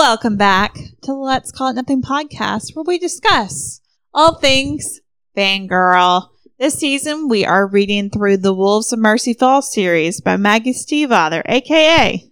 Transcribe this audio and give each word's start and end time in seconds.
Welcome 0.00 0.38
back 0.38 0.78
to 1.02 1.12
Let's 1.12 1.52
Call 1.52 1.68
It 1.68 1.74
Nothing 1.74 2.00
podcast, 2.00 2.74
where 2.74 2.84
we 2.86 2.98
discuss 2.98 3.82
all 4.14 4.38
things 4.38 5.00
fangirl. 5.36 6.30
This 6.58 6.72
season, 6.78 7.28
we 7.28 7.44
are 7.44 7.66
reading 7.66 8.08
through 8.08 8.38
the 8.38 8.54
Wolves 8.54 8.94
of 8.94 8.98
Mercy 8.98 9.34
Falls 9.34 9.70
series 9.70 10.22
by 10.22 10.38
Maggie 10.38 10.72
Stiefvater, 10.72 11.42
aka 11.44 12.26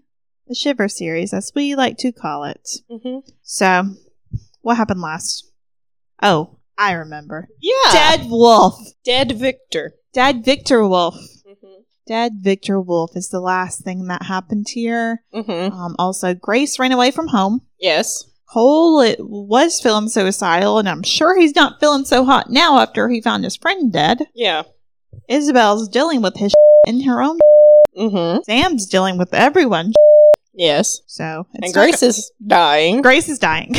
the 0.47 0.55
Shiver 0.55 0.89
series, 0.89 1.35
as 1.35 1.53
we 1.55 1.75
like 1.75 1.99
to 1.99 2.11
call 2.11 2.45
it. 2.45 2.67
Mm-hmm. 2.91 3.29
So, 3.43 3.97
what 4.63 4.79
happened 4.79 5.03
last? 5.03 5.47
Oh, 6.23 6.61
I 6.79 6.93
remember. 6.93 7.49
Yeah. 7.61 7.93
Dead 7.93 8.31
Wolf. 8.31 8.81
Dead 9.05 9.33
Victor. 9.33 9.93
Dead 10.15 10.43
Victor 10.43 10.89
Wolf. 10.89 11.17
Dead 12.09 12.39
Victor 12.41 12.81
Wolf 12.81 13.15
is 13.17 13.29
the 13.29 13.39
last 13.39 13.83
thing 13.83 14.07
that 14.07 14.23
happened 14.23 14.67
here. 14.71 15.23
Mm-hmm. 15.35 15.75
Um, 15.77 15.95
also, 15.99 16.33
Grace 16.33 16.79
ran 16.79 16.91
away 16.91 17.11
from 17.11 17.29
home. 17.29 17.61
Yes. 17.79 18.25
Cole 18.51 19.03
it 19.03 19.19
was 19.21 19.79
feeling 19.79 20.09
suicidal, 20.09 20.79
and 20.79 20.89
I'm 20.89 21.03
sure 21.03 21.39
he's 21.39 21.55
not 21.55 21.81
feeling 21.81 22.07
so 22.07 22.25
hot 22.25 22.49
now 22.49 22.79
after 22.79 23.11
he 23.11 23.21
found 23.21 23.45
his 23.45 23.57
friend 23.57 23.93
dead. 23.93 24.27
Yeah. 24.35 24.63
Isabel's 25.29 25.87
dealing 25.91 26.23
with 26.23 26.37
his 26.39 26.55
in 26.87 27.03
her 27.05 27.23
own. 27.23 27.39
Mm-hmm. 27.99 28.43
Sam's 28.45 28.87
dealing 28.87 29.19
with 29.19 29.35
everyone. 29.35 29.93
Yes. 30.55 31.03
So 31.07 31.47
it's 31.55 31.67
and 31.67 31.75
Grace 31.75 32.03
is 32.03 32.33
dying. 32.45 33.01
Grace 33.01 33.29
is 33.29 33.39
dying. 33.39 33.77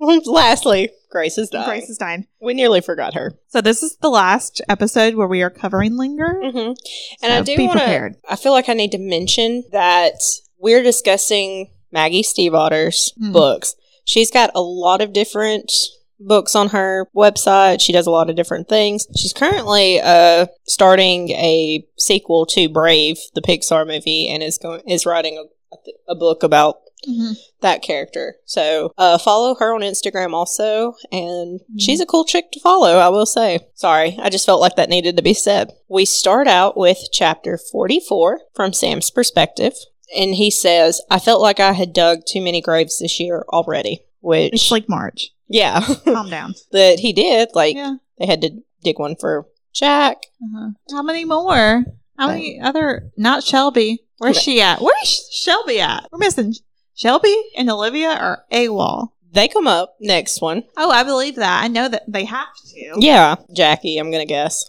Lastly, 0.00 0.90
Grace 1.10 1.38
is 1.38 1.50
dying. 1.50 1.64
Grace 1.68 1.88
is 1.90 1.98
dying. 1.98 2.26
we 2.40 2.54
nearly 2.54 2.80
forgot 2.80 3.14
her. 3.14 3.32
So 3.48 3.60
this 3.60 3.82
is 3.82 3.96
the 4.00 4.08
last 4.10 4.60
episode 4.68 5.14
where 5.14 5.26
we 5.28 5.42
are 5.42 5.50
covering 5.50 5.96
Linger. 5.96 6.38
Mm-hmm. 6.42 6.58
And 6.58 6.76
So 7.20 7.28
I 7.30 7.42
do 7.42 7.56
be 7.56 7.66
want 7.66 7.78
prepared. 7.78 8.14
to. 8.14 8.32
I 8.32 8.36
feel 8.36 8.52
like 8.52 8.68
I 8.68 8.74
need 8.74 8.92
to 8.92 8.98
mention 8.98 9.64
that 9.72 10.14
we're 10.58 10.82
discussing 10.82 11.70
Maggie 11.92 12.22
Stiefvater's 12.22 13.12
Mm. 13.20 13.32
books. 13.32 13.74
She's 14.04 14.30
got 14.30 14.50
a 14.54 14.60
lot 14.62 15.00
of 15.02 15.12
different 15.12 15.72
books 16.20 16.54
on 16.54 16.68
her 16.68 17.08
website. 17.16 17.80
She 17.80 17.92
does 17.92 18.06
a 18.06 18.10
lot 18.10 18.28
of 18.30 18.36
different 18.36 18.68
things. 18.68 19.06
She's 19.16 19.32
currently 19.32 20.00
uh 20.00 20.46
starting 20.66 21.30
a 21.30 21.84
sequel 21.98 22.46
to 22.46 22.68
Brave, 22.68 23.18
the 23.34 23.40
Pixar 23.40 23.86
movie, 23.86 24.28
and 24.28 24.42
is 24.42 24.58
going 24.58 24.82
is 24.88 25.06
writing 25.06 25.38
a, 25.38 26.12
a 26.12 26.14
book 26.14 26.42
about 26.42 26.76
Mhm. 27.08 27.34
that 27.60 27.82
character. 27.82 28.36
So 28.44 28.92
uh, 28.98 29.18
follow 29.18 29.54
her 29.56 29.74
on 29.74 29.80
Instagram 29.80 30.32
also, 30.34 30.94
and 31.10 31.60
Mhm. 31.60 31.78
she's 31.80 32.00
a 32.00 32.06
cool 32.06 32.24
chick 32.24 32.50
to 32.52 32.60
follow, 32.60 32.96
I 32.98 33.08
will 33.08 33.26
say. 33.26 33.60
Sorry, 33.74 34.16
I 34.20 34.28
just 34.30 34.46
felt 34.46 34.60
like 34.60 34.76
that 34.76 34.88
needed 34.90 35.16
to 35.16 35.22
be 35.22 35.34
said. 35.34 35.72
We 35.88 36.04
start 36.04 36.46
out 36.46 36.76
with 36.76 36.98
chapter 37.12 37.58
44 37.58 38.42
from 38.54 38.72
Sam's 38.72 39.10
perspective, 39.10 39.74
and 40.16 40.34
he 40.34 40.50
says, 40.50 41.00
I 41.10 41.18
felt 41.18 41.40
like 41.40 41.60
I 41.60 41.72
had 41.72 41.92
dug 41.92 42.20
too 42.26 42.40
many 42.42 42.60
graves 42.60 42.98
this 42.98 43.18
year 43.20 43.44
already, 43.52 44.04
which, 44.20 44.52
It's 44.52 44.70
like 44.70 44.88
March. 44.88 45.30
yeah, 45.48 45.80
Calm 46.04 46.28
down. 46.30 46.54
that 46.72 47.00
he 47.00 47.12
did. 47.12 47.50
Like, 47.54 47.76
yeah. 47.76 47.94
they 48.18 48.26
had 48.26 48.40
to 48.42 48.50
dig 48.82 48.98
one 48.98 49.16
for 49.16 49.46
Jack. 49.72 50.18
Uh-huh. 50.42 50.70
How 50.90 51.02
many 51.02 51.24
more? 51.24 51.84
How 52.18 52.28
many 52.28 52.60
other? 52.60 53.10
Not 53.16 53.44
Shelby. 53.44 54.02
Where's 54.18 54.38
she 54.40 54.60
at? 54.60 54.82
Where's 54.82 55.28
Shelby 55.32 55.80
at? 55.80 56.06
We're 56.12 56.18
missing 56.18 56.54
Shelby 57.00 57.34
and 57.56 57.70
Olivia 57.70 58.10
are 58.10 58.44
AWOL. 58.52 59.08
They 59.32 59.48
come 59.48 59.66
up 59.66 59.96
next 60.00 60.42
one. 60.42 60.64
Oh, 60.76 60.90
I 60.90 61.02
believe 61.02 61.36
that. 61.36 61.64
I 61.64 61.66
know 61.68 61.88
that 61.88 62.02
they 62.06 62.26
have 62.26 62.48
to. 62.74 62.92
Yeah, 62.98 63.36
Jackie, 63.56 63.96
I'm 63.96 64.10
going 64.10 64.20
to 64.20 64.28
guess. 64.28 64.68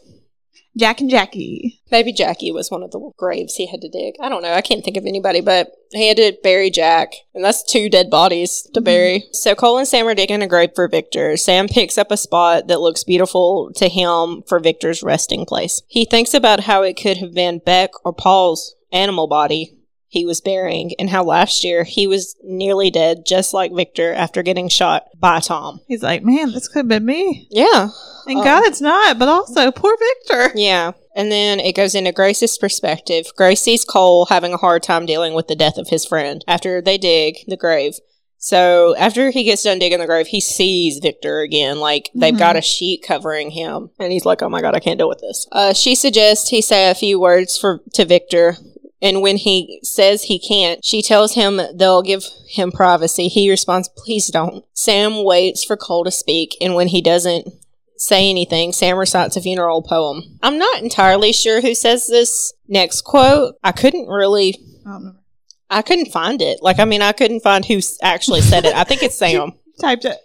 Jack 0.78 1.02
and 1.02 1.10
Jackie. 1.10 1.82
Maybe 1.92 2.14
Jackie 2.14 2.54
was 2.54 2.72
one 2.72 2.84
of 2.84 2.92
the 2.92 3.12
graves 3.18 3.56
he 3.56 3.68
had 3.68 3.82
to 3.82 3.90
dig. 3.90 4.14
I 4.22 4.30
don't 4.30 4.44
know. 4.44 4.54
I 4.54 4.62
can't 4.62 4.82
think 4.82 4.96
of 4.96 5.06
anybody, 5.06 5.42
but 5.42 5.74
he 5.92 6.08
had 6.08 6.16
to 6.16 6.32
bury 6.42 6.70
Jack, 6.70 7.12
and 7.36 7.44
that's 7.44 7.64
two 7.64 7.90
dead 7.90 8.10
bodies 8.10 8.66
to 8.76 8.80
Mhm. 8.80 8.86
bury. 8.86 9.26
So 9.34 9.54
Cole 9.54 9.78
and 9.78 9.88
Sam 9.88 10.08
are 10.08 10.16
digging 10.16 10.42
a 10.42 10.48
grave 10.48 10.70
for 10.74 10.88
Victor. 10.88 11.36
Sam 11.36 11.68
picks 11.68 11.98
up 11.98 12.12
a 12.12 12.16
spot 12.16 12.68
that 12.68 12.80
looks 12.80 13.04
beautiful 13.04 13.72
to 13.76 13.90
him 13.90 14.44
for 14.48 14.62
Victor's 14.62 15.04
resting 15.04 15.46
place. 15.46 15.82
He 15.90 16.06
thinks 16.06 16.34
about 16.34 16.62
how 16.62 16.82
it 16.84 16.94
could 16.94 17.18
have 17.18 17.34
been 17.34 17.60
Beck 17.60 17.92
or 18.06 18.14
Paul's 18.14 18.76
animal 18.94 19.28
body 19.28 19.74
he 20.12 20.26
was 20.26 20.42
burying, 20.42 20.92
and 21.00 21.10
how 21.10 21.24
last 21.24 21.64
year 21.64 21.86
he 21.86 22.06
was 22.06 22.36
nearly 22.44 22.92
dead, 22.92 23.24
just 23.26 23.54
like 23.54 23.74
Victor, 23.74 24.14
after 24.14 24.44
getting 24.44 24.68
shot 24.68 25.06
by 25.18 25.40
Tom. 25.40 25.80
He's 25.88 26.04
like, 26.04 26.22
man, 26.22 26.52
this 26.52 26.68
could 26.68 26.80
have 26.80 26.88
been 26.90 27.06
me. 27.06 27.48
Yeah, 27.50 27.88
Thank 28.26 28.42
Oh. 28.42 28.44
God 28.44 28.66
it's 28.66 28.82
not, 28.82 29.18
but 29.18 29.30
also 29.30 29.72
poor 29.72 29.96
Victor. 29.98 30.52
Yeah. 30.54 30.92
And 31.16 31.32
then 31.32 31.60
it 31.62 31.76
goes 31.76 31.96
into 31.96 32.12
Grace's 32.12 32.58
perspective. 32.58 33.28
Grace 33.38 33.62
sees 33.62 33.86
Cole 33.86 34.26
having 34.26 34.54
a 34.54 34.58
hard 34.58 34.84
time 34.84 35.06
dealing 35.06 35.34
with 35.34 35.48
the 35.48 35.56
death 35.56 35.78
of 35.78 35.88
his 35.88 36.06
friend 36.06 36.44
after 36.48 36.82
they 36.82 36.98
dig 36.98 37.38
the 37.48 37.58
grave. 37.58 37.96
So 38.38 38.96
after 38.98 39.30
he 39.30 39.44
gets 39.44 39.62
done 39.64 39.78
digging 39.80 40.00
the 40.00 40.08
grave, 40.08 40.28
he 40.28 40.42
sees 40.42 40.98
Victor 41.00 41.42
again. 41.42 41.80
Like 41.80 42.10
they've 42.16 42.34
Mhm. 42.34 42.40
got 42.40 42.56
a 42.58 42.62
sheet 42.62 43.04
covering 43.04 43.52
him, 43.52 43.92
and 44.00 44.12
he's 44.12 44.26
like, 44.26 44.42
"Oh 44.42 44.50
my 44.50 44.62
god, 44.62 44.76
I 44.76 44.80
can't 44.80 44.98
deal 44.98 45.08
with 45.10 45.20
this." 45.20 45.48
Uh, 45.52 45.74
she 45.74 45.94
suggests 45.94 46.50
he 46.50 46.60
say 46.62 46.90
a 46.90 46.96
few 46.96 47.20
words 47.20 47.56
for 47.58 47.82
to 47.94 48.04
Victor, 48.04 48.58
and 49.02 49.22
when 49.22 49.38
he 49.38 49.80
says 49.84 50.24
he 50.24 50.40
can't, 50.40 50.84
she 50.84 51.02
tells 51.02 51.34
him 51.34 51.60
they'll 51.74 52.02
give 52.02 52.26
him 52.48 52.72
privacy. 52.72 53.28
He 53.28 53.50
responds, 53.50 53.90
"Please 53.98 54.28
don't." 54.28 54.66
Sam 54.74 55.24
waits 55.24 55.64
for 55.64 55.78
Cole 55.78 56.04
to 56.04 56.12
speak, 56.12 56.56
and 56.62 56.76
when 56.76 56.88
he 56.88 57.02
doesn't, 57.02 57.48
say 58.02 58.30
anything, 58.30 58.74
Sam 58.74 58.98
recites 58.98 59.38
a 59.38 59.42
funeral 59.42 59.82
poem. 59.82 60.40
I'm 60.42 60.58
not 60.58 60.82
entirely 60.82 61.32
sure 61.32 61.62
who 61.62 61.76
says 61.76 62.08
this 62.08 62.54
next 62.68 63.02
quote. 63.02 63.56
I 63.64 63.72
couldn't 63.72 64.08
really, 64.08 64.56
I. 64.86 65.00
I 65.70 65.82
couldn't 65.82 66.12
find 66.12 66.42
it. 66.42 66.62
Like, 66.62 66.80
I 66.80 66.86
mean, 66.86 67.02
I 67.02 67.14
couldn't 67.14 67.42
find 67.42 67.64
who 67.64 67.80
actually 68.02 68.42
said 68.42 68.66
it. 68.66 68.76
I 68.76 68.84
think 68.84 69.04
it's 69.04 69.16
Sam. 69.18 69.54
Typed 69.82 70.06
it. 70.06 70.18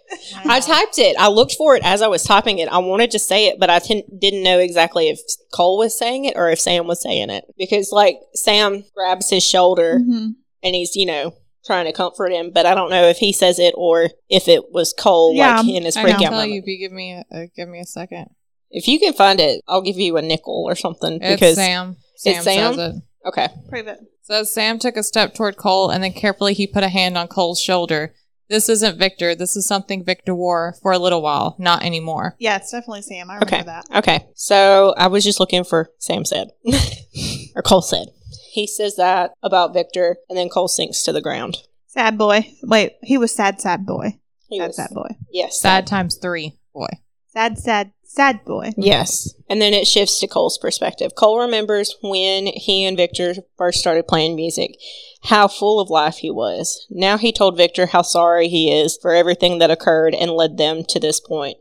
I 0.45 0.59
typed 0.59 0.99
it. 0.99 1.15
I 1.19 1.27
looked 1.29 1.53
for 1.53 1.75
it 1.75 1.83
as 1.83 2.01
I 2.01 2.07
was 2.07 2.23
typing 2.23 2.59
it. 2.59 2.69
I 2.69 2.77
wanted 2.77 3.11
to 3.11 3.19
say 3.19 3.47
it, 3.47 3.59
but 3.59 3.69
I 3.69 3.79
ten- 3.79 4.03
didn't 4.19 4.43
know 4.43 4.59
exactly 4.59 5.09
if 5.09 5.19
Cole 5.53 5.77
was 5.77 5.97
saying 5.97 6.25
it 6.25 6.35
or 6.37 6.49
if 6.49 6.59
Sam 6.59 6.87
was 6.87 7.01
saying 7.01 7.29
it. 7.29 7.43
Because, 7.57 7.91
like, 7.91 8.17
Sam 8.33 8.83
grabs 8.95 9.29
his 9.29 9.43
shoulder 9.45 9.99
Mhm. 9.99 10.35
and 10.63 10.75
he's, 10.75 10.95
you 10.95 11.05
know, 11.05 11.33
trying 11.65 11.85
to 11.85 11.91
comfort 11.91 12.31
him, 12.31 12.51
but 12.53 12.65
I 12.65 12.75
don't 12.75 12.89
know 12.89 13.07
if 13.09 13.17
he 13.17 13.33
says 13.33 13.59
it 13.59 13.73
or 13.75 14.09
if 14.29 14.47
it 14.47 14.71
was 14.71 14.93
Cole, 14.93 15.33
Yeah, 15.35 15.57
like, 15.57 15.67
in 15.67 15.83
his 15.83 15.97
I 15.97 16.03
freak 16.03 16.13
out 16.15 16.19
tell 16.21 16.31
moment. 16.31 16.51
you 16.51 16.59
if 16.59 16.65
you 16.67 16.77
give 16.77 16.91
me 16.93 17.11
a, 17.13 17.25
uh, 17.35 17.45
give 17.55 17.67
me 17.67 17.79
a 17.79 17.85
second. 17.85 18.27
If 18.69 18.87
you 18.87 18.99
can 18.99 19.13
find 19.13 19.39
it, 19.39 19.61
I'll 19.67 19.81
give 19.81 19.97
you 19.97 20.15
a 20.17 20.21
nickel 20.21 20.63
or 20.65 20.75
something. 20.75 21.19
It's 21.21 21.39
because 21.41 21.55
Sam. 21.55 21.97
Sam, 22.15 22.33
It's 22.35 22.43
Sam? 22.43 22.73
says 22.75 22.93
it. 22.95 23.01
Okay. 23.27 23.47
Prove 23.69 23.87
it. 23.87 23.99
So 24.23 24.43
Sam 24.43 24.77
took 24.79 24.95
a 24.97 25.03
step 25.03 25.33
toward 25.33 25.57
Cole 25.57 25.89
and 25.89 26.03
then 26.03 26.13
carefully 26.13 26.53
he 26.53 26.67
put 26.67 26.83
a 26.83 26.89
hand 26.89 27.17
on 27.17 27.27
Cole's 27.27 27.61
shoulder. 27.61 28.13
This 28.49 28.69
isn't 28.69 28.97
Victor. 28.97 29.35
This 29.35 29.55
is 29.55 29.65
something 29.65 30.03
Victor 30.05 30.33
wore 30.33 30.75
for 30.81 30.91
a 30.93 30.99
little 30.99 31.21
while, 31.21 31.55
not 31.59 31.83
anymore. 31.83 32.35
Yeah, 32.39 32.55
it's 32.57 32.71
definitely 32.71 33.01
Sam. 33.01 33.29
I 33.29 33.35
remember 33.35 33.45
Okay. 33.55 33.63
that. 33.63 33.85
Okay. 33.95 34.25
So 34.35 34.93
I 34.97 35.07
was 35.07 35.23
just 35.23 35.39
looking 35.39 35.63
for 35.63 35.89
Sam 35.99 36.23
said. 36.25 36.51
or 37.55 37.61
Cole 37.61 37.81
said. 37.81 38.07
He 38.51 38.65
says 38.67 38.95
that 38.95 39.31
about 39.43 39.73
Victor, 39.73 40.17
and 40.29 40.37
then 40.37 40.49
Cole 40.49 40.67
sinks 40.67 41.03
to 41.03 41.11
the 41.11 41.21
ground. 41.21 41.57
Sad 41.87 42.17
boy. 42.17 42.47
Wait, 42.63 42.93
he 43.03 43.17
was 43.17 43.33
sad, 43.33 43.59
sad 43.61 43.85
boy. 43.85 44.17
He 44.49 44.59
sad, 44.59 44.67
was- 44.67 44.75
sad 44.77 44.89
boy. 44.91 45.09
Yes. 45.31 45.59
Sad 45.59 45.85
times 45.87 46.15
three, 46.15 46.57
boy. 46.73 46.87
Sad, 47.27 47.57
sad, 47.59 47.91
sad 48.07 48.43
boy. 48.45 48.71
Yes. 48.77 49.33
And 49.49 49.61
then 49.61 49.73
it 49.73 49.87
shifts 49.87 50.19
to 50.19 50.27
Cole's 50.27 50.57
perspective. 50.57 51.13
Cole 51.15 51.39
remembers 51.39 51.95
when 52.01 52.47
he 52.47 52.85
and 52.85 52.97
Victor 52.97 53.35
first 53.57 53.79
started 53.79 54.07
playing 54.07 54.35
music, 54.35 54.77
how 55.23 55.47
full 55.47 55.79
of 55.79 55.89
life 55.89 56.17
he 56.17 56.31
was. 56.31 56.87
Now 56.89 57.17
he 57.17 57.31
told 57.31 57.57
Victor 57.57 57.87
how 57.87 58.01
sorry 58.01 58.47
he 58.47 58.71
is 58.71 58.97
for 59.01 59.13
everything 59.13 59.59
that 59.59 59.71
occurred 59.71 60.15
and 60.15 60.31
led 60.31 60.57
them 60.57 60.83
to 60.85 60.99
this 60.99 61.19
point. 61.19 61.57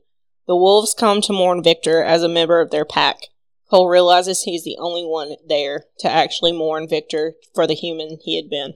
The 0.46 0.56
wolves 0.56 0.94
come 0.94 1.20
to 1.22 1.32
mourn 1.32 1.62
Victor 1.62 2.02
as 2.02 2.22
a 2.22 2.28
member 2.28 2.60
of 2.60 2.70
their 2.70 2.84
pack. 2.84 3.16
Cole 3.68 3.88
realizes 3.88 4.42
he's 4.42 4.64
the 4.64 4.76
only 4.78 5.04
one 5.04 5.34
there 5.48 5.86
to 5.98 6.08
actually 6.08 6.52
mourn 6.52 6.88
Victor 6.88 7.34
for 7.54 7.66
the 7.66 7.74
human 7.74 8.18
he 8.22 8.36
had 8.36 8.48
been. 8.48 8.74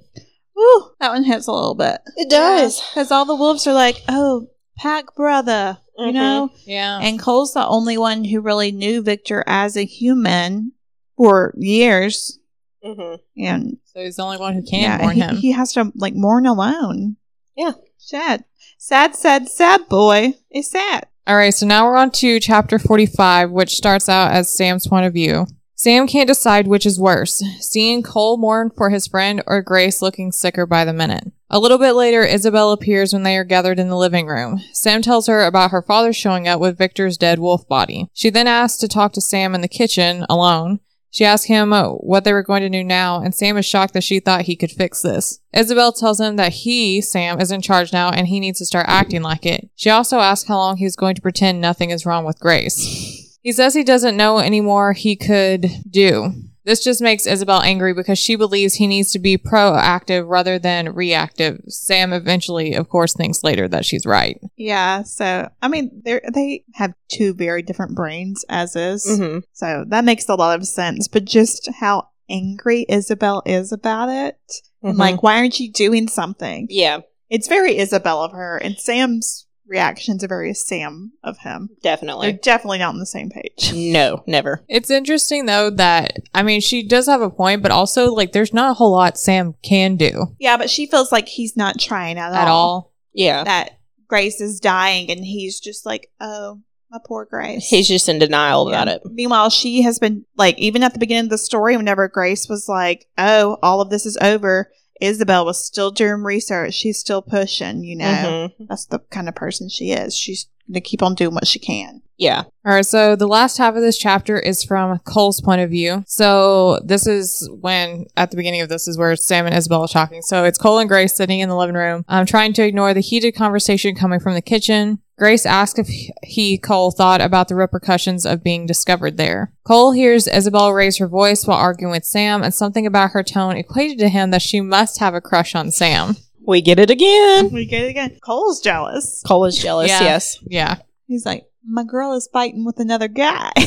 Woo, 0.56 0.90
that 0.98 1.12
one 1.12 1.24
hits 1.24 1.46
a 1.46 1.52
little 1.52 1.76
bit. 1.76 2.00
It 2.16 2.28
does. 2.28 2.82
Because 2.90 3.12
all 3.12 3.24
the 3.24 3.36
wolves 3.36 3.66
are 3.68 3.72
like, 3.72 4.02
oh, 4.08 4.48
pack 4.76 5.14
brother, 5.14 5.78
you 6.00 6.06
Mhm. 6.12 6.14
know? 6.14 6.50
Yeah. 6.64 6.98
And 7.00 7.18
Cole's 7.18 7.52
the 7.54 7.66
only 7.66 7.96
one 7.98 8.24
who 8.24 8.40
really 8.40 8.72
knew 8.72 9.02
Victor 9.02 9.44
as 9.46 9.76
a 9.76 9.84
human 9.84 10.72
for 11.16 11.54
years. 11.56 12.38
hmm 12.82 13.14
And 13.36 13.76
so 13.84 14.00
he's 14.02 14.16
the 14.16 14.22
only 14.22 14.38
one 14.38 14.54
who 14.54 14.62
can 14.62 14.80
yeah, 14.80 14.98
mourn 14.98 15.14
he, 15.14 15.20
him. 15.20 15.36
he 15.36 15.52
has 15.52 15.72
to 15.74 15.92
like 15.96 16.14
mourn 16.14 16.46
alone. 16.46 17.16
Yeah. 17.56 17.72
Sad. 17.98 18.44
Sad, 18.78 19.14
sad, 19.14 19.48
sad 19.48 19.88
boy 19.88 20.34
is 20.50 20.70
sad. 20.70 21.06
All 21.26 21.36
right, 21.36 21.52
so 21.52 21.66
now 21.66 21.84
we're 21.84 21.96
on 21.96 22.10
to 22.12 22.40
chapter 22.40 22.78
45, 22.78 23.50
which 23.50 23.76
starts 23.76 24.08
out 24.08 24.32
as 24.32 24.48
Sam's 24.48 24.86
point 24.86 25.04
of 25.06 25.12
view. 25.12 25.46
Sam 25.76 26.06
can't 26.06 26.26
decide 26.26 26.66
which 26.66 26.86
is 26.86 26.98
worse, 26.98 27.42
seeing 27.60 28.02
Cole 28.02 28.36
mourn 28.38 28.70
for 28.74 28.88
his 28.90 29.06
friend 29.06 29.42
or 29.46 29.62
Grace 29.62 30.00
looking 30.02 30.32
sicker 30.32 30.64
by 30.66 30.84
the 30.84 30.92
minute. 30.94 31.30
A 31.52 31.58
little 31.58 31.78
bit 31.78 31.92
later, 31.92 32.22
Isabel 32.22 32.70
appears 32.70 33.12
when 33.12 33.24
they 33.24 33.36
are 33.36 33.42
gathered 33.42 33.80
in 33.80 33.88
the 33.88 33.96
living 33.96 34.28
room. 34.28 34.60
Sam 34.72 35.02
tells 35.02 35.26
her 35.26 35.44
about 35.44 35.72
her 35.72 35.82
father 35.82 36.12
showing 36.12 36.46
up 36.46 36.60
with 36.60 36.78
Victor's 36.78 37.18
dead 37.18 37.40
wolf 37.40 37.66
body. 37.66 38.08
She 38.14 38.30
then 38.30 38.46
asks 38.46 38.78
to 38.78 38.88
talk 38.88 39.12
to 39.14 39.20
Sam 39.20 39.54
in 39.56 39.60
the 39.60 39.66
kitchen 39.66 40.24
alone, 40.30 40.78
She 41.10 41.24
asks 41.24 41.46
him 41.48 41.72
uh, 41.72 41.88
what 41.88 42.22
they 42.22 42.32
were 42.32 42.44
going 42.44 42.62
to 42.62 42.68
do 42.68 42.84
now, 42.84 43.20
and 43.20 43.34
Sam 43.34 43.56
is 43.56 43.66
shocked 43.66 43.94
that 43.94 44.04
she 44.04 44.20
thought 44.20 44.42
he 44.42 44.54
could 44.54 44.70
fix 44.70 45.02
this. 45.02 45.40
Isabel 45.52 45.92
tells 45.92 46.20
him 46.20 46.36
that 46.36 46.52
he, 46.52 47.00
Sam, 47.00 47.40
is 47.40 47.50
in 47.50 47.62
charge 47.62 47.92
now 47.92 48.10
and 48.10 48.28
he 48.28 48.38
needs 48.38 48.58
to 48.60 48.64
start 48.64 48.86
acting 48.88 49.22
like 49.22 49.44
it. 49.44 49.68
She 49.74 49.90
also 49.90 50.20
asks 50.20 50.48
how 50.48 50.56
long 50.56 50.76
he's 50.76 50.94
going 50.94 51.16
to 51.16 51.22
pretend 51.22 51.60
nothing 51.60 51.90
is 51.90 52.06
wrong 52.06 52.24
with 52.24 52.38
Grace. 52.38 53.38
He 53.42 53.50
says 53.52 53.74
he 53.74 53.82
doesn't 53.82 54.16
know 54.16 54.38
any 54.38 54.60
more 54.60 54.92
he 54.92 55.16
could 55.16 55.66
do. 55.90 56.32
This 56.64 56.84
just 56.84 57.00
makes 57.00 57.26
Isabel 57.26 57.62
angry 57.62 57.94
because 57.94 58.18
she 58.18 58.36
believes 58.36 58.74
he 58.74 58.86
needs 58.86 59.12
to 59.12 59.18
be 59.18 59.38
proactive 59.38 60.28
rather 60.28 60.58
than 60.58 60.94
reactive. 60.94 61.60
Sam 61.68 62.12
eventually, 62.12 62.74
of 62.74 62.88
course, 62.88 63.14
thinks 63.14 63.42
later 63.42 63.66
that 63.68 63.84
she's 63.86 64.04
right. 64.04 64.38
Yeah, 64.56 65.02
so 65.02 65.48
I 65.62 65.68
mean, 65.68 66.02
they 66.04 66.20
they 66.32 66.64
have 66.74 66.92
two 67.08 67.34
very 67.34 67.62
different 67.62 67.94
brains 67.94 68.44
as 68.48 68.76
is, 68.76 69.04
hmm 69.18 69.38
so 69.52 69.84
that 69.88 70.04
makes 70.04 70.28
a 70.28 70.34
lot 70.34 70.58
of 70.58 70.66
sense. 70.66 71.08
But 71.08 71.24
just 71.24 71.68
how 71.80 72.08
angry 72.28 72.86
Isabel 72.88 73.42
is 73.46 73.72
about 73.72 74.08
it, 74.08 74.36
and 74.82 74.96
like, 74.98 75.22
why 75.22 75.38
aren't 75.38 75.60
you 75.60 75.72
doing 75.72 76.08
something? 76.08 76.66
yeah, 76.70 77.00
It's 77.28 77.48
very 77.48 77.76
Isabel 77.78 78.22
of 78.22 78.32
her, 78.32 78.56
and 78.58 78.76
Sam's 78.78 79.46
reactions 79.70 80.22
are 80.22 80.28
very 80.28 80.52
Sam 80.52 81.12
of 81.22 81.38
him. 81.38 81.70
They're 81.82 81.92
definitely. 81.94 82.32
definitely 82.32 82.78
not 82.78 82.90
on 82.90 82.98
the 82.98 83.06
same 83.06 83.30
page. 83.30 83.72
No, 83.72 84.22
never. 84.26 84.62
It's 84.68 84.90
interesting 84.90 85.46
though 85.46 85.70
that, 85.70 86.18
I 86.34 86.42
mean, 86.42 86.60
she 86.60 86.86
does 86.86 87.06
have 87.06 87.22
a 87.22 87.30
point, 87.30 87.62
but 87.62 87.70
also, 87.70 88.12
like, 88.12 88.32
there's 88.32 88.52
not 88.52 88.72
a 88.72 88.74
whole 88.74 88.92
lot 88.92 89.16
Sam 89.16 89.54
can 89.62 89.96
do 89.96 90.34
Yeah, 90.38 90.56
but 90.56 90.68
she 90.68 90.86
feels 90.86 91.12
like 91.12 91.28
he's 91.28 91.56
not 91.56 91.78
trying 91.78 92.18
at, 92.18 92.32
at 92.32 92.48
all. 92.48 92.92
Yeah. 93.12 93.44
That 93.44 93.78
Grace 94.08 94.40
is 94.40 94.58
dying, 94.60 95.08
and 95.10 95.24
he's 95.24 95.60
just 95.60 95.86
like, 95.86 96.10
oh, 96.20 96.60
my 96.90 96.98
poor 97.04 97.24
Grace. 97.24 97.68
He's 97.68 97.86
just 97.86 98.08
in 98.08 98.18
denial 98.18 98.68
about 98.68 98.88
it. 98.88 99.02
Meanwhile, 99.04 99.50
she 99.50 99.82
has 99.82 100.00
been 100.00 100.24
like, 100.36 100.58
even 100.58 100.82
at 100.82 100.92
the 100.92 100.98
beginning 100.98 101.26
of 101.26 101.30
the 101.30 101.38
story, 101.38 101.76
whenever 101.76 102.08
Grace 102.08 102.48
was 102.48 102.68
like, 102.68 103.06
"Oh, 103.16 103.58
all 103.62 103.80
of 103.80 103.90
this 103.90 104.06
is 104.06 104.18
over," 104.20 104.72
Isabel 105.00 105.44
was 105.44 105.64
still 105.64 105.90
doing 105.90 106.22
research. 106.22 106.74
She's 106.74 106.98
still 106.98 107.22
pushing. 107.22 107.84
You 107.84 107.96
know, 107.96 108.50
Mhm. 108.60 108.68
that's 108.68 108.86
the 108.86 108.98
kind 109.10 109.28
of 109.28 109.34
person 109.34 109.68
she 109.68 109.92
is. 109.92 110.16
She's 110.16 110.46
gonna 110.68 110.80
keep 110.80 111.02
on 111.02 111.14
doing 111.14 111.34
what 111.34 111.46
she 111.46 111.58
can. 111.58 111.99
Yeah. 112.20 112.42
All 112.66 112.74
right, 112.74 112.84
so 112.84 113.16
the 113.16 113.26
last 113.26 113.56
half 113.56 113.74
of 113.74 113.80
this 113.80 113.96
chapter 113.96 114.38
is 114.38 114.62
from 114.62 114.98
Cole's 115.00 115.40
point 115.40 115.62
of 115.62 115.70
view. 115.70 116.04
So 116.06 116.78
this 116.84 117.06
is 117.06 117.48
when, 117.60 118.04
at 118.14 118.30
the 118.30 118.36
beginning 118.36 118.60
of 118.60 118.68
this, 118.68 118.86
is 118.86 118.98
where 118.98 119.16
Sam 119.16 119.46
and 119.46 119.54
Isabel 119.56 119.82
are 119.82 119.88
talking. 119.88 120.20
So 120.20 120.44
it's 120.44 120.58
Cole 120.58 120.78
and 120.78 120.88
Grace 120.88 121.14
sitting 121.14 121.40
in 121.40 121.48
the 121.48 121.56
living 121.56 121.76
room, 121.76 122.04
um, 122.08 122.26
trying 122.26 122.52
to 122.52 122.62
ignore 122.62 122.92
the 122.92 123.00
heated 123.00 123.32
conversation 123.34 123.94
coming 123.94 124.20
from 124.20 124.34
the 124.34 124.42
kitchen. 124.42 124.98
Grace 125.18 125.46
asks 125.46 125.78
if 125.78 125.88
he, 126.22 126.58
Cole, 126.58 126.90
thought 126.90 127.22
about 127.22 127.48
the 127.48 127.54
repercussions 127.54 128.26
of 128.26 128.44
being 128.44 128.66
discovered 128.66 129.16
there. 129.16 129.52
Cole 129.64 129.92
hears 129.92 130.26
Isabel 130.26 130.72
raise 130.74 130.98
her 130.98 131.08
voice 131.08 131.46
while 131.46 131.58
arguing 131.58 131.90
with 131.90 132.04
Sam, 132.04 132.42
and 132.42 132.52
something 132.52 132.86
about 132.86 133.12
her 133.12 133.22
tone 133.22 133.56
equated 133.56 133.98
to 133.98 134.10
him 134.10 134.30
that 134.30 134.42
she 134.42 134.60
must 134.60 135.00
have 135.00 135.14
a 135.14 135.20
crush 135.22 135.54
on 135.54 135.70
Sam. 135.70 136.16
We 136.46 136.60
get 136.60 136.78
it 136.78 136.90
again. 136.90 137.50
We 137.50 137.64
get 137.64 137.84
it 137.84 137.88
again. 137.90 138.18
Cole's 138.22 138.60
jealous. 138.60 139.22
Cole 139.26 139.46
is 139.46 139.56
jealous, 139.56 139.88
Yeah. 139.88 140.02
yes. 140.02 140.38
Yeah. 140.46 140.76
He's 141.06 141.24
like, 141.26 141.44
"My 141.66 141.84
girl 141.84 142.14
is 142.14 142.28
fighting 142.32 142.64
with 142.64 142.78
another 142.80 143.08
guy." 143.08 143.52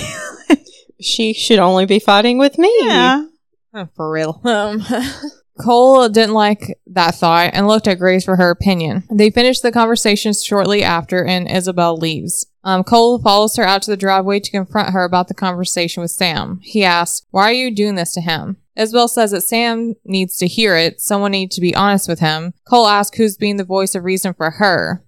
She 1.04 1.34
should 1.34 1.60
only 1.60 1.86
be 1.86 2.00
fighting 2.00 2.38
with 2.38 2.58
me. 2.58 2.74
yeah. 2.82 3.26
Oh, 3.74 3.90
for 3.96 4.12
real. 4.12 4.42
Um, 4.46 4.84
Cole 5.60 6.10
didn't 6.10 6.34
like 6.34 6.80
that 6.88 7.14
thought 7.14 7.52
and 7.54 7.68
looked 7.68 7.88
at 7.88 8.00
Grace 8.00 8.26
for 8.26 8.38
her 8.38 8.50
opinion. 8.50 9.04
They 9.12 9.30
finished 9.30 9.62
the 9.62 9.72
conversation 9.72 10.34
shortly 10.34 10.82
after, 10.82 11.24
and 11.24 11.48
Isabel 11.50 11.96
leaves. 11.96 12.48
Um, 12.64 12.84
Cole 12.84 13.20
follows 13.22 13.56
her 13.58 13.64
out 13.64 13.84
to 13.84 13.92
the 13.92 13.98
driveway 13.98 14.40
to 14.40 14.50
confront 14.50 14.94
her 14.94 15.04
about 15.04 15.28
the 15.28 15.36
conversation 15.36 16.02
with 16.02 16.10
Sam. 16.10 16.60
He 16.64 16.84
asks, 16.84 17.28
Why 17.30 17.50
are 17.50 17.54
you 17.54 17.70
doing 17.76 17.94
this 17.94 18.14
to 18.16 18.22
him? 18.22 18.58
Isabel 18.76 19.08
says 19.08 19.30
that 19.30 19.42
Sam 19.42 19.94
needs 20.04 20.38
to 20.38 20.48
hear 20.48 20.76
it. 20.76 21.00
Someone 21.00 21.32
needs 21.32 21.54
to 21.56 21.62
be 21.62 21.76
honest 21.76 22.08
with 22.08 22.20
him. 22.20 22.54
Cole 22.68 22.88
asks 22.88 23.18
who's 23.18 23.38
being 23.38 23.58
the 23.58 23.64
voice 23.64 23.94
of 23.94 24.04
reason 24.04 24.34
for 24.34 24.50
her. 24.52 25.06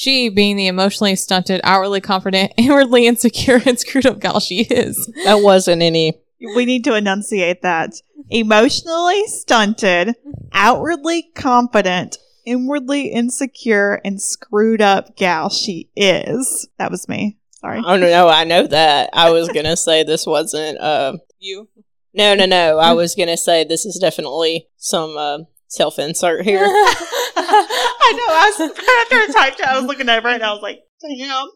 She, 0.00 0.30
being 0.30 0.56
the 0.56 0.66
emotionally 0.66 1.14
stunted, 1.14 1.60
outwardly 1.62 2.00
confident, 2.00 2.54
inwardly 2.56 3.06
insecure, 3.06 3.60
and 3.66 3.78
screwed 3.78 4.06
up 4.06 4.18
gal 4.18 4.40
she 4.40 4.62
is. 4.62 4.96
That 5.26 5.42
wasn't 5.42 5.82
any. 5.82 6.14
We 6.56 6.64
need 6.64 6.84
to 6.84 6.94
enunciate 6.94 7.60
that. 7.60 7.92
Emotionally 8.30 9.26
stunted, 9.26 10.16
outwardly 10.52 11.24
confident, 11.34 12.16
inwardly 12.46 13.08
insecure, 13.08 14.00
and 14.02 14.22
screwed 14.22 14.80
up 14.80 15.16
gal 15.16 15.50
she 15.50 15.90
is. 15.94 16.66
That 16.78 16.90
was 16.90 17.06
me. 17.06 17.36
Sorry. 17.50 17.82
Oh, 17.84 17.98
no, 17.98 18.08
no, 18.08 18.26
I 18.26 18.44
know 18.44 18.66
that. 18.66 19.10
I 19.12 19.28
was 19.32 19.50
going 19.50 19.66
to 19.66 19.76
say 19.76 20.02
this 20.02 20.24
wasn't. 20.26 20.78
Uh, 20.80 21.18
You? 21.40 21.68
no, 22.14 22.34
no, 22.34 22.46
no. 22.46 22.78
I 22.78 22.94
was 22.94 23.14
going 23.14 23.28
to 23.28 23.36
say 23.36 23.64
this 23.64 23.84
is 23.84 23.98
definitely 24.00 24.66
some 24.78 25.14
uh, 25.18 25.38
self 25.70 25.98
insert 25.98 26.44
here. 26.44 26.62
I 26.66 28.12
know. 28.16 28.34
I 28.34 28.54
was 28.58 28.60
after 28.60 29.16
I 29.16 29.26
typed 29.32 29.60
it, 29.60 29.66
I 29.66 29.78
was 29.78 29.86
looking 29.86 30.08
over 30.08 30.28
it 30.28 30.34
and 30.34 30.44
I 30.44 30.52
was 30.52 30.62
like, 30.62 30.80
damn. 31.00 31.46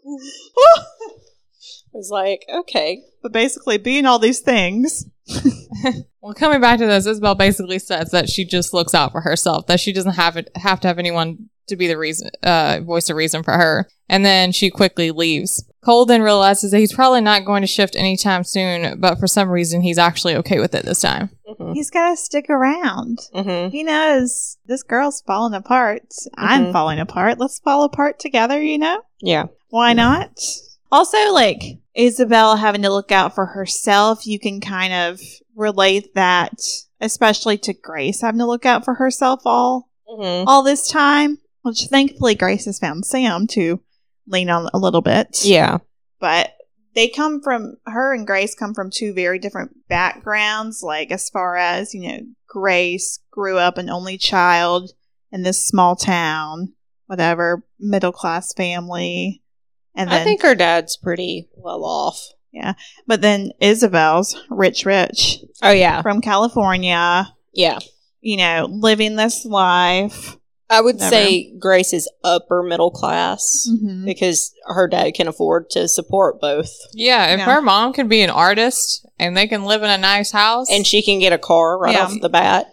I 1.92 1.96
was 1.96 2.10
like, 2.10 2.44
okay. 2.52 3.02
but 3.22 3.32
basically, 3.32 3.76
being 3.78 4.06
all 4.06 4.18
these 4.18 4.40
things. 4.40 5.04
Well, 6.24 6.32
coming 6.32 6.62
back 6.62 6.78
to 6.78 6.86
this, 6.86 7.04
Isabel 7.04 7.34
basically 7.34 7.78
says 7.78 8.10
that 8.12 8.30
she 8.30 8.46
just 8.46 8.72
looks 8.72 8.94
out 8.94 9.12
for 9.12 9.20
herself, 9.20 9.66
that 9.66 9.78
she 9.78 9.92
doesn't 9.92 10.14
have 10.14 10.38
it, 10.38 10.48
have 10.56 10.80
to 10.80 10.88
have 10.88 10.98
anyone 10.98 11.50
to 11.68 11.76
be 11.76 11.86
the 11.86 11.98
reason, 11.98 12.30
uh, 12.42 12.80
voice 12.82 13.08
of 13.10 13.16
reason 13.16 13.42
for 13.42 13.52
her. 13.52 13.88
And 14.08 14.24
then 14.24 14.52
she 14.52 14.70
quickly 14.70 15.10
leaves. 15.10 15.64
Cole 15.84 16.06
then 16.06 16.22
realizes 16.22 16.70
that 16.70 16.78
he's 16.78 16.94
probably 16.94 17.20
not 17.20 17.44
going 17.44 17.60
to 17.62 17.66
shift 17.66 17.94
anytime 17.96 18.44
soon, 18.44 19.00
but 19.00 19.18
for 19.18 19.26
some 19.26 19.48
reason, 19.50 19.80
he's 19.82 19.98
actually 19.98 20.34
okay 20.36 20.58
with 20.60 20.74
it 20.74 20.84
this 20.84 21.00
time. 21.00 21.30
hmm 21.46 21.72
He's 21.72 21.90
got 21.90 22.10
to 22.10 22.16
stick 22.16 22.48
around. 22.50 23.18
hmm 23.34 23.68
He 23.68 23.82
knows 23.82 24.58
this 24.66 24.82
girl's 24.82 25.22
falling 25.26 25.54
apart. 25.54 26.02
I'm 26.36 26.66
Mhm. 26.66 26.72
falling 26.72 26.98
apart. 27.00 27.38
Let's 27.38 27.58
fall 27.60 27.82
apart 27.84 28.18
together, 28.18 28.62
you 28.62 28.78
know? 28.78 29.00
Yeah. 29.20 29.44
Why 29.70 29.92
not? 29.94 30.38
Also, 30.92 31.32
like 31.32 31.60
Isabel 31.94 32.56
having 32.56 32.82
to 32.82 32.90
look 32.92 33.10
out 33.12 33.34
for 33.34 33.46
herself, 33.46 34.26
you 34.26 34.38
can 34.38 34.60
kind 34.60 34.92
of 34.92 35.20
relate 35.56 36.14
that, 36.14 36.52
especially 37.00 37.58
to 37.58 37.72
Grace 37.72 38.20
having 38.20 38.38
to 38.38 38.46
look 38.46 38.64
out 38.66 38.84
for 38.84 38.94
herself 38.94 39.40
all 39.44 39.88
hmm 40.08 40.44
all 40.46 40.62
this 40.62 40.88
time. 40.88 41.38
Which 41.64 41.86
thankfully 41.90 42.34
Grace 42.34 42.66
has 42.66 42.78
found 42.78 43.06
Sam 43.06 43.46
to 43.48 43.80
lean 44.28 44.50
on 44.50 44.68
a 44.74 44.78
little 44.78 45.00
bit. 45.00 45.38
Yeah. 45.42 45.78
But 46.20 46.52
they 46.94 47.08
come 47.08 47.40
from 47.42 47.76
her 47.86 48.12
and 48.14 48.26
Grace 48.26 48.54
come 48.54 48.74
from 48.74 48.90
two 48.90 49.14
very 49.14 49.38
different 49.38 49.72
backgrounds. 49.88 50.82
Like 50.82 51.10
as 51.10 51.30
far 51.30 51.56
as, 51.56 51.94
you 51.94 52.06
know, 52.08 52.20
Grace 52.46 53.18
grew 53.30 53.56
up 53.56 53.78
an 53.78 53.88
only 53.88 54.18
child 54.18 54.90
in 55.32 55.42
this 55.42 55.66
small 55.66 55.96
town, 55.96 56.74
whatever, 57.06 57.64
middle 57.80 58.12
class 58.12 58.52
family. 58.52 59.42
And 59.94 60.10
then 60.10 60.20
I 60.20 60.24
think 60.24 60.42
her 60.42 60.54
dad's 60.54 60.96
pretty 60.98 61.48
well 61.56 61.82
off. 61.84 62.20
Yeah. 62.52 62.74
But 63.06 63.22
then 63.22 63.52
Isabel's 63.58 64.36
rich 64.50 64.84
rich 64.84 65.38
Oh, 65.62 65.72
yeah. 65.72 66.02
from 66.02 66.20
California, 66.20 67.32
Yeah. 67.54 67.78
you 68.20 68.36
know, 68.36 68.68
living 68.70 69.16
this 69.16 69.44
life. 69.46 70.36
I 70.74 70.80
would 70.80 70.98
Never. 70.98 71.10
say 71.10 71.52
Grace 71.58 71.92
is 71.92 72.08
upper 72.22 72.62
middle 72.62 72.90
class 72.90 73.68
Mm-hmm. 73.70 74.04
because 74.04 74.52
her 74.66 74.86
dad 74.88 75.14
can 75.14 75.28
afford 75.28 75.70
to 75.70 75.88
support 75.88 76.40
both. 76.40 76.70
Yeah, 76.92 77.32
if 77.32 77.38
Yeah. 77.38 77.44
her 77.46 77.62
mom 77.62 77.92
can 77.92 78.08
be 78.08 78.20
an 78.22 78.30
artist 78.30 79.06
and 79.18 79.36
they 79.36 79.46
can 79.46 79.64
live 79.64 79.82
in 79.82 79.90
a 79.90 79.98
nice 79.98 80.30
house, 80.32 80.68
And 80.70 80.86
she 80.86 81.02
can 81.02 81.18
get 81.18 81.32
a 81.32 81.38
car 81.38 81.78
right 81.78 81.94
Yeah. 81.94 82.04
off 82.04 82.20
the 82.20 82.28
bat. 82.28 82.66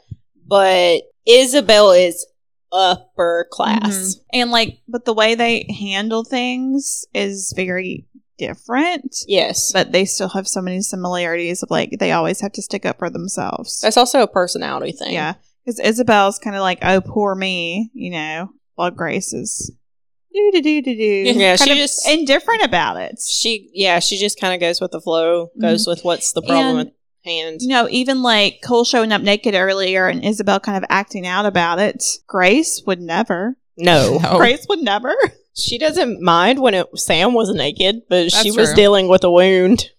But 0.47 1.03
Isabel 1.25 1.91
is 1.91 2.25
upper 2.71 3.47
class. 3.51 4.15
And 4.33 4.51
like, 4.51 4.79
but 4.87 5.05
the 5.05 5.13
way 5.13 5.35
they 5.35 5.65
handle 5.79 6.23
things 6.23 7.05
is 7.13 7.53
very 7.55 8.05
different. 8.37 9.15
Yes. 9.27 9.71
But 9.71 9.91
they 9.91 10.05
still 10.05 10.29
have 10.29 10.47
so 10.47 10.61
many 10.61 10.81
similarities 10.81 11.61
of 11.63 11.69
like 11.69 11.91
they 11.99 12.11
always 12.11 12.41
have 12.41 12.53
to 12.53 12.61
stick 12.61 12.85
up 12.85 12.99
for 12.99 13.09
themselves. 13.09 13.79
That's 13.81 13.97
also 13.97 14.21
a 14.21 14.27
personality 14.27 14.93
thing. 14.93 15.13
Yeah, 15.13 15.35
because 15.63 15.79
Isabel's 15.79 16.39
kind 16.39 16.55
of 16.55 16.61
like, 16.61 16.79
oh, 16.81 17.01
poor 17.01 17.35
me, 17.35 17.89
you 17.93 18.11
know, 18.11 18.49
while 18.75 18.91
Grace 18.91 19.33
is 19.33 19.71
do 20.33 20.51
do 20.53 20.61
do 20.61 20.81
do 20.81 20.95
do. 20.95 21.39
Yeah, 21.39 21.57
kind 21.57 21.69
she 21.71 21.77
just- 21.77 22.07
indifferent 22.07 22.63
about 22.63 22.97
it. 22.97 23.19
She 23.19 23.69
yeah, 23.73 23.99
she 23.99 24.17
just 24.17 24.39
kind 24.39 24.53
of 24.53 24.59
goes 24.59 24.79
with 24.79 24.91
the 24.91 25.01
flow, 25.01 25.49
goes 25.59 25.83
mm-hmm. 25.83 25.91
with 25.91 26.03
what's 26.03 26.33
the 26.33 26.41
problem 26.41 26.77
And- 26.77 26.89
at 26.89 26.93
hand. 27.25 27.61
You 27.61 27.69
know, 27.69 27.87
even 27.89 28.21
like 28.21 28.61
Cole 28.63 28.85
showing 28.85 29.11
up 29.11 29.21
naked 29.21 29.55
earlier 29.55 30.07
and 30.07 30.23
Isabel 30.23 30.59
kind 30.59 30.77
of 30.77 30.85
acting 30.89 31.27
out 31.27 31.45
about 31.45 31.79
it. 31.79 32.03
Grace 32.27 32.81
would 32.85 33.01
never. 33.01 33.57
No. 33.77 34.19
No. 34.23 34.37
Grace 34.37 34.65
would 34.69 34.79
never. 34.79 35.13
She 35.55 35.77
doesn't 35.77 36.21
mind 36.21 36.61
when 36.61 36.73
it, 36.73 36.87
Sam 36.97 37.33
was 37.33 37.53
naked, 37.53 38.03
but 38.09 38.31
she 38.31 38.51
was 38.51 38.69
true. 38.69 38.75
dealing 38.75 39.07
with 39.09 39.23
a 39.23 39.31
wound. 39.31 39.89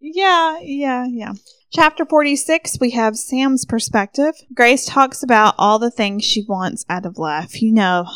Yeah, 0.00 0.58
yeah, 0.62 1.06
yeah. 1.08 1.32
Chapter 1.72 2.04
46, 2.04 2.80
we 2.80 2.90
have 2.90 3.16
Sam's 3.16 3.64
perspective. 3.64 4.34
Grace 4.52 4.84
talks 4.84 5.22
about 5.22 5.54
all 5.56 5.78
the 5.78 5.90
things 5.90 6.22
she 6.22 6.44
wants 6.46 6.84
out 6.90 7.06
of 7.06 7.16
life. 7.16 7.62
You 7.62 7.72
know, 7.72 8.06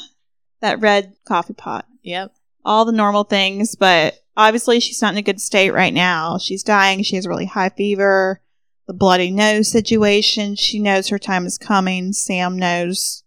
that 0.61 0.81
red 0.81 1.15
coffee 1.25 1.55
pot, 1.55 1.87
yep. 2.03 2.35
all 2.67 2.85
the 2.85 2.93
normal 2.93 3.25
things, 3.25 3.75
but 3.75 4.23
obviously 4.37 4.79
she's 4.79 5.01
not 5.01 5.15
in 5.15 5.19
a 5.19 5.23
good 5.23 5.41
state 5.41 5.71
right 5.71 5.95
now. 5.95 6.37
She's 6.37 6.63
dying. 6.63 7.03
She 7.03 7.17
has 7.17 7.27
really 7.27 7.47
high 7.47 7.71
fever. 7.71 8.43
the 8.87 8.93
bloody 8.93 9.31
nose 9.31 9.71
situation. 9.71 10.55
She 10.55 10.79
knows 10.79 11.09
her 11.09 11.19
time 11.19 11.47
is 11.47 11.57
coming. 11.57 12.13
Sam 12.13 12.59
knows 12.59 13.25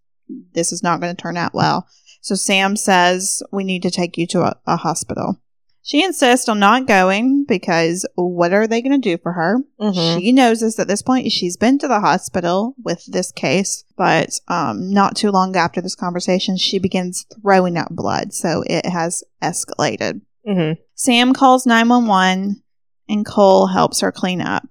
this 0.54 0.72
is 0.72 0.84
not 0.84 1.02
going 1.02 1.16
to 1.16 1.20
turn 1.20 1.38
out 1.38 1.56
well. 1.56 1.88
So 2.22 2.36
Sam 2.36 2.76
says, 2.76 3.42
We 3.52 3.64
need 3.64 3.82
to 3.82 3.90
take 3.90 4.16
you 4.16 4.28
to 4.28 4.42
a, 4.42 4.60
a 4.68 4.78
hospital. 4.78 5.42
She 5.82 6.04
insists 6.04 6.48
on 6.50 6.60
not 6.60 6.86
going 6.88 7.46
because 7.48 8.06
what 8.16 8.54
are 8.54 8.68
they 8.68 8.82
going 8.82 9.00
to 9.02 9.10
do 9.10 9.18
for 9.18 9.34
her? 9.34 9.60
Mhm. 9.80 10.20
She 10.20 10.32
knows 10.32 10.60
this 10.60 10.78
at 10.78 10.88
this 10.88 11.02
point. 11.02 11.32
She's 11.32 11.58
been 11.58 11.80
to 11.80 11.88
the 11.88 12.00
hospital 12.02 12.76
with 12.84 13.04
this 13.08 13.32
case, 13.32 13.84
but 13.98 14.40
um, 14.48 14.92
not 14.94 15.16
too 15.16 15.32
long 15.32 15.56
after 15.56 15.82
this 15.82 15.96
conversation, 15.96 16.58
she 16.58 16.78
begins 16.80 17.26
throwing 17.42 17.78
up 17.78 17.90
blood. 17.92 18.34
So 18.34 18.64
it 18.68 18.86
has 18.86 19.24
escalated. 19.42 20.22
Mhm. 20.48 20.78
Sam 20.96 21.34
calls 21.34 21.66
911 21.66 22.62
and 23.08 23.26
Cole 23.26 23.68
helps 23.68 24.02
her 24.02 24.12
clean 24.12 24.42
up. 24.42 24.68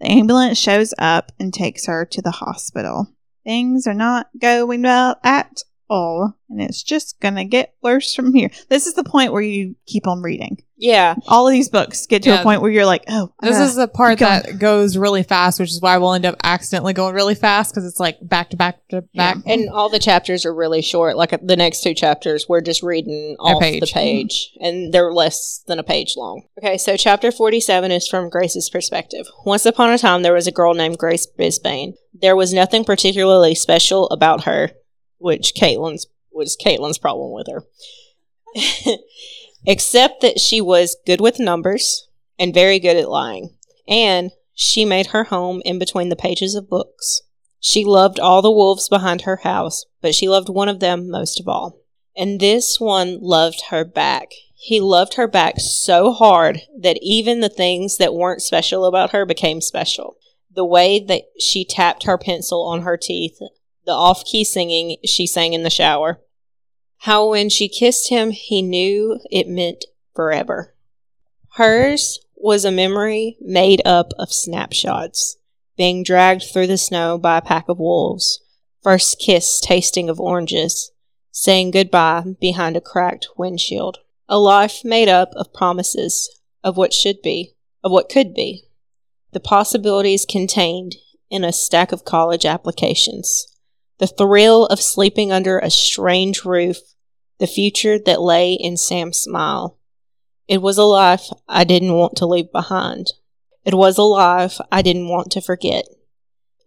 The 0.00 0.06
ambulance 0.10 0.58
shows 0.58 0.94
up 0.98 1.32
and 1.38 1.52
takes 1.52 1.86
her 1.86 2.04
to 2.06 2.22
the 2.22 2.30
hospital. 2.30 3.08
Things 3.44 3.86
are 3.86 3.94
not 3.94 4.28
going 4.40 4.82
well 4.82 5.16
at 5.24 5.62
all, 5.92 6.34
and 6.48 6.60
it's 6.62 6.82
just 6.82 7.20
gonna 7.20 7.44
get 7.44 7.74
worse 7.82 8.14
from 8.14 8.34
here. 8.34 8.50
This 8.68 8.86
is 8.86 8.94
the 8.94 9.04
point 9.04 9.32
where 9.32 9.42
you 9.42 9.76
keep 9.86 10.06
on 10.06 10.22
reading. 10.22 10.62
Yeah. 10.76 11.14
All 11.28 11.46
of 11.46 11.52
these 11.52 11.68
books 11.68 12.06
get 12.06 12.24
to 12.24 12.30
Yeah. 12.30 12.40
a 12.40 12.42
point 12.42 12.60
where 12.60 12.70
you're 12.70 12.86
like, 12.86 13.04
oh, 13.08 13.32
This 13.40 13.60
uh, 13.60 13.62
is 13.62 13.76
the 13.76 13.86
part 13.86 14.18
keep 14.18 14.26
going. 14.26 14.42
that 14.42 14.58
goes 14.58 14.96
really 14.96 15.22
fast, 15.22 15.60
which 15.60 15.70
is 15.70 15.80
why 15.80 15.96
we'll 15.98 16.12
end 16.14 16.26
up 16.26 16.34
accidentally 16.42 16.92
going 16.92 17.14
really 17.14 17.36
fast 17.36 17.72
because 17.72 17.86
it's 17.88 18.00
like 18.00 18.16
back 18.20 18.50
to 18.50 18.56
back 18.56 18.78
to 18.88 19.02
back. 19.14 19.36
And 19.46 19.68
all 19.70 19.88
the 19.90 20.00
chapters 20.00 20.44
are 20.44 20.52
really 20.52 20.82
short. 20.82 21.16
Like 21.16 21.30
the 21.40 21.56
next 21.56 21.82
two 21.84 21.94
chapters, 21.94 22.46
we're 22.48 22.62
just 22.62 22.82
reading 22.82 23.36
off 23.38 23.62
page. 23.62 23.80
the 23.80 23.86
page, 23.94 24.50
and 24.60 24.92
they're 24.92 25.12
less 25.12 25.62
than 25.68 25.78
a 25.78 25.84
page 25.84 26.14
long. 26.16 26.42
Okay, 26.58 26.76
so 26.78 26.96
chapter 26.96 27.30
47 27.30 27.92
is 27.92 28.08
from 28.08 28.28
Grace's 28.28 28.68
perspective. 28.68 29.26
Once 29.46 29.64
upon 29.64 29.92
a 29.92 29.98
time, 29.98 30.22
there 30.22 30.34
was 30.34 30.48
a 30.48 30.52
girl 30.52 30.74
named 30.74 30.98
Grace 30.98 31.28
Bisbane. 31.38 31.92
There 32.20 32.34
was 32.34 32.52
nothing 32.52 32.84
particularly 32.84 33.54
special 33.54 34.08
about 34.10 34.44
her, 34.44 34.72
which 35.22 35.54
Caitlin's 35.54 36.06
was 36.32 36.56
Caitlin's 36.56 36.98
problem 36.98 37.32
with 37.32 37.46
her. 37.48 37.64
Except 39.66 40.20
that 40.22 40.40
she 40.40 40.60
was 40.60 40.96
good 41.06 41.20
with 41.20 41.38
numbers 41.38 42.08
and 42.38 42.52
very 42.52 42.78
good 42.78 42.96
at 42.96 43.08
lying. 43.08 43.54
And 43.86 44.32
she 44.54 44.84
made 44.84 45.08
her 45.08 45.24
home 45.24 45.62
in 45.64 45.78
between 45.78 46.08
the 46.08 46.16
pages 46.16 46.54
of 46.54 46.68
books. 46.68 47.22
She 47.60 47.84
loved 47.84 48.18
all 48.18 48.42
the 48.42 48.50
wolves 48.50 48.88
behind 48.88 49.22
her 49.22 49.36
house, 49.36 49.84
but 50.00 50.14
she 50.14 50.28
loved 50.28 50.48
one 50.48 50.68
of 50.68 50.80
them 50.80 51.08
most 51.08 51.38
of 51.38 51.46
all. 51.46 51.78
And 52.16 52.40
this 52.40 52.80
one 52.80 53.18
loved 53.20 53.64
her 53.70 53.84
back. 53.84 54.32
He 54.54 54.80
loved 54.80 55.14
her 55.14 55.28
back 55.28 55.54
so 55.58 56.12
hard 56.12 56.62
that 56.78 56.98
even 57.00 57.40
the 57.40 57.48
things 57.48 57.96
that 57.98 58.14
weren't 58.14 58.42
special 58.42 58.84
about 58.84 59.10
her 59.10 59.24
became 59.24 59.60
special. 59.60 60.16
The 60.54 60.64
way 60.64 61.00
that 61.00 61.22
she 61.38 61.64
tapped 61.64 62.04
her 62.04 62.18
pencil 62.18 62.64
on 62.64 62.82
her 62.82 62.96
teeth, 62.96 63.38
the 63.84 63.92
off 63.92 64.24
key 64.24 64.44
singing 64.44 64.96
she 65.04 65.26
sang 65.26 65.52
in 65.52 65.62
the 65.62 65.70
shower. 65.70 66.20
How 66.98 67.30
when 67.30 67.48
she 67.48 67.68
kissed 67.68 68.08
him, 68.10 68.30
he 68.30 68.62
knew 68.62 69.18
it 69.30 69.48
meant 69.48 69.84
forever. 70.14 70.74
Hers 71.56 72.20
was 72.36 72.64
a 72.64 72.70
memory 72.70 73.36
made 73.40 73.82
up 73.84 74.12
of 74.18 74.32
snapshots 74.32 75.36
being 75.76 76.02
dragged 76.02 76.44
through 76.44 76.66
the 76.66 76.78
snow 76.78 77.18
by 77.18 77.38
a 77.38 77.42
pack 77.42 77.68
of 77.68 77.78
wolves, 77.78 78.40
first 78.82 79.18
kiss 79.18 79.60
tasting 79.60 80.08
of 80.08 80.20
oranges, 80.20 80.92
saying 81.30 81.70
goodbye 81.70 82.24
behind 82.40 82.76
a 82.76 82.80
cracked 82.80 83.28
windshield. 83.36 83.98
A 84.28 84.38
life 84.38 84.84
made 84.84 85.08
up 85.08 85.32
of 85.34 85.52
promises 85.52 86.40
of 86.62 86.76
what 86.76 86.92
should 86.92 87.22
be, 87.22 87.54
of 87.82 87.90
what 87.90 88.08
could 88.08 88.34
be. 88.34 88.64
The 89.32 89.40
possibilities 89.40 90.26
contained 90.26 90.96
in 91.30 91.42
a 91.42 91.52
stack 91.52 91.92
of 91.92 92.04
college 92.04 92.44
applications. 92.44 93.46
The 93.98 94.06
thrill 94.06 94.66
of 94.66 94.80
sleeping 94.80 95.32
under 95.32 95.58
a 95.58 95.70
strange 95.70 96.44
roof. 96.44 96.78
The 97.38 97.46
future 97.46 97.98
that 97.98 98.20
lay 98.20 98.52
in 98.54 98.76
Sam's 98.76 99.18
smile. 99.18 99.78
It 100.48 100.62
was 100.62 100.78
a 100.78 100.84
life 100.84 101.28
I 101.48 101.64
didn't 101.64 101.94
want 101.94 102.16
to 102.16 102.26
leave 102.26 102.52
behind. 102.52 103.08
It 103.64 103.74
was 103.74 103.96
a 103.98 104.02
life 104.02 104.58
I 104.70 104.82
didn't 104.82 105.08
want 105.08 105.30
to 105.32 105.40
forget. 105.40 105.84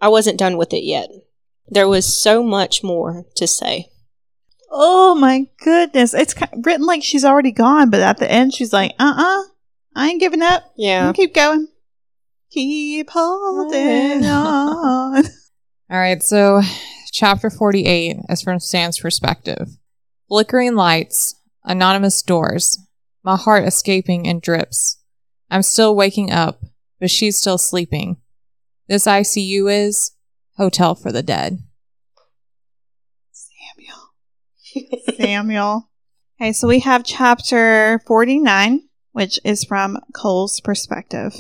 I 0.01 0.07
wasn't 0.07 0.39
done 0.39 0.57
with 0.57 0.73
it 0.73 0.83
yet. 0.83 1.09
There 1.67 1.87
was 1.87 2.05
so 2.05 2.43
much 2.43 2.83
more 2.83 3.25
to 3.35 3.47
say. 3.47 3.89
Oh 4.71 5.15
my 5.15 5.47
goodness. 5.63 6.13
It's 6.13 6.33
ki 6.33 6.45
written 6.63 6.85
like 6.85 7.03
she's 7.03 7.25
already 7.25 7.51
gone, 7.51 7.89
but 7.89 8.01
at 8.01 8.17
the 8.17 8.29
end 8.31 8.53
she's 8.53 8.73
like, 8.73 8.93
uh 8.99 9.13
uh 9.15 9.43
I 9.95 10.09
ain't 10.09 10.19
giving 10.19 10.41
up. 10.41 10.63
Yeah. 10.75 11.11
Keep 11.13 11.33
going. 11.33 11.67
Keep 12.51 13.09
holding 13.09 14.25
on. 14.25 15.23
All 15.89 15.99
right, 15.99 16.21
so 16.21 16.61
chapter 17.15 17.49
48 17.49 18.17
is 18.27 18.41
from 18.41 18.59
Sam's 18.59 18.99
perspective. 18.99 19.69
Flickering 20.27 20.75
lights, 20.75 21.39
anonymous 21.63 22.21
doors, 22.21 22.77
my 23.23 23.37
heart 23.37 23.63
escaping 23.63 24.25
in 24.25 24.41
drips. 24.41 25.01
I'm 25.49 25.61
still 25.61 25.95
waking 25.95 26.33
up, 26.33 26.59
but 26.99 27.09
she's 27.09 27.37
still 27.37 27.57
sleeping. 27.57 28.17
This 28.89 29.05
ICU 29.05 29.71
is 29.71 30.11
Hotel 30.57 30.93
for 30.93 31.13
the 31.13 31.23
Dead. 31.23 31.59
Samuel. 33.31 34.99
Samuel. 35.15 35.89
Okay, 36.41 36.51
so 36.51 36.67
we 36.67 36.79
have 36.79 37.05
chapter 37.05 38.01
49, 38.05 38.81
which 39.13 39.39
is 39.45 39.63
from 39.63 39.99
Cole's 40.13 40.59
perspective. 40.59 41.33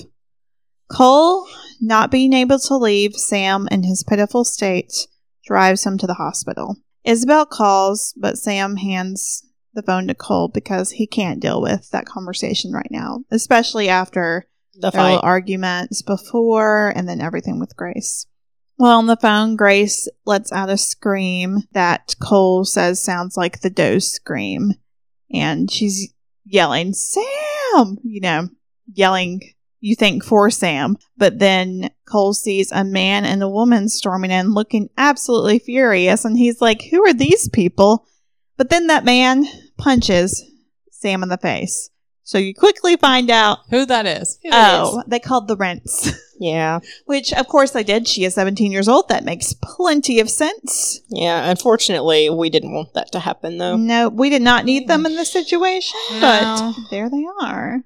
Cole, 0.89 1.45
not 1.81 2.11
being 2.11 2.31
able 2.31 2.59
to 2.59 2.77
leave 2.77 3.15
Sam 3.15 3.67
in 3.69 3.83
his 3.83 4.05
pitiful 4.07 4.45
state, 4.45 5.07
drives 5.45 5.85
him 5.85 5.97
to 5.97 6.07
the 6.07 6.15
hospital. 6.15 6.77
Isabel 7.03 7.45
calls, 7.45 8.13
but 8.17 8.37
Sam 8.37 8.77
hands 8.77 9.43
the 9.73 9.83
phone 9.83 10.07
to 10.07 10.15
Cole 10.15 10.47
because 10.47 10.91
he 10.91 11.05
can't 11.05 11.41
deal 11.41 11.61
with 11.61 11.89
that 11.91 12.05
conversation 12.05 12.71
right 12.71 12.89
now, 12.89 13.19
especially 13.29 13.89
after 13.89 14.47
The 14.73 14.89
their 14.91 15.01
little 15.01 15.17
fight. 15.19 15.27
arguments 15.27 16.01
before 16.01 16.93
and 16.95 17.07
then 17.07 17.21
everything 17.21 17.59
with 17.59 17.75
Grace. 17.75 18.25
Well, 18.77 18.97
on 18.97 19.07
the 19.07 19.15
phone, 19.17 19.55
Grace 19.55 20.07
lets 20.25 20.51
out 20.51 20.69
a 20.69 20.77
scream 20.77 21.59
that 21.71 22.15
Cole 22.21 22.65
says 22.65 23.01
sounds 23.01 23.37
like 23.37 23.61
the 23.61 23.69
doe 23.69 23.99
scream. 23.99 24.73
And 25.31 25.71
she's 25.71 26.13
yelling, 26.43 26.93
Sam! 26.93 27.97
You 28.03 28.21
know, 28.21 28.49
yelling, 28.93 29.41
you 29.85 29.95
think 29.95 30.23
for 30.23 30.49
Sam. 30.49 30.97
But 31.17 31.39
then 31.39 31.89
Cole 32.07 32.33
sees 32.33 32.71
a 32.71 32.83
man 32.83 33.23
and 33.25 33.43
a 33.43 33.49
woman 33.49 33.87
storming 33.89 34.31
in 34.31 34.53
looking 34.53 34.89
absolutely 34.97 35.59
furious. 35.59 36.25
And 36.25 36.37
he's 36.37 36.59
like, 36.61 36.83
Who 36.91 37.05
are 37.05 37.13
these 37.13 37.47
people? 37.49 38.05
But 38.57 38.69
then 38.69 38.87
that 38.87 39.05
man 39.05 39.45
punches 39.77 40.43
Sam 40.91 41.21
in 41.23 41.29
the 41.29 41.37
face. 41.37 41.89
So 42.23 42.39
you 42.39 42.55
quickly 42.55 42.95
find 42.97 43.29
out 43.29 43.59
Who 43.69 43.85
that 43.85 44.07
is? 44.07 44.39
Who 44.43 44.49
Oh, 44.51 44.99
is. 44.99 45.05
they 45.07 45.19
called 45.19 45.47
the 45.47 45.57
rents. 45.57 46.11
Yeah. 46.37 46.79
Which, 47.05 47.31
of 47.31 47.47
course, 47.47 47.71
they 47.71 47.83
did. 47.85 48.09
She 48.09 48.25
is 48.25 48.33
17 48.33 48.69
years 48.69 48.89
old. 48.89 49.07
That 49.07 49.23
makes 49.23 49.53
plenty 49.53 50.19
of 50.19 50.29
sense. 50.29 50.99
Yeah. 51.07 51.49
Unfortunately, 51.49 52.29
we 52.29 52.49
didn't 52.49 52.73
want 52.73 52.93
that 52.93 53.13
to 53.13 53.21
happen, 53.21 53.57
though. 53.57 53.77
No, 53.77 54.09
we 54.09 54.29
did 54.29 54.41
not 54.41 54.65
need 54.65 54.89
them 54.89 55.05
in 55.05 55.15
this 55.15 55.31
situation, 55.31 55.97
No. 56.11 56.73
but 56.75 56.89
there 56.91 57.09
they 57.09 57.23
are. 57.41 57.83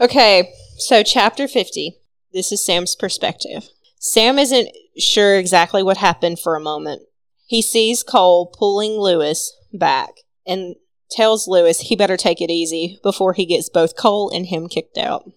Okay, 0.00 0.52
so 0.78 1.02
chapter 1.02 1.48
50. 1.48 1.98
This 2.32 2.52
is 2.52 2.64
Sam's 2.64 2.94
perspective. 2.94 3.68
Sam 3.98 4.38
isn't 4.38 4.68
sure 4.96 5.36
exactly 5.36 5.82
what 5.82 5.96
happened 5.96 6.38
for 6.38 6.54
a 6.54 6.60
moment. 6.60 7.02
He 7.46 7.62
sees 7.62 8.04
Cole 8.04 8.46
pulling 8.46 8.92
Lewis 8.92 9.56
back 9.72 10.10
and 10.46 10.76
tells 11.10 11.48
Lewis 11.48 11.80
he 11.80 11.96
better 11.96 12.16
take 12.16 12.40
it 12.40 12.50
easy 12.50 13.00
before 13.02 13.32
he 13.32 13.44
gets 13.44 13.68
both 13.68 13.96
Cole 13.96 14.30
and 14.30 14.46
him 14.46 14.68
kicked 14.68 14.98
out. 14.98 15.28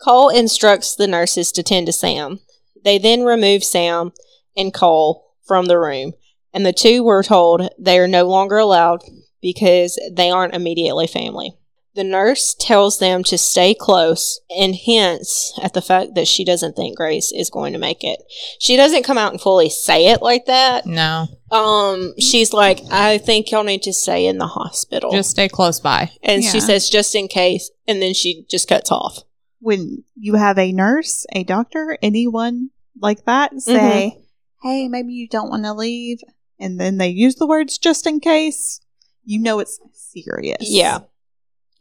Cole 0.00 0.28
instructs 0.28 0.94
the 0.94 1.08
nurses 1.08 1.50
to 1.52 1.62
tend 1.62 1.86
to 1.86 1.92
Sam. 1.92 2.38
They 2.84 2.98
then 2.98 3.22
remove 3.24 3.64
Sam 3.64 4.12
and 4.56 4.72
Cole 4.72 5.34
from 5.44 5.66
the 5.66 5.78
room, 5.78 6.12
and 6.52 6.64
the 6.64 6.72
two 6.72 7.02
were 7.02 7.22
told 7.22 7.70
they 7.78 7.98
are 7.98 8.06
no 8.06 8.24
longer 8.24 8.58
allowed 8.58 9.02
because 9.42 9.98
they 10.12 10.30
aren't 10.30 10.54
immediately 10.54 11.06
family. 11.06 11.56
The 11.96 12.04
nurse 12.04 12.54
tells 12.60 12.98
them 12.98 13.24
to 13.24 13.38
stay 13.38 13.74
close 13.74 14.38
and 14.54 14.74
hints 14.74 15.58
at 15.62 15.72
the 15.72 15.80
fact 15.80 16.14
that 16.14 16.28
she 16.28 16.44
doesn't 16.44 16.76
think 16.76 16.94
Grace 16.96 17.32
is 17.32 17.48
going 17.48 17.72
to 17.72 17.78
make 17.78 18.04
it. 18.04 18.20
She 18.60 18.76
doesn't 18.76 19.02
come 19.02 19.16
out 19.16 19.32
and 19.32 19.40
fully 19.40 19.70
say 19.70 20.08
it 20.08 20.20
like 20.20 20.44
that. 20.44 20.84
No, 20.84 21.26
Um, 21.50 22.12
she's 22.20 22.52
like, 22.52 22.80
I 22.92 23.16
think 23.16 23.50
y'all 23.50 23.64
need 23.64 23.82
to 23.84 23.94
stay 23.94 24.26
in 24.26 24.36
the 24.36 24.46
hospital. 24.46 25.10
just 25.10 25.30
stay 25.30 25.48
close 25.48 25.80
by. 25.80 26.10
and 26.22 26.44
she 26.44 26.60
says, 26.60 26.90
just 26.90 27.14
in 27.14 27.28
case. 27.28 27.70
And 27.88 28.02
then 28.02 28.12
she 28.12 28.44
just 28.50 28.68
cuts 28.68 28.92
off. 28.92 29.22
When 29.60 30.04
you 30.14 30.34
have 30.34 30.58
a 30.58 30.72
nurse, 30.72 31.24
a 31.32 31.44
doctor, 31.44 31.96
anyone 32.02 32.70
like 33.00 33.24
that 33.24 33.58
say, 33.60 34.18
hey, 34.62 34.86
maybe 34.88 35.12
you 35.14 35.28
don't 35.28 35.48
want 35.48 35.64
to 35.64 35.72
leave, 35.72 36.18
and 36.60 36.78
then 36.78 36.98
they 36.98 37.08
use 37.08 37.36
the 37.36 37.46
words 37.46 37.78
just 37.78 38.06
in 38.06 38.20
case, 38.20 38.80
you 39.24 39.40
know 39.40 39.60
it's 39.60 39.80
serious. 40.12 40.58
Yeah. 40.60 40.98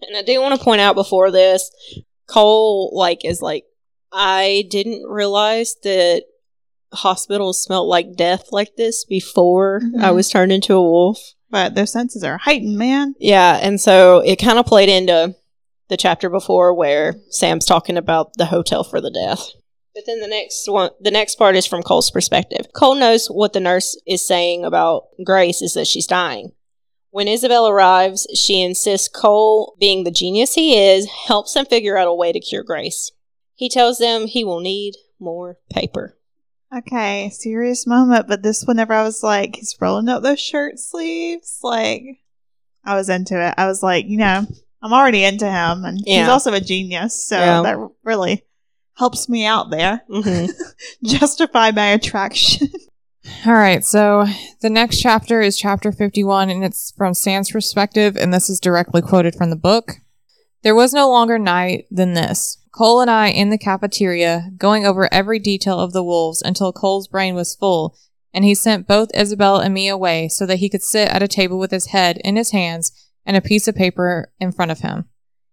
And 0.08 0.18
I 0.18 0.22
do 0.22 0.42
want 0.42 0.58
to 0.58 0.64
point 0.64 0.82
out 0.82 0.96
before 0.96 1.32
this, 1.32 1.72
Cole, 2.28 2.92
like, 2.94 3.24
is 3.26 3.42
like 3.42 3.66
I 4.12 4.66
didn't 4.70 5.04
realize 5.08 5.76
that 5.84 6.24
hospitals 6.94 7.62
smelled 7.62 7.88
like 7.88 8.16
death 8.16 8.48
like 8.52 8.76
this 8.78 9.04
before 9.04 9.82
I 10.00 10.10
Mhm. 10.10 10.16
was 10.16 10.30
turned 10.30 10.52
into 10.52 10.74
a 10.76 10.82
wolf. 10.82 11.20
But 11.50 11.76
their 11.76 11.86
senses 11.86 12.24
are 12.24 12.38
heightened, 12.38 12.78
man. 12.78 13.16
Yeah, 13.20 13.60
and 13.62 13.80
so 13.80 14.20
it 14.20 14.38
kind 14.38 14.58
of 14.58 14.66
played 14.66 14.90
into 14.90 15.36
the 15.90 15.98
chapter 15.98 16.30
before 16.30 16.74
where 16.74 17.16
Sam's 17.30 17.66
talking 17.66 17.98
about 17.98 18.32
the 18.38 18.46
hotel 18.46 18.84
for 18.84 19.00
the 19.02 19.12
death. 19.12 19.48
But 19.94 20.06
then 20.06 20.20
the 20.20 20.28
next 20.28 20.70
one, 20.70 20.90
the 21.00 21.12
next 21.12 21.36
part 21.36 21.56
is 21.56 21.66
from 21.66 21.84
Cole's 21.84 22.12
perspective. 22.12 22.68
Cole 22.74 22.96
knows 22.96 23.28
what 23.28 23.54
the 23.54 23.60
nurse 23.60 23.98
is 24.06 24.26
saying 24.26 24.66
about 24.66 25.04
Grace 25.24 25.62
is 25.62 25.74
that 25.74 25.88
she's 25.88 26.08
dying. 26.08 26.52
When 27.16 27.30
Isabel 27.30 27.66
arrives, 27.66 28.28
she 28.36 28.62
insists 28.62 29.08
Cole, 29.08 29.78
being 29.80 30.04
the 30.04 30.12
genius 30.12 30.54
he 30.56 30.78
is, 30.78 31.08
helps 31.28 31.56
him 31.56 31.66
figure 31.66 31.98
out 31.98 32.10
a 32.10 32.14
way 32.14 32.34
to 32.34 32.42
cure 32.42 32.62
Grace. 32.62 33.10
He 33.54 33.70
tells 33.70 34.00
them 34.00 34.28
he 34.28 34.44
will 34.44 34.60
need 34.60 34.96
more 35.18 35.58
paper. 35.72 36.18
Okay, 36.76 37.30
serious 37.30 37.88
moment, 37.88 38.28
but 38.28 38.44
this 38.44 38.66
whenever 38.66 38.92
I 38.92 39.04
was 39.04 39.24
like, 39.24 39.56
he's 39.56 39.78
rolling 39.80 40.10
up 40.10 40.24
those 40.24 40.42
shirt 40.42 40.78
sleeves, 40.78 41.60
like 41.64 42.04
I 42.84 42.96
was 42.96 43.08
into 43.08 43.42
it. 43.42 43.54
I 43.58 43.68
was 43.68 43.82
like, 43.82 44.08
you 44.08 44.18
know, 44.18 44.46
I'm 44.82 44.92
already 44.92 45.24
into 45.24 45.50
him, 45.50 45.86
and 45.86 46.02
he's 46.04 46.28
also 46.28 46.52
a 46.52 46.60
genius, 46.60 47.30
so 47.30 47.38
Yeah. 47.40 47.62
that 47.62 47.78
really 48.04 48.44
helps 48.98 49.30
me 49.30 49.46
out 49.46 49.72
there. 49.72 50.02
hmm 50.10 50.48
Justify 51.06 51.72
my 51.72 51.92
attraction. 51.92 52.68
All 53.46 53.54
right, 53.54 53.84
so 53.84 54.26
the 54.62 54.70
next 54.70 55.00
chapter 55.00 55.42
is 55.42 55.58
chapter 55.58 55.92
51, 55.92 56.50
and 56.50 56.64
it's 56.64 56.94
from 56.96 57.14
Sam's 57.14 57.52
perspective, 57.52 58.16
and 58.16 58.34
this 58.34 58.50
is 58.50 58.60
directly 58.60 59.02
quoted 59.02 59.36
from 59.36 59.50
the 59.50 59.56
book. 59.56 59.94
There 60.62 60.76
was 60.76 60.94
no 60.94 61.10
longer 61.10 61.40
night 61.40 61.86
than 61.90 62.14
this. 62.14 62.58
Cole 62.72 63.02
and 63.02 63.10
I 63.10 63.30
in 63.30 63.50
the 63.50 63.58
cafeteria, 63.58 64.52
going 64.58 64.86
over 64.86 65.12
every 65.14 65.40
detail 65.40 65.80
of 65.80 65.94
the 65.94 66.04
wolves 66.04 66.42
until 66.42 66.74
Cole's 66.74 67.08
brain 67.08 67.36
was 67.36 67.56
full, 67.56 67.96
and 68.34 68.46
he 68.46 68.54
sent 68.54 68.88
both 68.88 69.16
Isabel 69.16 69.58
and 69.58 69.74
me 69.74 69.88
away 69.88 70.28
so 70.28 70.46
that 70.46 70.58
he 70.58 70.70
could 70.70 70.84
sit 70.84 71.10
at 71.10 71.24
a 71.24 71.28
table 71.28 71.58
with 71.58 71.72
his 71.72 71.88
head 71.88 72.20
in 72.24 72.36
his 72.36 72.52
hands 72.52 72.92
and 73.26 73.38
a 73.38 73.42
piece 73.42 73.68
of 73.68 73.76
paper 73.76 74.32
in 74.40 74.52
front 74.52 74.72
of 74.72 74.80
him. 74.80 75.06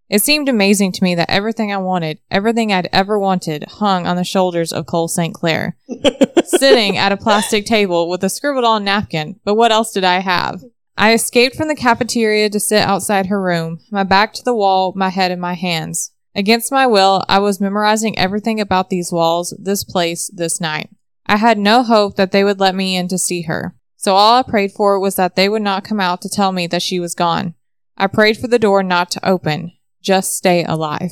It 0.09 0.21
seemed 0.21 0.49
amazing 0.49 0.91
to 0.93 1.03
me 1.03 1.15
that 1.15 1.29
everything 1.29 1.71
I 1.71 1.77
wanted, 1.77 2.19
everything 2.29 2.71
I'd 2.71 2.89
ever 2.91 3.17
wanted, 3.17 3.65
hung 3.67 4.05
on 4.05 4.15
the 4.15 4.23
shoulders 4.23 4.71
of 4.71 4.85
Cole 4.85 5.07
St. 5.07 5.33
Clair 5.33 5.77
sitting 6.45 6.97
at 6.97 7.11
a 7.11 7.17
plastic 7.17 7.65
table 7.65 8.09
with 8.09 8.23
a 8.23 8.29
scribbled 8.29 8.65
on 8.65 8.83
napkin, 8.83 9.39
but 9.43 9.55
what 9.55 9.71
else 9.71 9.91
did 9.91 10.03
I 10.03 10.19
have? 10.19 10.61
I 10.97 11.13
escaped 11.13 11.55
from 11.55 11.67
the 11.67 11.75
cafeteria 11.75 12.49
to 12.49 12.59
sit 12.59 12.81
outside 12.81 13.27
her 13.27 13.41
room, 13.41 13.79
my 13.91 14.03
back 14.03 14.33
to 14.33 14.43
the 14.43 14.53
wall, 14.53 14.93
my 14.95 15.09
head 15.09 15.31
in 15.31 15.39
my 15.39 15.53
hands. 15.53 16.11
Against 16.35 16.71
my 16.71 16.85
will, 16.87 17.23
I 17.29 17.39
was 17.39 17.61
memorizing 17.61 18.17
everything 18.17 18.59
about 18.59 18.89
these 18.89 19.11
walls, 19.11 19.55
this 19.59 19.83
place, 19.83 20.29
this 20.33 20.59
night. 20.59 20.89
I 21.25 21.37
had 21.37 21.57
no 21.57 21.83
hope 21.83 22.15
that 22.15 22.31
they 22.31 22.43
would 22.43 22.59
let 22.59 22.75
me 22.75 22.95
in 22.95 23.07
to 23.07 23.17
see 23.17 23.43
her. 23.43 23.75
So 23.97 24.15
all 24.15 24.37
I 24.37 24.43
prayed 24.43 24.71
for 24.71 24.99
was 24.99 25.15
that 25.15 25.35
they 25.35 25.47
would 25.47 25.61
not 25.61 25.83
come 25.83 25.99
out 25.99 26.21
to 26.21 26.29
tell 26.29 26.51
me 26.51 26.67
that 26.67 26.81
she 26.81 26.99
was 26.99 27.15
gone. 27.15 27.55
I 27.97 28.07
prayed 28.07 28.37
for 28.37 28.47
the 28.47 28.59
door 28.59 28.83
not 28.83 29.09
to 29.11 29.27
open. 29.27 29.71
Just 30.03 30.35
stay 30.37 30.63
alive. 30.65 31.11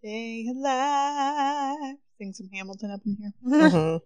Stay 0.00 0.46
alive. 0.54 1.96
Sing 2.18 2.32
some 2.34 2.48
Hamilton 2.52 2.90
up 2.90 3.00
in 3.06 3.16
here. 3.18 3.32
hmm 3.70 3.96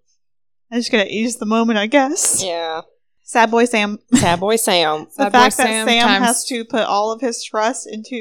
I'm 0.71 0.81
just 0.81 0.91
gonna 0.93 1.07
ease 1.09 1.37
the 1.37 1.47
moment, 1.47 1.79
I 1.79 1.87
guess. 1.87 2.43
Yeah. 2.45 2.83
Sad 3.23 3.51
boy 3.51 3.65
Sam. 3.65 3.99
Sad 4.15 4.39
boy 4.41 4.57
Sam. 4.57 5.07
The 5.17 5.25
Sad 5.25 5.33
fact 5.33 5.57
that 5.57 5.67
Sam 5.67 5.89
Sam 5.89 6.23
has 6.23 6.45
to 6.47 6.65
put 6.65 6.83
all 6.83 7.13
of 7.13 7.21
his 7.21 7.43
trust 7.43 7.89
into 7.91 8.17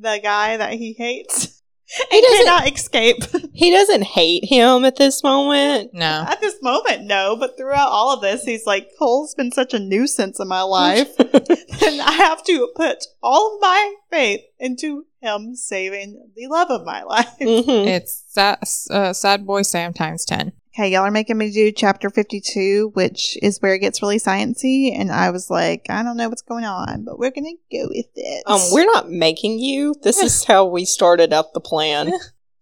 the 0.00 0.20
guy 0.22 0.56
that 0.56 0.74
he 0.74 0.92
hates. 0.92 1.56
He 2.08 2.18
and 2.18 2.22
doesn't- 2.24 2.44
cannot 2.46 2.72
escape. 2.72 3.16
He 3.52 3.72
doesn't 3.72 4.02
hate 4.04 4.44
him 4.44 4.84
at 4.84 4.94
this 4.94 5.24
moment. 5.24 5.90
No. 5.92 6.24
At 6.28 6.40
this 6.40 6.54
moment, 6.62 7.02
no, 7.02 7.34
but 7.36 7.56
throughout 7.58 7.88
all 7.88 8.14
of 8.14 8.20
this, 8.20 8.44
he's 8.44 8.64
like, 8.64 8.86
Cole's 8.96 9.34
been 9.34 9.50
such 9.50 9.74
a 9.74 9.80
nuisance 9.80 10.38
in 10.38 10.46
my 10.46 10.62
life. 10.62 11.10
and 11.18 12.00
I 12.00 12.12
have 12.12 12.44
to 12.44 12.68
put 12.76 12.98
all 13.24 13.56
of 13.56 13.60
my 13.60 13.94
faith 14.08 14.40
into 14.60 15.06
him 15.20 15.54
saving 15.54 16.30
the 16.34 16.46
love 16.48 16.70
of 16.70 16.84
my 16.84 17.02
life. 17.08 17.38
Mhm. 17.40 17.86
It's 17.86 18.24
sad, 18.28 18.58
uh, 18.90 19.12
sad 19.12 19.46
boy 19.46 19.62
Sam 19.62 19.92
times 19.92 20.24
10. 20.24 20.52
Okay, 20.72 20.92
y'all 20.92 21.02
are 21.02 21.10
making 21.10 21.36
me 21.36 21.50
do 21.50 21.72
chapter 21.72 22.10
52, 22.10 22.92
which 22.94 23.36
is 23.42 23.60
where 23.60 23.74
it 23.74 23.80
gets 23.80 24.02
really 24.02 24.18
sciencey. 24.18 24.96
And 24.96 25.10
I 25.10 25.30
was 25.30 25.50
like, 25.50 25.86
I 25.90 26.04
don't 26.04 26.16
know 26.16 26.28
what's 26.28 26.42
going 26.42 26.64
on, 26.64 27.04
but 27.04 27.18
we're 27.18 27.32
going 27.32 27.58
to 27.70 27.76
go 27.76 27.88
with 27.88 28.06
it. 28.14 28.44
Um, 28.46 28.60
we're 28.70 28.86
not 28.86 29.10
making 29.10 29.58
you. 29.58 29.94
This 30.02 30.18
is 30.18 30.44
how 30.48 30.66
we 30.66 30.84
started 30.84 31.32
out 31.32 31.54
the 31.54 31.60
plan. 31.60 32.12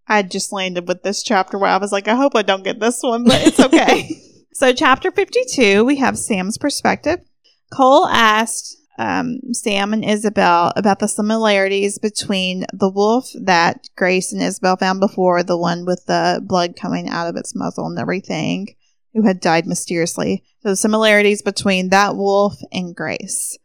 I 0.07 0.23
just 0.23 0.51
landed 0.51 0.87
with 0.87 1.03
this 1.03 1.21
chapter 1.21 1.59
where 1.59 1.69
I 1.69 1.77
was 1.77 1.91
like, 1.91 2.07
I 2.07 2.15
hope 2.15 2.35
I 2.35 2.41
don't 2.41 2.63
get 2.63 2.79
this 2.79 2.99
one, 3.03 3.25
but 3.25 3.45
it's 3.45 3.59
okay. 3.59 4.09
so, 4.53 4.73
chapter 4.73 5.11
52, 5.11 5.85
we 5.85 5.97
have 5.97 6.17
Sam's 6.17 6.57
perspective. 6.57 7.19
Cole 7.71 8.07
asked 8.07 8.75
um, 8.99 9.39
Sam 9.53 9.93
and 9.93 10.03
Isabel 10.03 10.73
about 10.75 10.99
the 10.99 11.07
similarities 11.07 11.97
between 11.97 12.65
the 12.73 12.89
wolf 12.89 13.29
that 13.41 13.87
Grace 13.95 14.33
and 14.33 14.41
Isabel 14.41 14.75
found 14.75 14.99
before, 14.99 15.41
the 15.41 15.57
one 15.57 15.85
with 15.85 16.05
the 16.05 16.41
blood 16.45 16.75
coming 16.75 17.07
out 17.07 17.27
of 17.27 17.37
its 17.37 17.55
muzzle 17.55 17.87
and 17.87 17.97
everything, 17.97 18.75
who 19.13 19.25
had 19.25 19.39
died 19.39 19.65
mysteriously. 19.65 20.43
So, 20.61 20.69
the 20.69 20.75
similarities 20.75 21.41
between 21.41 21.89
that 21.89 22.17
wolf 22.17 22.57
and 22.73 22.93
Grace. 22.93 23.57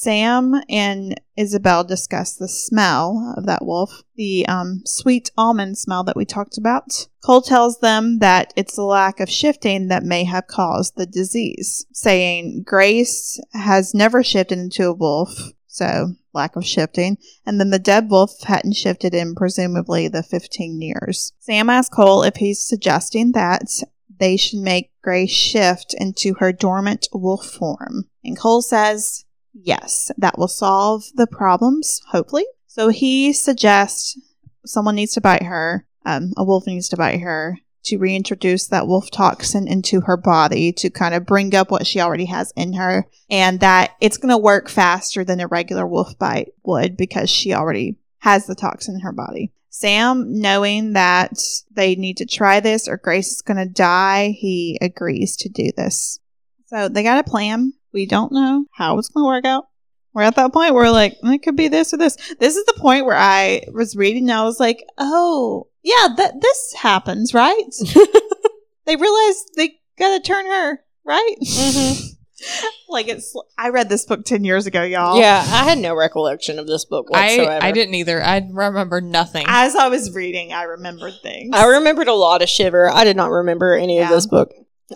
Sam 0.00 0.62
and 0.70 1.20
Isabel 1.36 1.84
discuss 1.84 2.34
the 2.34 2.48
smell 2.48 3.34
of 3.36 3.44
that 3.44 3.66
wolf, 3.66 4.02
the 4.16 4.46
um, 4.48 4.80
sweet 4.86 5.30
almond 5.36 5.76
smell 5.76 6.04
that 6.04 6.16
we 6.16 6.24
talked 6.24 6.56
about. 6.56 7.06
Cole 7.22 7.42
tells 7.42 7.80
them 7.80 8.18
that 8.20 8.54
it's 8.56 8.76
the 8.76 8.82
lack 8.82 9.20
of 9.20 9.28
shifting 9.28 9.88
that 9.88 10.02
may 10.02 10.24
have 10.24 10.46
caused 10.46 10.96
the 10.96 11.04
disease, 11.04 11.84
saying 11.92 12.62
Grace 12.66 13.38
has 13.52 13.92
never 13.92 14.24
shifted 14.24 14.58
into 14.58 14.88
a 14.88 14.94
wolf, 14.94 15.38
so 15.66 16.14
lack 16.32 16.56
of 16.56 16.64
shifting, 16.64 17.18
and 17.44 17.60
then 17.60 17.68
the 17.68 17.78
dead 17.78 18.08
wolf 18.08 18.42
hadn't 18.44 18.76
shifted 18.76 19.12
in 19.12 19.34
presumably 19.34 20.08
the 20.08 20.22
15 20.22 20.80
years. 20.80 21.34
Sam 21.40 21.68
asks 21.68 21.94
Cole 21.94 22.22
if 22.22 22.36
he's 22.36 22.66
suggesting 22.66 23.32
that 23.32 23.82
they 24.18 24.38
should 24.38 24.60
make 24.60 24.92
Grace 25.02 25.30
shift 25.30 25.94
into 25.98 26.36
her 26.38 26.54
dormant 26.54 27.06
wolf 27.12 27.44
form. 27.44 28.08
And 28.24 28.38
Cole 28.38 28.62
says, 28.62 29.26
yes, 29.52 30.10
that 30.18 30.38
will 30.38 30.48
solve 30.48 31.04
the 31.14 31.26
problems, 31.26 32.00
hopefully. 32.08 32.46
So 32.66 32.88
he 32.88 33.32
suggests 33.32 34.18
someone 34.64 34.94
needs 34.94 35.14
to 35.14 35.20
bite 35.20 35.42
her, 35.42 35.86
um, 36.06 36.32
a 36.36 36.44
wolf 36.44 36.66
needs 36.66 36.88
to 36.90 36.96
bite 36.96 37.20
her 37.20 37.58
to 37.82 37.98
reintroduce 37.98 38.66
that 38.68 38.86
wolf 38.86 39.10
toxin 39.10 39.66
into 39.66 40.02
her 40.02 40.16
body 40.16 40.72
to 40.72 40.90
kind 40.90 41.14
of 41.14 41.26
bring 41.26 41.54
up 41.54 41.70
what 41.70 41.86
she 41.86 42.00
already 42.00 42.26
has 42.26 42.52
in 42.56 42.74
her, 42.74 43.06
and 43.30 43.60
that 43.60 43.92
it's 44.00 44.18
going 44.18 44.30
to 44.30 44.38
work 44.38 44.68
faster 44.68 45.24
than 45.24 45.40
a 45.40 45.46
regular 45.46 45.86
wolf 45.86 46.18
bite 46.18 46.52
would 46.62 46.96
because 46.96 47.30
she 47.30 47.54
already 47.54 47.96
has 48.18 48.46
the 48.46 48.54
toxin 48.54 48.94
in 48.94 49.00
her 49.00 49.12
body. 49.12 49.52
Sam, 49.70 50.40
knowing 50.40 50.92
that 50.92 51.38
they 51.70 51.94
need 51.94 52.16
to 52.18 52.26
try 52.26 52.60
this 52.60 52.88
or 52.88 52.96
Grace 52.96 53.32
is 53.32 53.42
going 53.42 53.56
to 53.56 53.72
die, 53.72 54.36
he 54.38 54.78
agrees 54.80 55.36
to 55.36 55.48
do 55.48 55.70
this. 55.76 56.18
So 56.66 56.88
they 56.88 57.02
got 57.02 57.24
a 57.24 57.28
plan. 57.28 57.72
We 57.92 58.06
don't 58.06 58.32
know 58.32 58.66
how 58.72 58.98
it's 58.98 59.08
going 59.08 59.24
to 59.24 59.28
work 59.28 59.44
out. 59.44 59.66
We're 60.12 60.22
at 60.22 60.34
that 60.36 60.52
point 60.52 60.74
where 60.74 60.84
we're 60.84 60.90
like, 60.90 61.16
it 61.22 61.42
could 61.42 61.56
be 61.56 61.68
this 61.68 61.92
or 61.92 61.96
this. 61.96 62.16
This 62.40 62.56
is 62.56 62.64
the 62.66 62.74
point 62.78 63.06
where 63.06 63.16
I 63.16 63.62
was 63.72 63.94
reading 63.94 64.24
and 64.24 64.38
I 64.38 64.42
was 64.44 64.58
like, 64.58 64.84
oh, 64.98 65.68
yeah, 65.82 66.08
that 66.16 66.40
this 66.40 66.74
happens, 66.76 67.32
right? 67.32 67.62
they 68.86 68.96
realized 68.96 69.50
they 69.56 69.78
got 69.98 70.16
to 70.16 70.20
turn 70.22 70.46
her, 70.46 70.80
right? 71.04 71.36
Mhm. 71.42 72.16
like 72.88 73.06
it's, 73.06 73.34
I 73.58 73.68
read 73.68 73.88
this 73.88 74.04
book 74.04 74.24
10 74.24 74.44
years 74.44 74.66
ago, 74.66 74.82
y'all. 74.82 75.18
Yeah, 75.18 75.38
I 75.46 75.64
had 75.64 75.78
no 75.78 75.94
recollection 75.94 76.58
of 76.58 76.66
this 76.66 76.84
book 76.84 77.08
whatsoever. 77.10 77.64
I, 77.64 77.68
I 77.68 77.72
didn't 77.72 77.94
either. 77.94 78.22
I 78.22 78.44
remember 78.50 79.00
nothing. 79.00 79.44
As 79.46 79.76
I 79.76 79.88
was 79.88 80.14
reading, 80.14 80.52
I 80.52 80.64
remembered 80.64 81.14
things. 81.22 81.50
I 81.54 81.66
remembered 81.66 82.08
a 82.08 82.14
lot 82.14 82.42
of 82.42 82.48
Shiver. 82.48 82.90
I 82.90 83.04
did 83.04 83.16
not 83.16 83.30
remember 83.30 83.74
any 83.74 84.00
of 84.00 84.08
this 84.08 84.26
book. 84.26 84.52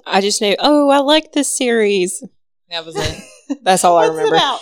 I 0.06 0.20
just 0.20 0.40
knew, 0.40 0.56
oh, 0.58 0.88
I 0.88 0.98
like 0.98 1.32
this 1.32 1.56
series. 1.56 2.24
That 2.70 2.84
was 2.84 2.94
it. 2.96 3.58
That's 3.62 3.84
all 3.84 3.96
I 3.98 4.06
What's 4.08 4.18
it 4.18 4.22
remember. 4.24 4.36
about? 4.36 4.60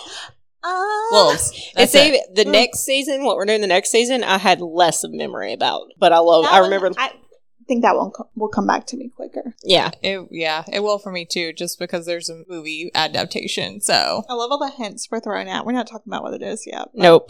Uh, 0.63 1.01
Wolves. 1.11 1.51
It's 1.53 1.71
That's 1.75 1.95
it. 1.95 2.07
even 2.07 2.19
the 2.35 2.45
next 2.45 2.79
season. 2.85 3.23
What 3.25 3.35
we're 3.35 3.45
doing 3.45 3.61
the 3.61 3.67
next 3.67 3.89
season, 3.91 4.23
I 4.23 4.37
had 4.37 4.61
less 4.61 5.03
of 5.03 5.11
memory 5.11 5.53
about, 5.53 5.87
but 5.99 6.13
I 6.13 6.19
love. 6.19 6.45
that 6.45 6.53
I 6.53 6.61
one- 6.61 6.71
remember. 6.71 6.99
I 6.99 7.11
think 7.67 7.81
that 7.83 7.95
one 7.95 8.11
co- 8.11 8.29
will 8.35 8.49
come 8.49 8.67
back 8.67 8.85
to 8.87 8.97
me 8.97 9.09
quicker. 9.15 9.55
yeah, 9.63 9.91
It, 10.01 10.27
yeah, 10.31 10.63
it 10.71 10.81
will 10.81 10.99
for 10.99 11.11
me 11.11 11.25
too, 11.25 11.53
just 11.53 11.79
because 11.79 12.05
there's 12.05 12.29
a 12.29 12.43
movie 12.49 12.91
adaptation. 12.93 13.79
So 13.81 14.23
I 14.29 14.33
love 14.33 14.51
all 14.51 14.59
the 14.59 14.69
hints 14.71 15.07
we're 15.09 15.19
throwing 15.21 15.49
out. 15.49 15.65
We're 15.65 15.71
not 15.73 15.87
talking 15.87 16.11
about 16.11 16.23
what 16.23 16.33
it 16.33 16.41
is 16.41 16.65
yet. 16.67 16.89
but- 16.93 17.01
nope. 17.01 17.29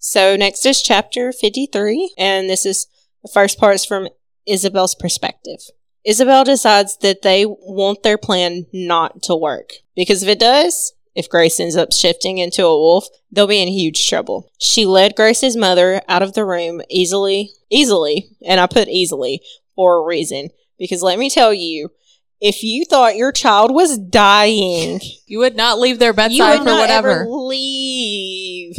So 0.00 0.36
next 0.36 0.64
is 0.64 0.80
chapter 0.82 1.32
fifty-three, 1.32 2.14
and 2.16 2.48
this 2.48 2.64
is 2.64 2.86
the 3.24 3.30
first 3.32 3.58
part 3.58 3.74
is 3.74 3.84
from 3.84 4.08
Isabel's 4.46 4.94
perspective. 4.94 5.58
Isabel 6.08 6.42
decides 6.42 6.96
that 7.02 7.20
they 7.20 7.44
want 7.44 8.02
their 8.02 8.16
plan 8.16 8.64
not 8.72 9.22
to 9.24 9.36
work 9.36 9.72
because 9.94 10.22
if 10.22 10.28
it 10.30 10.40
does, 10.40 10.94
if 11.14 11.28
Grace 11.28 11.60
ends 11.60 11.76
up 11.76 11.92
shifting 11.92 12.38
into 12.38 12.64
a 12.64 12.78
wolf, 12.78 13.06
they'll 13.30 13.46
be 13.46 13.60
in 13.60 13.68
huge 13.68 14.08
trouble. 14.08 14.50
She 14.58 14.86
led 14.86 15.16
Grace's 15.16 15.54
mother 15.54 16.00
out 16.08 16.22
of 16.22 16.32
the 16.32 16.46
room 16.46 16.80
easily, 16.88 17.50
easily, 17.68 18.30
and 18.46 18.58
I 18.58 18.66
put 18.66 18.88
easily, 18.88 19.42
for 19.74 19.96
a 19.96 20.06
reason. 20.06 20.48
Because 20.78 21.02
let 21.02 21.18
me 21.18 21.28
tell 21.28 21.52
you, 21.52 21.90
if 22.40 22.62
you 22.62 22.86
thought 22.86 23.16
your 23.16 23.32
child 23.32 23.74
was 23.74 23.98
dying, 23.98 25.00
You 25.26 25.40
would 25.40 25.56
not 25.56 25.78
leave 25.78 25.98
their 25.98 26.12
you 26.12 26.16
bedside 26.16 26.50
would 26.52 26.58
for 26.60 26.64
not 26.64 26.80
whatever. 26.80 27.10
ever 27.10 27.26
leave. 27.28 28.76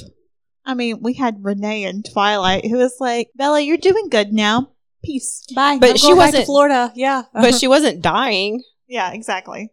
I 0.65 0.73
mean, 0.73 1.01
we 1.03 1.13
had 1.13 1.43
Renee 1.43 1.83
in 1.83 2.01
Twilight 2.01 2.65
who 2.65 2.77
was 2.77 2.95
like, 2.99 3.29
Bella, 3.35 3.59
you're 3.61 3.77
doing 3.77 4.09
good 4.09 4.33
now. 4.33 4.71
Peace. 5.03 5.43
Bye. 5.55 5.77
But 5.79 5.91
I'm 5.91 5.95
she 5.97 6.13
wasn't- 6.13 6.45
Florida. 6.45 6.91
Yeah. 6.95 7.23
But 7.33 7.55
she 7.55 7.67
wasn't 7.67 8.01
dying. 8.01 8.63
yeah, 8.87 9.11
exactly. 9.13 9.71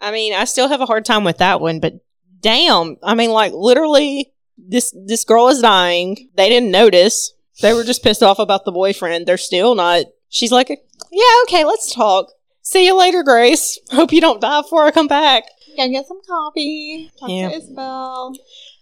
I 0.00 0.10
mean, 0.10 0.34
I 0.34 0.44
still 0.44 0.68
have 0.68 0.80
a 0.80 0.86
hard 0.86 1.04
time 1.04 1.24
with 1.24 1.38
that 1.38 1.60
one, 1.60 1.80
but 1.80 1.94
damn. 2.40 2.96
I 3.02 3.14
mean, 3.14 3.30
like 3.30 3.52
literally 3.54 4.32
this 4.58 4.94
this 5.06 5.24
girl 5.24 5.48
is 5.48 5.60
dying. 5.60 6.28
They 6.36 6.48
didn't 6.48 6.70
notice. 6.70 7.32
They 7.62 7.72
were 7.72 7.84
just 7.84 8.02
pissed 8.02 8.22
off 8.22 8.38
about 8.38 8.64
the 8.64 8.72
boyfriend. 8.72 9.26
They're 9.26 9.36
still 9.38 9.74
not. 9.74 10.06
She's 10.28 10.50
like, 10.52 10.68
"Yeah, 10.68 11.42
okay, 11.44 11.64
let's 11.64 11.94
talk. 11.94 12.26
See 12.62 12.84
you 12.86 12.98
later, 12.98 13.22
Grace. 13.22 13.78
Hope 13.92 14.12
you 14.12 14.20
don't 14.20 14.40
die 14.40 14.62
before 14.62 14.84
I 14.84 14.90
come 14.90 15.06
back." 15.08 15.44
Gotta 15.76 15.90
get 15.90 16.06
some 16.06 16.20
coffee. 16.28 17.10
Talk 17.18 17.28
Yeah. 17.30 17.48
to 17.50 17.54
Isabel. 17.56 18.32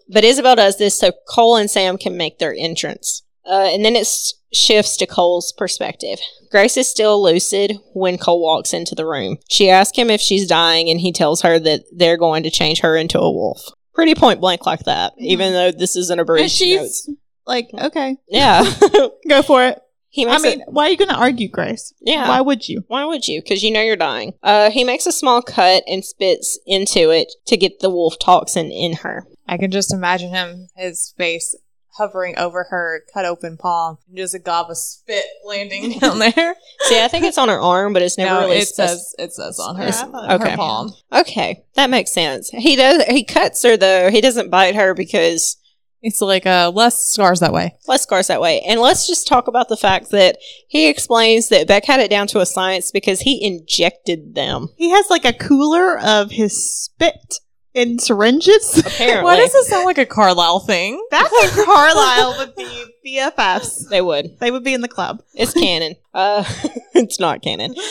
But 0.08 0.24
Isabel 0.24 0.56
does 0.56 0.78
this 0.78 0.98
so 0.98 1.12
Cole 1.28 1.56
and 1.56 1.70
Sam 1.70 1.96
can 1.98 2.16
make 2.16 2.38
their 2.38 2.54
entrance. 2.54 3.22
Uh, 3.46 3.68
and 3.72 3.84
then 3.84 3.94
it 3.96 4.00
s- 4.00 4.34
shifts 4.52 4.96
to 4.98 5.06
Cole's 5.06 5.52
perspective. 5.52 6.18
Grace 6.50 6.76
is 6.76 6.88
still 6.88 7.22
lucid 7.22 7.78
when 7.94 8.18
Cole 8.18 8.42
walks 8.42 8.72
into 8.74 8.94
the 8.94 9.06
room. 9.06 9.38
She 9.48 9.70
asks 9.70 9.96
him 9.96 10.10
if 10.10 10.20
she's 10.20 10.46
dying, 10.46 10.88
and 10.90 11.00
he 11.00 11.12
tells 11.12 11.42
her 11.42 11.58
that 11.58 11.84
they're 11.94 12.18
going 12.18 12.42
to 12.42 12.50
change 12.50 12.80
her 12.80 12.96
into 12.96 13.18
a 13.18 13.30
wolf. 13.32 13.60
Pretty 13.94 14.14
point 14.14 14.40
blank 14.40 14.64
like 14.66 14.80
that, 14.84 15.12
even 15.18 15.52
though 15.52 15.70
this 15.72 15.96
is 15.96 16.10
an 16.10 16.14
And 16.18 16.20
abridged 16.22 16.52
she's 16.54 16.80
notes. 16.80 17.10
like, 17.46 17.68
okay, 17.74 18.16
Yeah. 18.28 18.64
go 19.28 19.42
for 19.42 19.64
it. 19.64 19.78
he 20.08 20.26
I 20.26 20.38
mean, 20.38 20.60
it. 20.60 20.68
why 20.68 20.86
are 20.86 20.90
you 20.90 20.96
going 20.96 21.10
to 21.10 21.14
argue, 21.16 21.48
Grace? 21.48 21.92
Yeah. 22.00 22.28
Why 22.28 22.40
would 22.40 22.68
you? 22.68 22.84
Why 22.88 23.04
would 23.04 23.26
you? 23.28 23.40
Because 23.42 23.62
you 23.62 23.70
know 23.70 23.82
you're 23.82 23.96
dying. 23.96 24.32
Uh, 24.42 24.70
he 24.70 24.84
makes 24.84 25.06
a 25.06 25.12
small 25.12 25.42
cut 25.42 25.82
and 25.86 26.04
spits 26.04 26.58
into 26.66 27.10
it 27.10 27.32
to 27.46 27.56
get 27.56 27.80
the 27.80 27.90
wolf 27.90 28.16
toxin 28.18 28.70
in 28.70 28.94
her. 28.96 29.26
I 29.48 29.58
can 29.58 29.70
just 29.70 29.92
imagine 29.92 30.30
him, 30.30 30.68
his 30.76 31.12
face 31.18 31.54
hovering 31.98 32.36
over 32.38 32.64
her 32.70 33.02
cut 33.12 33.24
open 33.24 33.56
palm, 33.56 33.98
and 34.08 34.16
just 34.16 34.34
a 34.34 34.38
gob 34.38 34.70
of 34.70 34.76
spit 34.76 35.24
landing 35.44 35.98
down 35.98 36.18
there. 36.18 36.32
See, 36.82 37.00
I 37.02 37.08
think 37.08 37.24
it's 37.24 37.38
on 37.38 37.48
her 37.48 37.60
arm, 37.60 37.92
but 37.92 38.02
it's 38.02 38.16
never 38.18 38.30
no, 38.34 38.40
really 38.46 38.58
it 38.58 38.68
spec- 38.68 38.88
says 38.88 39.14
it 39.18 39.32
says 39.32 39.58
on 39.58 39.76
her, 39.76 39.84
Yeah, 39.84 39.88
I 39.88 39.92
thought- 39.92 40.30
her 40.30 40.34
Okay. 40.46 40.56
palm. 40.56 40.92
Okay, 41.12 41.64
that 41.74 41.90
makes 41.90 42.10
sense. 42.12 42.50
He 42.50 42.76
does. 42.76 43.02
He 43.04 43.24
cuts 43.24 43.62
her 43.62 43.76
though. 43.76 44.10
He 44.10 44.20
doesn't 44.20 44.50
bite 44.50 44.74
her 44.74 44.94
because 44.94 45.56
It's 46.04 46.20
like 46.20 46.46
uh, 46.46 46.72
less 46.74 46.98
scars 47.06 47.38
that 47.40 47.52
way. 47.52 47.76
less 47.86 48.02
scars 48.02 48.26
that 48.26 48.40
way. 48.40 48.60
And 48.66 48.80
let's 48.80 49.06
just 49.06 49.28
talk 49.28 49.46
about 49.46 49.68
the 49.68 49.76
fact 49.76 50.10
that 50.10 50.36
he 50.68 50.88
explains 50.88 51.48
that 51.50 51.68
Beck 51.68 51.84
had 51.84 52.00
it 52.00 52.10
down 52.10 52.26
to 52.28 52.40
a 52.40 52.46
science 52.46 52.90
because 52.90 53.20
he 53.20 53.44
injected 53.44 54.34
them. 54.34 54.68
He 54.76 54.90
has 54.90 55.08
like 55.10 55.24
a 55.24 55.32
cooler 55.32 55.96
of 55.98 56.30
his 56.32 56.54
spit 56.84 57.38
in 57.74 57.98
syringes. 57.98 58.78
Apparently, 58.78 59.24
Why 59.24 59.36
does 59.36 59.54
it 59.54 59.64
sound 59.66 59.84
like 59.84 59.98
a 59.98 60.06
Carlisle 60.06 60.60
thing? 60.60 61.04
That's 61.10 61.30
what 61.30 61.50
Carlisle 61.64 62.36
would 62.38 62.54
be 62.56 62.84
BFFs. 63.06 63.88
they 63.88 64.00
would. 64.00 64.38
They 64.38 64.50
would 64.50 64.64
be 64.64 64.74
in 64.74 64.80
the 64.80 64.88
club. 64.88 65.22
It's 65.34 65.52
canon. 65.54 65.96
Uh, 66.14 66.44
it's 66.94 67.18
not 67.18 67.42
canon. 67.42 67.74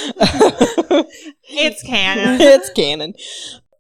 It's 1.53 1.83
canon. 1.83 2.39
it's 2.41 2.69
canon. 2.69 3.13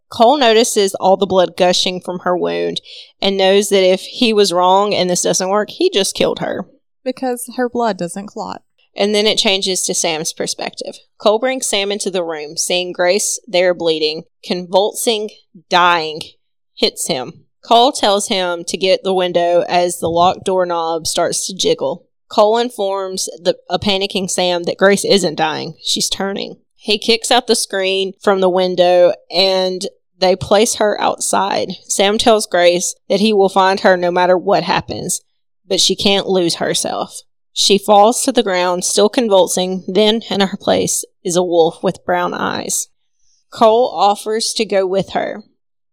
Cole 0.09 0.37
notices 0.37 0.93
all 0.95 1.15
the 1.15 1.25
blood 1.25 1.55
gushing 1.55 2.01
from 2.01 2.19
her 2.19 2.35
wound 2.37 2.81
and 3.21 3.37
knows 3.37 3.69
that 3.69 3.83
if 3.83 4.01
he 4.01 4.33
was 4.33 4.51
wrong 4.51 4.93
and 4.93 5.09
this 5.09 5.21
doesn't 5.21 5.49
work, 5.49 5.69
he 5.69 5.89
just 5.89 6.15
killed 6.15 6.39
her. 6.39 6.65
Because 7.03 7.49
her 7.55 7.69
blood 7.69 7.97
doesn't 7.97 8.27
clot. 8.27 8.63
And 8.95 9.15
then 9.15 9.25
it 9.25 9.37
changes 9.37 9.83
to 9.83 9.93
Sam's 9.93 10.33
perspective. 10.33 10.95
Cole 11.17 11.39
brings 11.39 11.65
Sam 11.65 11.91
into 11.91 12.11
the 12.11 12.23
room, 12.23 12.57
seeing 12.57 12.91
Grace 12.91 13.39
there 13.47 13.73
bleeding, 13.73 14.23
convulsing, 14.43 15.29
dying, 15.69 16.21
hits 16.75 17.07
him. 17.07 17.45
Cole 17.63 17.91
tells 17.91 18.27
him 18.27 18.63
to 18.65 18.77
get 18.77 19.03
the 19.03 19.13
window 19.13 19.63
as 19.69 19.99
the 19.99 20.09
locked 20.09 20.45
doorknob 20.45 21.07
starts 21.07 21.45
to 21.47 21.55
jiggle. 21.55 22.07
Cole 22.27 22.57
informs 22.57 23.25
the, 23.41 23.57
a 23.69 23.77
panicking 23.77 24.29
Sam 24.29 24.63
that 24.63 24.77
Grace 24.77 25.05
isn't 25.05 25.35
dying, 25.35 25.77
she's 25.83 26.09
turning. 26.09 26.59
He 26.75 26.97
kicks 26.97 27.29
out 27.29 27.47
the 27.47 27.55
screen 27.55 28.13
from 28.21 28.41
the 28.41 28.49
window 28.49 29.13
and 29.29 29.85
they 30.17 30.35
place 30.35 30.75
her 30.75 30.99
outside. 30.99 31.69
Sam 31.83 32.17
tells 32.17 32.47
Grace 32.47 32.95
that 33.09 33.19
he 33.19 33.33
will 33.33 33.49
find 33.49 33.81
her 33.81 33.97
no 33.97 34.11
matter 34.11 34.37
what 34.37 34.63
happens, 34.63 35.21
but 35.67 35.79
she 35.79 35.95
can't 35.95 36.27
lose 36.27 36.55
herself. 36.55 37.21
She 37.61 37.77
falls 37.77 38.23
to 38.23 38.31
the 38.31 38.41
ground, 38.41 38.83
still 38.83 39.07
convulsing. 39.07 39.83
Then, 39.87 40.23
in 40.31 40.41
her 40.41 40.57
place, 40.57 41.05
is 41.23 41.35
a 41.35 41.43
wolf 41.43 41.83
with 41.83 42.03
brown 42.03 42.33
eyes. 42.33 42.87
Cole 43.51 43.93
offers 43.93 44.51
to 44.53 44.65
go 44.65 44.87
with 44.87 45.11
her. 45.11 45.43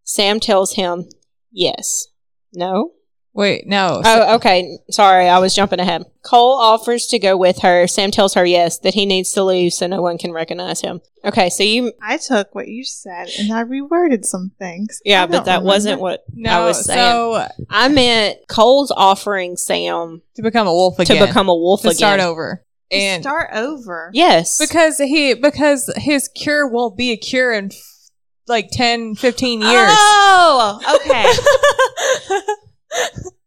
Sam 0.02 0.40
tells 0.40 0.76
him, 0.76 1.10
yes. 1.52 2.06
No? 2.54 2.92
Wait, 3.38 3.68
no. 3.68 4.02
Oh, 4.04 4.34
okay. 4.34 4.78
Sorry, 4.90 5.28
I 5.28 5.38
was 5.38 5.54
jumping 5.54 5.78
ahead. 5.78 6.02
Cole 6.22 6.58
offers 6.58 7.06
to 7.06 7.20
go 7.20 7.36
with 7.36 7.60
her. 7.60 7.86
Sam 7.86 8.10
tells 8.10 8.34
her 8.34 8.44
yes, 8.44 8.78
that 8.80 8.94
he 8.94 9.06
needs 9.06 9.32
to 9.34 9.44
leave 9.44 9.72
so 9.72 9.86
no 9.86 10.02
one 10.02 10.18
can 10.18 10.32
recognize 10.32 10.80
him. 10.80 11.00
Okay, 11.24 11.48
so 11.48 11.62
you. 11.62 11.92
I 12.02 12.16
took 12.16 12.52
what 12.52 12.66
you 12.66 12.82
said 12.82 13.28
and 13.38 13.52
I 13.52 13.62
reworded 13.62 14.24
some 14.24 14.50
things. 14.58 15.00
Yeah, 15.04 15.26
but 15.26 15.32
don't 15.36 15.44
that 15.46 15.62
wasn't 15.62 16.00
what 16.00 16.24
no, 16.34 16.50
I 16.50 16.64
was 16.66 16.84
saying. 16.84 16.98
so 16.98 17.46
I 17.70 17.86
meant 17.86 18.38
Cole's 18.48 18.90
offering 18.90 19.56
Sam 19.56 20.20
to 20.34 20.42
become 20.42 20.66
a 20.66 20.72
wolf 20.72 20.98
again. 20.98 21.18
to 21.20 21.26
become 21.28 21.48
a 21.48 21.54
wolf 21.54 21.82
to 21.82 21.90
again. 21.90 21.96
start 21.96 22.18
over. 22.20 22.64
To 22.90 22.96
And 22.96 23.22
start 23.22 23.50
over. 23.52 24.10
Yes. 24.14 24.58
because 24.58 24.98
he 24.98 25.34
because 25.34 25.88
his 25.96 26.26
cure 26.26 26.66
won't 26.66 26.96
be 26.96 27.12
a 27.12 27.16
cure 27.16 27.52
in 27.52 27.66
f- 27.66 28.10
like 28.48 28.70
10, 28.72 29.14
15 29.14 29.60
years. 29.60 29.70
Oh, 29.72 31.00
okay. 31.06 32.44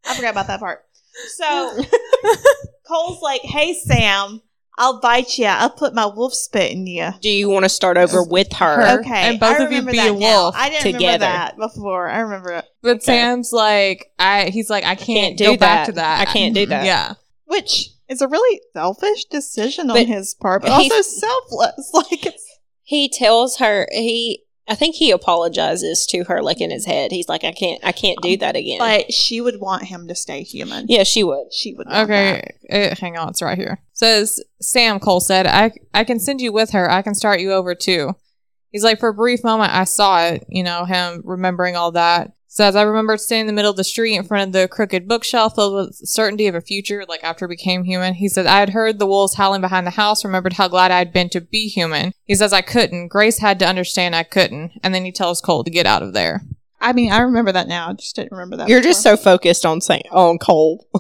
I 0.06 0.16
forgot 0.16 0.32
about 0.32 0.48
that 0.48 0.60
part. 0.60 0.84
So 1.38 1.78
Cole's 2.88 3.22
like, 3.22 3.42
"Hey 3.42 3.74
Sam, 3.74 4.42
I'll 4.78 5.00
bite 5.02 5.38
you. 5.38 5.46
I'll 5.46 5.70
put 5.70 5.94
my 5.94 6.06
wolf 6.06 6.34
spit 6.34 6.72
in 6.72 6.88
you." 6.88 7.10
Do 7.22 7.30
you 7.30 7.50
want 7.50 7.64
to 7.66 7.70
start 7.70 7.98
over 7.98 8.24
with 8.24 8.52
her? 8.54 8.76
Her. 8.88 9.00
Okay, 9.00 9.30
and 9.30 9.40
both 9.40 9.60
I 9.60 9.64
of 9.66 9.72
you 9.72 9.82
be 9.84 9.98
that 9.98 10.10
a 10.10 10.14
now. 10.14 10.44
wolf 10.44 10.56
I 10.58 10.70
didn't 10.70 10.94
together. 10.94 11.04
remember 11.04 11.20
that 11.26 11.58
before. 11.58 12.08
I 12.10 12.20
remember 12.20 12.52
it. 12.54 12.66
But 12.82 12.98
Okay. 12.98 13.06
Sam's 13.06 13.52
like, 13.54 14.12
I 14.20 14.46
he's 14.50 14.70
like, 14.70 14.84
I 14.84 14.96
can't, 14.96 15.08
Can't 15.08 15.38
do 15.38 15.46
go 15.46 15.58
back 15.58 15.86
that. 15.86 15.86
to 15.88 15.92
that. 15.98 16.28
I 16.28 16.32
can't 16.32 16.56
do 16.56 16.66
that. 16.68 16.86
Yeah. 16.86 17.14
Which 17.46 17.90
is 18.08 18.22
a 18.22 18.28
really 18.28 18.62
selfish 18.74 19.26
decision 19.26 19.90
on 19.92 20.06
his 20.06 20.34
part, 20.34 20.62
but 20.64 20.82
he- 20.82 20.92
also 20.92 21.02
selfless. 21.02 21.92
Like, 21.94 22.26
it's, 22.26 22.58
he 22.84 23.08
tells 23.10 23.58
her 23.58 23.88
he 23.92 24.44
I 24.68 24.76
think 24.76 24.96
he 24.96 25.12
apologizes 25.12 26.06
to 26.08 26.24
her 26.26 26.42
like 26.42 26.62
in 26.62 26.72
his 26.72 26.86
head. 26.86 27.12
He's 27.12 27.28
like, 27.28 27.44
I 27.44 27.52
can't 27.52 27.80
I 27.84 27.92
can't 27.92 28.20
do 28.22 28.38
that 28.38 28.56
again. 28.56 28.80
but 28.80 29.12
she 29.12 29.42
would 29.42 29.60
want 29.60 29.84
him 29.86 30.08
to 30.08 30.16
stay 30.16 30.44
human. 30.44 30.86
yeah, 30.88 31.04
she 31.04 31.24
would. 31.24 31.52
She 31.52 31.74
would. 31.74 31.88
Want 31.88 32.10
Okay, 32.10 32.56
uh, 32.72 32.96
hang 33.00 33.18
on, 33.18 33.30
it's 33.30 33.42
right 33.42 33.58
here. 33.58 33.82
Says 33.94 34.40
Sam 34.62 35.00
Cole 35.00 35.20
said, 35.20 35.48
"I 35.48 35.72
I 35.94 36.04
can 36.04 36.20
send 36.20 36.42
you 36.42 36.52
with 36.54 36.72
her. 36.72 36.90
I 36.90 37.02
can 37.02 37.16
start 37.16 37.40
you 37.40 37.52
over 37.52 37.76
too." 37.76 38.14
He's 38.70 38.86
like, 38.86 39.02
for 39.02 39.10
a 39.10 39.14
brief 39.14 39.44
moment, 39.44 39.74
I 39.74 39.84
saw 39.84 40.26
it. 40.28 40.46
You 40.48 40.64
know, 40.64 40.86
him 40.86 41.22
remembering 41.26 41.76
all 41.76 41.92
that. 41.92 42.32
Says 42.54 42.76
I 42.76 42.82
remembered 42.82 43.22
standing 43.22 43.44
in 43.44 43.48
the 43.48 43.54
middle 43.54 43.72
of 43.72 43.78
the 43.78 43.86
street 43.86 44.14
in 44.14 44.26
front 44.26 44.50
of 44.50 44.52
the 44.52 44.68
crooked 44.68 45.08
bookshelf, 45.08 45.56
filled 45.56 45.74
with 45.74 45.96
certainty 46.06 46.48
of 46.48 46.56
a 46.56 46.60
future. 46.60 47.06
Like 47.08 47.24
after 47.24 47.48
he 47.48 47.54
became 47.54 47.86
human, 47.86 48.16
he 48.16 48.28
said 48.28 48.46
I 48.46 48.60
had 48.60 48.72
heard 48.72 49.00
the 49.00 49.06
wolves 49.06 49.36
howling 49.36 49.62
behind 49.62 49.88
the 49.88 49.92
house. 49.92 50.26
Remembered 50.26 50.52
how 50.52 50.68
glad 50.68 50.92
I 50.92 50.98
had 50.98 51.14
been 51.14 51.30
to 51.30 51.40
be 51.40 51.70
human. 51.70 52.12
He 52.26 52.36
says 52.36 52.52
I 52.52 52.60
couldn't. 52.60 53.08
Grace 53.08 53.40
had 53.40 53.58
to 53.60 53.66
understand 53.66 54.18
I 54.18 54.24
couldn't. 54.24 54.74
And 54.84 54.94
then 54.94 55.06
he 55.06 55.14
tells 55.14 55.40
Cole 55.40 55.64
to 55.64 55.72
get 55.72 55.86
out 55.86 56.04
of 56.04 56.12
there. 56.12 56.42
I 56.82 56.92
mean, 56.92 57.14
I 57.14 57.20
remember 57.20 57.54
that 57.54 57.70
now. 57.70 57.88
I 57.88 57.94
just 57.94 58.18
didn't 58.18 58.34
remember 58.34 58.58
that. 58.58 58.68
You're 58.68 58.82
just 58.82 59.02
so 59.02 59.16
focused 59.16 59.66
on 59.66 59.80
saying 59.80 60.04
on 60.12 60.38
Cole. 60.38 60.90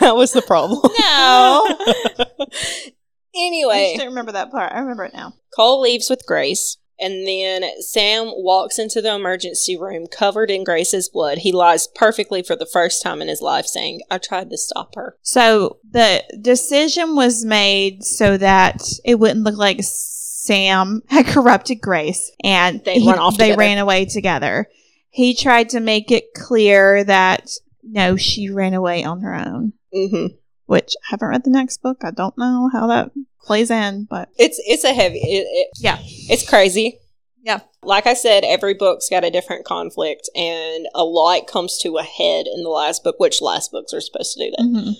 that 0.00 0.14
was 0.16 0.32
the 0.32 0.42
problem. 0.42 0.80
No. 0.82 0.90
I 0.98 2.90
anyway, 3.36 3.90
just 3.90 3.98
didn't 3.98 4.08
remember 4.10 4.32
that 4.32 4.50
part. 4.50 4.72
I 4.72 4.80
remember 4.80 5.04
it 5.04 5.14
now. 5.14 5.34
Cole 5.54 5.80
leaves 5.80 6.10
with 6.10 6.26
Grace, 6.26 6.78
and 7.02 7.26
then 7.26 7.64
Sam 7.80 8.26
walks 8.34 8.78
into 8.78 9.02
the 9.02 9.14
emergency 9.14 9.76
room 9.76 10.06
covered 10.06 10.50
in 10.50 10.64
Grace's 10.64 11.08
blood. 11.08 11.38
He 11.38 11.52
lies 11.52 11.86
perfectly 11.88 12.42
for 12.42 12.54
the 12.56 12.66
first 12.66 13.02
time 13.02 13.20
in 13.20 13.28
his 13.28 13.42
life, 13.42 13.66
saying, 13.66 14.00
I 14.10 14.18
tried 14.18 14.50
to 14.50 14.56
stop 14.58 14.94
her. 14.94 15.16
So 15.22 15.78
the 15.90 16.22
decision 16.40 17.16
was 17.16 17.44
made 17.44 18.04
so 18.04 18.36
that 18.36 18.82
it 19.04 19.18
wouldn't 19.18 19.44
look 19.44 19.56
like 19.58 19.80
Sam 19.82 21.02
had 21.08 21.26
corrupted 21.34 21.80
Grace 21.80 22.30
and 22.42 22.82
They 22.84 23.00
he- 23.00 23.08
run 23.10 23.18
off 23.18 23.36
they 23.36 23.46
together. 23.50 23.58
ran 23.58 23.78
away 23.78 24.04
together. 24.06 24.68
He 25.10 25.34
tried 25.34 25.68
to 25.70 25.80
make 25.80 26.10
it 26.10 26.32
clear 26.34 27.04
that 27.04 27.50
no, 27.82 28.16
she 28.16 28.48
ran 28.48 28.74
away 28.74 29.04
on 29.04 29.20
her 29.20 29.34
own. 29.34 29.72
hmm 29.92 30.26
Which 30.66 30.94
I 31.04 31.06
haven't 31.10 31.28
read 31.28 31.44
the 31.44 31.50
next 31.50 31.82
book. 31.82 31.98
I 32.02 32.10
don't 32.10 32.36
know 32.38 32.70
how 32.72 32.86
that 32.86 33.10
plays 33.42 33.70
in, 33.70 34.06
but 34.08 34.28
It's 34.38 34.60
it's 34.64 34.84
a 34.84 34.92
heavy. 34.94 35.18
It, 35.18 35.46
it, 35.48 35.68
Yeah. 35.80 35.98
it's 36.00 36.48
crazy. 36.48 36.98
Yeah. 37.44 37.60
Like 37.82 38.06
I 38.06 38.14
said, 38.14 38.44
every 38.44 38.74
book's 38.74 39.08
got 39.08 39.24
a 39.24 39.30
different 39.30 39.64
conflict, 39.64 40.30
and 40.36 40.86
a 40.94 41.02
lot 41.04 41.48
comes 41.48 41.76
to 41.78 41.96
a 41.98 42.02
head 42.04 42.46
in 42.46 42.62
the 42.62 42.68
last 42.70 43.02
book, 43.02 43.16
which 43.18 43.42
last 43.42 43.72
books 43.72 43.92
are 43.92 44.00
supposed 44.00 44.34
to 44.36 44.44
do 44.44 44.50
that. 44.56 44.62
mhm. 44.64 44.92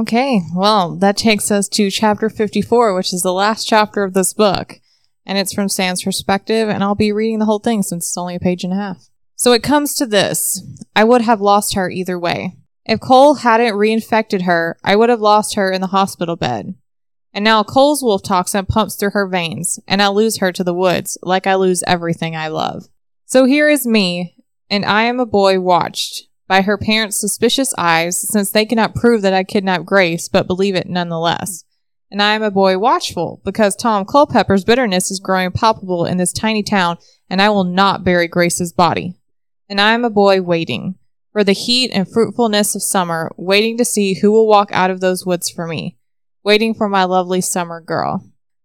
Okay, 0.00 0.42
well, 0.54 0.94
that 0.96 1.16
takes 1.16 1.50
us 1.50 1.66
to 1.70 1.90
chapter 1.90 2.28
54, 2.28 2.94
which 2.94 3.12
is 3.12 3.22
the 3.22 3.32
last 3.32 3.66
chapter 3.66 4.04
of 4.04 4.12
this 4.12 4.34
book. 4.34 4.80
And 5.24 5.38
it's 5.38 5.52
from 5.54 5.68
Sam's 5.70 6.02
perspective, 6.02 6.68
and 6.68 6.84
I'll 6.84 6.94
be 6.94 7.10
reading 7.10 7.38
the 7.38 7.46
whole 7.46 7.58
thing 7.58 7.82
since 7.82 8.06
it's 8.06 8.16
only 8.18 8.34
a 8.34 8.40
page 8.40 8.64
and 8.64 8.72
a 8.72 8.76
half. 8.76 9.08
So 9.34 9.52
it 9.52 9.62
comes 9.62 9.94
to 9.94 10.06
this 10.06 10.62
I 10.94 11.04
would 11.04 11.22
have 11.22 11.40
lost 11.40 11.74
her 11.74 11.90
either 11.90 12.18
way. 12.18 12.56
If 12.88 13.00
Cole 13.00 13.34
hadn't 13.34 13.74
reinfected 13.74 14.42
her, 14.42 14.78
I 14.82 14.96
would 14.96 15.10
have 15.10 15.20
lost 15.20 15.56
her 15.56 15.70
in 15.70 15.82
the 15.82 15.88
hospital 15.88 16.36
bed. 16.36 16.74
And 17.34 17.44
now 17.44 17.62
Cole's 17.62 18.02
wolf 18.02 18.22
toxin 18.22 18.64
pumps 18.64 18.96
through 18.96 19.10
her 19.10 19.28
veins, 19.28 19.78
and 19.86 20.00
I 20.00 20.08
lose 20.08 20.38
her 20.38 20.52
to 20.52 20.64
the 20.64 20.72
woods, 20.72 21.18
like 21.22 21.46
I 21.46 21.54
lose 21.54 21.84
everything 21.86 22.34
I 22.34 22.48
love. 22.48 22.86
So 23.26 23.44
here 23.44 23.68
is 23.68 23.86
me, 23.86 24.36
and 24.70 24.86
I 24.86 25.02
am 25.02 25.20
a 25.20 25.26
boy 25.26 25.60
watched 25.60 26.28
by 26.48 26.62
her 26.62 26.78
parents' 26.78 27.20
suspicious 27.20 27.74
eyes, 27.76 28.26
since 28.26 28.50
they 28.50 28.64
cannot 28.64 28.94
prove 28.94 29.20
that 29.20 29.34
I 29.34 29.44
kidnapped 29.44 29.84
Grace, 29.84 30.30
but 30.30 30.46
believe 30.46 30.74
it 30.74 30.88
nonetheless. 30.88 31.64
And 32.10 32.22
I 32.22 32.32
am 32.32 32.42
a 32.42 32.50
boy 32.50 32.78
watchful, 32.78 33.42
because 33.44 33.76
Tom 33.76 34.06
Culpeper's 34.06 34.64
bitterness 34.64 35.10
is 35.10 35.20
growing 35.20 35.52
palpable 35.52 36.06
in 36.06 36.16
this 36.16 36.32
tiny 36.32 36.62
town, 36.62 36.96
and 37.28 37.42
I 37.42 37.50
will 37.50 37.64
not 37.64 38.02
bury 38.02 38.28
Grace's 38.28 38.72
body. 38.72 39.14
And 39.68 39.78
I 39.78 39.92
am 39.92 40.06
a 40.06 40.10
boy 40.10 40.40
waiting 40.40 40.97
for 41.32 41.44
the 41.44 41.52
heat 41.52 41.90
and 41.92 42.10
fruitfulness 42.10 42.74
of 42.74 42.82
summer, 42.82 43.32
waiting 43.36 43.76
to 43.78 43.84
see 43.84 44.14
who 44.14 44.32
will 44.32 44.46
walk 44.46 44.70
out 44.72 44.90
of 44.90 45.00
those 45.00 45.26
woods 45.26 45.50
for 45.50 45.66
me, 45.66 45.96
waiting 46.42 46.74
for 46.74 46.88
my 46.88 47.04
lovely 47.04 47.40
summer 47.40 47.80
girl. 47.80 48.24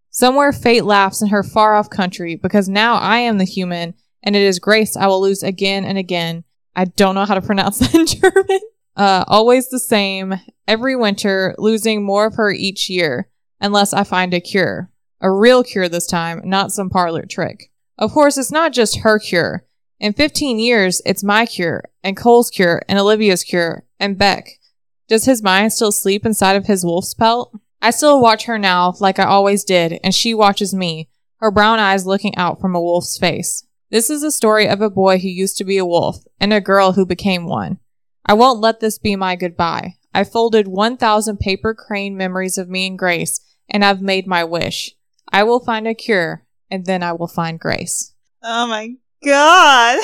Somewhere 0.09 0.51
fate 0.51 0.85
laughs 0.85 1.21
in 1.21 1.29
her 1.29 1.43
far 1.43 1.75
off 1.75 1.89
country, 1.89 2.35
because 2.35 2.69
now 2.69 2.95
I 2.95 3.17
am 3.19 3.37
the 3.37 3.45
human, 3.45 3.95
and 4.21 4.35
it 4.35 4.41
is 4.41 4.59
Grace 4.59 4.95
I 4.95 5.07
will 5.07 5.21
lose 5.21 5.43
again 5.43 5.83
and 5.83 5.97
again. 5.97 6.43
I 6.75 6.85
don't 6.85 7.15
know 7.15 7.25
how 7.25 7.35
to 7.35 7.41
pronounce 7.41 7.79
that 7.79 7.95
in 7.95 8.05
German. 8.05 8.59
Uh, 8.95 9.23
always 9.27 9.69
the 9.69 9.79
same, 9.79 10.35
every 10.67 10.95
winter, 10.95 11.55
losing 11.57 12.03
more 12.03 12.27
of 12.27 12.35
her 12.35 12.51
each 12.51 12.89
year, 12.89 13.27
unless 13.59 13.93
I 13.93 14.03
find 14.03 14.33
a 14.33 14.39
cure. 14.39 14.89
A 15.19 15.31
real 15.31 15.63
cure 15.63 15.89
this 15.89 16.05
time, 16.05 16.41
not 16.43 16.71
some 16.71 16.89
parlor 16.89 17.25
trick. 17.25 17.71
Of 17.97 18.11
course, 18.11 18.37
it's 18.37 18.51
not 18.51 18.73
just 18.73 18.99
her 18.99 19.19
cure. 19.19 19.65
In 20.03 20.11
15 20.11 20.59
years, 20.59 21.01
it's 21.05 21.23
my 21.23 21.45
cure, 21.45 21.85
and 22.03 22.17
Cole's 22.17 22.49
cure, 22.49 22.81
and 22.89 22.99
Olivia's 22.99 23.41
cure, 23.41 23.85
and 24.01 24.17
Beck. 24.17 24.59
Does 25.07 25.23
his 25.23 25.41
mind 25.41 25.71
still 25.71 25.93
sleep 25.93 26.25
inside 26.25 26.57
of 26.57 26.65
his 26.65 26.83
wolf's 26.83 27.13
pelt? 27.13 27.57
I 27.81 27.91
still 27.91 28.19
watch 28.19 28.43
her 28.43 28.59
now, 28.59 28.95
like 28.99 29.17
I 29.17 29.23
always 29.23 29.63
did, 29.63 30.01
and 30.03 30.13
she 30.13 30.33
watches 30.33 30.73
me, 30.73 31.07
her 31.37 31.51
brown 31.51 31.79
eyes 31.79 32.05
looking 32.05 32.35
out 32.35 32.59
from 32.59 32.75
a 32.75 32.81
wolf's 32.81 33.17
face. 33.17 33.65
This 33.91 34.09
is 34.09 34.23
a 34.23 34.31
story 34.31 34.67
of 34.67 34.81
a 34.81 34.89
boy 34.89 35.19
who 35.19 35.29
used 35.29 35.55
to 35.59 35.63
be 35.63 35.77
a 35.77 35.85
wolf, 35.85 36.17
and 36.37 36.51
a 36.51 36.59
girl 36.59 36.91
who 36.91 37.05
became 37.05 37.45
one. 37.45 37.79
I 38.25 38.33
won't 38.33 38.59
let 38.59 38.81
this 38.81 38.97
be 38.97 39.15
my 39.15 39.37
goodbye. 39.37 39.95
I 40.13 40.25
folded 40.25 40.67
1,000 40.67 41.37
paper 41.37 41.73
crane 41.73 42.17
memories 42.17 42.57
of 42.57 42.67
me 42.67 42.87
and 42.87 42.99
Grace, 42.99 43.39
and 43.69 43.85
I've 43.85 44.01
made 44.01 44.27
my 44.27 44.43
wish. 44.43 44.95
I 45.31 45.43
will 45.43 45.61
find 45.61 45.87
a 45.87 45.93
cure, 45.93 46.45
and 46.69 46.85
then 46.85 47.03
I 47.03 47.13
will 47.13 47.29
find 47.29 47.57
Grace. 47.57 48.13
Oh 48.43 48.67
my 48.67 48.95
god. 49.25 49.99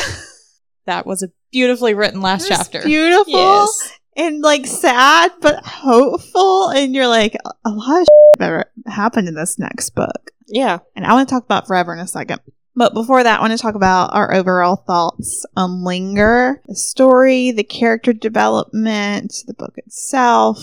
That 0.86 1.06
was 1.06 1.22
a 1.24 1.30
beautifully 1.52 1.94
written 1.94 2.22
last 2.22 2.48
chapter. 2.48 2.82
Beautiful 2.84 3.34
Yes. 3.34 3.92
and 4.16 4.42
like 4.42 4.66
sad 4.66 5.32
but 5.42 5.64
hopeful. 5.66 6.70
And 6.70 6.96
you're 6.96 7.08
like, 7.08 7.36
a 7.66 7.70
lot 7.70 8.02
of 8.02 8.08
ever 8.42 8.72
happened 8.88 9.28
in 9.28 9.36
this 9.36 9.60
next 9.60 9.92
book. 9.92 10.32
Yeah. 10.48 10.80
And 10.96 11.06
I 11.06 11.14
want 11.14 11.30
to 11.30 11.36
talk 11.36 11.44
about 11.44 11.68
Forever 11.68 11.94
in 11.94 12.00
a 12.00 12.08
second. 12.08 12.42
But 12.76 12.94
before 12.94 13.22
that, 13.24 13.40
I 13.40 13.42
want 13.42 13.52
to 13.52 13.62
talk 13.62 13.76
about 13.76 14.14
our 14.14 14.34
overall 14.34 14.78
thoughts 14.78 15.46
on 15.58 15.84
Linger, 15.84 16.62
the 16.66 16.76
story, 16.76 17.52
the 17.52 17.64
character 17.64 18.14
development, 18.14 19.34
the 19.48 19.54
book 19.54 19.74
itself. 19.78 20.58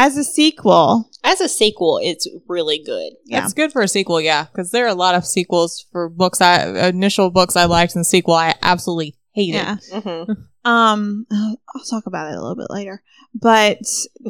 As 0.00 0.16
a 0.16 0.22
sequel, 0.24 1.10
As 1.24 1.40
a 1.40 1.48
sequel, 1.48 1.98
it's 2.02 2.26
really 2.46 2.80
good. 2.86 3.12
yeah. 3.26 3.44
It's 3.44 3.52
good 3.52 3.72
for 3.72 3.82
a 3.82 3.88
sequel, 3.88 4.20
yeah, 4.20 4.44
because 4.44 4.70
there 4.70 4.84
are 4.84 4.88
a 4.88 4.94
lot 4.94 5.16
of 5.16 5.26
sequels 5.26 5.84
for 5.92 6.08
books 6.08 6.40
I 6.40 6.88
initial 6.88 7.30
books 7.30 7.56
I 7.56 7.64
liked 7.64 7.96
and 7.96 8.06
sequel 8.06 8.34
I 8.34 8.54
absolutely 8.62 9.16
hated. 9.32 9.54
Yeah. 9.56 9.76
hmm 10.00 10.32
Um, 10.64 11.26
I'll 11.32 11.84
talk 11.88 12.04
about 12.06 12.30
it 12.30 12.36
a 12.36 12.40
little 12.40 12.56
bit 12.56 12.68
later. 12.70 13.02
But 13.34 13.78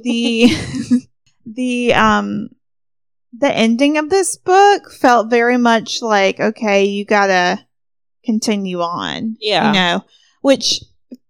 the 0.04 0.48
the 1.46 1.94
um 1.94 2.50
the 3.36 3.52
ending 3.52 3.98
of 3.98 4.08
this 4.08 4.36
book 4.36 4.90
felt 4.92 5.30
very 5.30 5.56
much 5.56 6.00
like 6.00 6.38
okay, 6.38 6.84
you 6.84 7.04
gotta 7.04 7.66
continue 8.24 8.80
on. 8.80 9.36
Yeah. 9.40 9.66
you 9.68 9.72
know, 9.72 10.04
which 10.42 10.80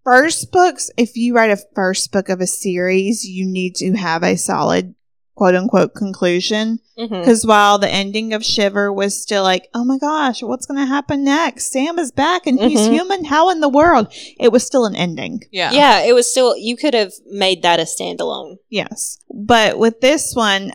first 0.05 0.51
books, 0.53 0.91
if 0.97 1.17
you 1.17 1.35
write 1.35 1.51
a 1.51 1.63
first 1.75 2.13
book 2.13 2.29
of 2.29 2.41
a 2.41 2.47
series, 2.47 3.25
you 3.25 3.47
need 3.47 3.75
to 3.77 3.93
have 3.95 4.23
a 4.23 4.37
solid 4.37 4.95
quote 5.35 5.55
unquote 5.55 5.95
conclusion. 5.95 6.81
hmm 6.97 7.07
Because 7.07 7.47
while 7.47 7.79
the 7.79 7.89
ending 7.89 8.33
of 8.33 8.45
Shiver 8.45 8.93
was 8.93 9.21
still 9.23 9.45
like, 9.45 9.69
oh 9.73 9.85
my 9.85 9.97
gosh, 9.99 10.43
what's 10.43 10.67
going 10.67 10.81
to 10.81 10.87
happen 10.87 11.23
next? 11.25 11.71
Sam 11.71 11.99
is 11.99 12.11
back 12.11 12.47
and 12.47 12.59
he's 12.59 12.81
Mhm. 12.89 12.93
human. 12.93 13.25
How 13.25 13.51
in 13.51 13.61
the 13.61 13.69
world? 13.69 14.09
It 14.41 14.51
was 14.51 14.65
still 14.67 14.85
an 14.85 14.97
ending. 14.97 15.43
Yeah. 15.53 15.71
Yeah, 15.73 16.01
it 16.01 16.13
was 16.15 16.29
still. 16.31 16.57
You 16.57 16.77
could 16.77 16.95
have 16.95 17.13
made 17.31 17.63
that 17.63 17.79
a 17.79 17.85
standalone. 17.85 18.57
Yes. 18.69 19.19
But 19.33 19.79
with 19.79 20.01
this 20.01 20.35
one, 20.35 20.73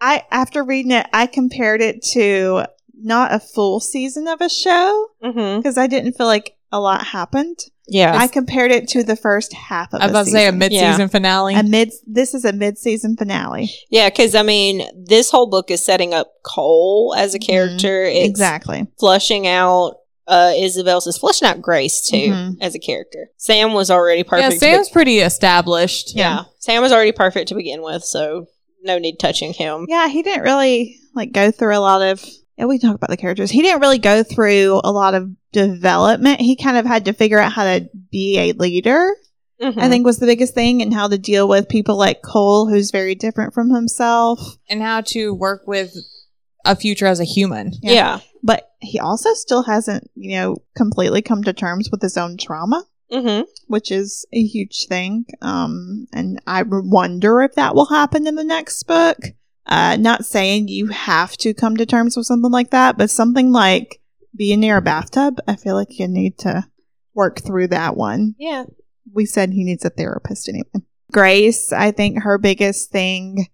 I, 0.00 0.22
after 0.30 0.62
reading 0.62 0.92
it, 0.92 1.06
I 1.12 1.26
compared 1.26 1.80
it 1.80 2.02
to 2.12 2.66
not 3.02 3.34
a 3.34 3.40
full 3.40 3.80
season 3.80 4.28
of 4.28 4.40
a 4.40 4.48
show 4.48 5.08
hmm 5.20 5.56
because 5.56 5.76
I 5.76 5.86
didn't 5.88 6.12
feel 6.16 6.26
like 6.26 6.56
a 6.74 6.80
lot 6.80 7.04
happened. 7.06 7.58
Yeah. 7.86 8.16
I 8.16 8.26
compared 8.28 8.72
it 8.72 8.88
to 8.88 9.02
the 9.04 9.14
first 9.14 9.52
half 9.52 9.92
of 9.92 10.00
I 10.00 10.06
was 10.06 10.10
about 10.10 10.24
to 10.24 10.30
say 10.30 10.46
a 10.48 10.52
mid-season 10.52 11.08
finale. 11.08 11.54
A 11.54 11.62
mid. 11.62 11.92
This 12.06 12.32
is 12.34 12.44
a 12.44 12.52
mid-season 12.52 13.16
finale. 13.16 13.70
yeah, 13.90 14.08
because 14.08 14.34
I 14.34 14.42
mean, 14.42 14.82
this 15.06 15.30
whole 15.30 15.48
book 15.48 15.70
is 15.70 15.84
setting 15.84 16.12
up 16.14 16.32
Cole 16.44 17.14
as 17.16 17.34
a 17.34 17.38
Mhm. 17.38 17.46
character. 17.46 18.04
It's 18.04 18.26
exactly. 18.28 18.86
flushing 18.98 19.46
out 19.46 19.96
uh 20.26 20.52
Isabel's 20.56 21.06
is 21.06 21.18
flushing 21.18 21.46
out 21.46 21.60
Grace 21.60 22.00
too 22.00 22.16
Mhm. 22.32 22.56
as 22.62 22.74
a 22.74 22.78
character. 22.78 23.28
Sam 23.36 23.74
was 23.74 23.90
already 23.90 24.22
perfect. 24.22 24.52
to 24.52 24.58
Sam's 24.58 24.88
be- 24.88 24.92
pretty 24.94 25.18
established. 25.18 26.16
yeah. 26.16 26.44
Sam 26.60 26.80
was 26.82 26.92
already 26.92 27.12
perfect 27.12 27.48
to 27.48 27.54
begin 27.54 27.82
with, 27.82 28.02
so 28.04 28.46
no 28.82 28.98
need 28.98 29.18
touching 29.18 29.52
him. 29.52 29.84
Yeah, 29.88 30.08
he 30.08 30.22
didn't 30.22 30.42
really 30.42 30.96
like 31.14 31.32
go 31.32 31.50
through 31.50 31.76
a 31.76 31.80
lot 31.80 32.00
of. 32.02 32.24
Yeah, 32.56 32.66
we 32.66 32.78
talk 32.78 32.94
about 32.94 33.10
the 33.10 33.16
characters. 33.16 33.50
He 33.50 33.62
didn't 33.62 33.80
really 33.80 33.98
go 33.98 34.22
through 34.22 34.80
a 34.84 34.92
lot 34.92 35.14
of 35.14 35.30
development. 35.52 36.40
He 36.40 36.56
kind 36.56 36.76
of 36.76 36.86
had 36.86 37.04
to 37.06 37.12
figure 37.12 37.38
out 37.38 37.52
how 37.52 37.64
to 37.64 37.88
be 38.10 38.38
a 38.38 38.52
leader. 38.52 39.10
Mhm. 39.60 39.78
I 39.78 39.88
think 39.88 40.04
was 40.04 40.18
the 40.18 40.26
biggest 40.26 40.54
thing, 40.54 40.82
and 40.82 40.92
how 40.92 41.06
to 41.08 41.16
deal 41.18 41.48
with 41.48 41.68
people 41.68 41.96
like 41.96 42.22
Cole, 42.22 42.68
who's 42.68 42.90
very 42.90 43.14
different 43.14 43.54
from 43.54 43.70
himself. 43.70 44.56
And 44.68 44.82
how 44.82 45.00
to 45.02 45.32
work 45.32 45.62
with 45.66 45.96
a 46.64 46.74
future 46.76 47.06
as 47.06 47.20
a 47.20 47.24
human. 47.24 47.72
Yeah. 47.82 47.92
yeah. 47.92 48.18
But 48.42 48.70
he 48.80 48.98
also 48.98 49.32
still 49.34 49.62
hasn't, 49.62 50.10
you 50.14 50.36
know, 50.36 50.56
completely 50.76 51.22
come 51.22 51.44
to 51.44 51.52
terms 51.52 51.88
with 51.90 52.02
his 52.02 52.16
own 52.16 52.36
trauma. 52.36 52.84
hmm 53.12 53.42
which 53.68 53.90
is 53.92 54.26
a 54.32 54.42
huge 54.42 54.86
thing. 54.88 55.24
Um, 55.40 56.06
and 56.12 56.38
I 56.46 56.62
wonder 56.66 57.40
if 57.42 57.54
that 57.54 57.74
will 57.74 57.86
happen 57.86 58.26
in 58.26 58.34
the 58.34 58.44
next 58.44 58.82
book. 58.84 59.18
Uh, 59.66 59.96
not 59.98 60.24
saying 60.24 60.68
you 60.68 60.88
have 60.88 61.36
to 61.38 61.54
come 61.54 61.76
to 61.76 61.86
terms 61.86 62.16
with 62.16 62.26
something 62.26 62.50
like 62.50 62.70
that, 62.70 62.98
but 62.98 63.10
something 63.10 63.50
like 63.50 64.00
being 64.36 64.60
near 64.60 64.78
a 64.78 64.82
bathtub, 64.82 65.38
I 65.46 65.56
feel 65.56 65.74
like 65.74 65.98
you 65.98 66.08
need 66.08 66.38
to 66.38 66.66
work 67.14 67.40
through 67.40 67.68
that 67.68 67.96
one. 67.96 68.34
Yeah. 68.38 68.64
We 69.12 69.26
said 69.26 69.50
he 69.50 69.64
needs 69.64 69.84
a 69.84 69.90
therapist 69.90 70.48
anyway. 70.48 70.86
Grace, 71.12 71.72
I 71.72 71.92
think 71.92 72.22
her 72.22 72.38
biggest 72.38 72.90
thing 72.90 73.46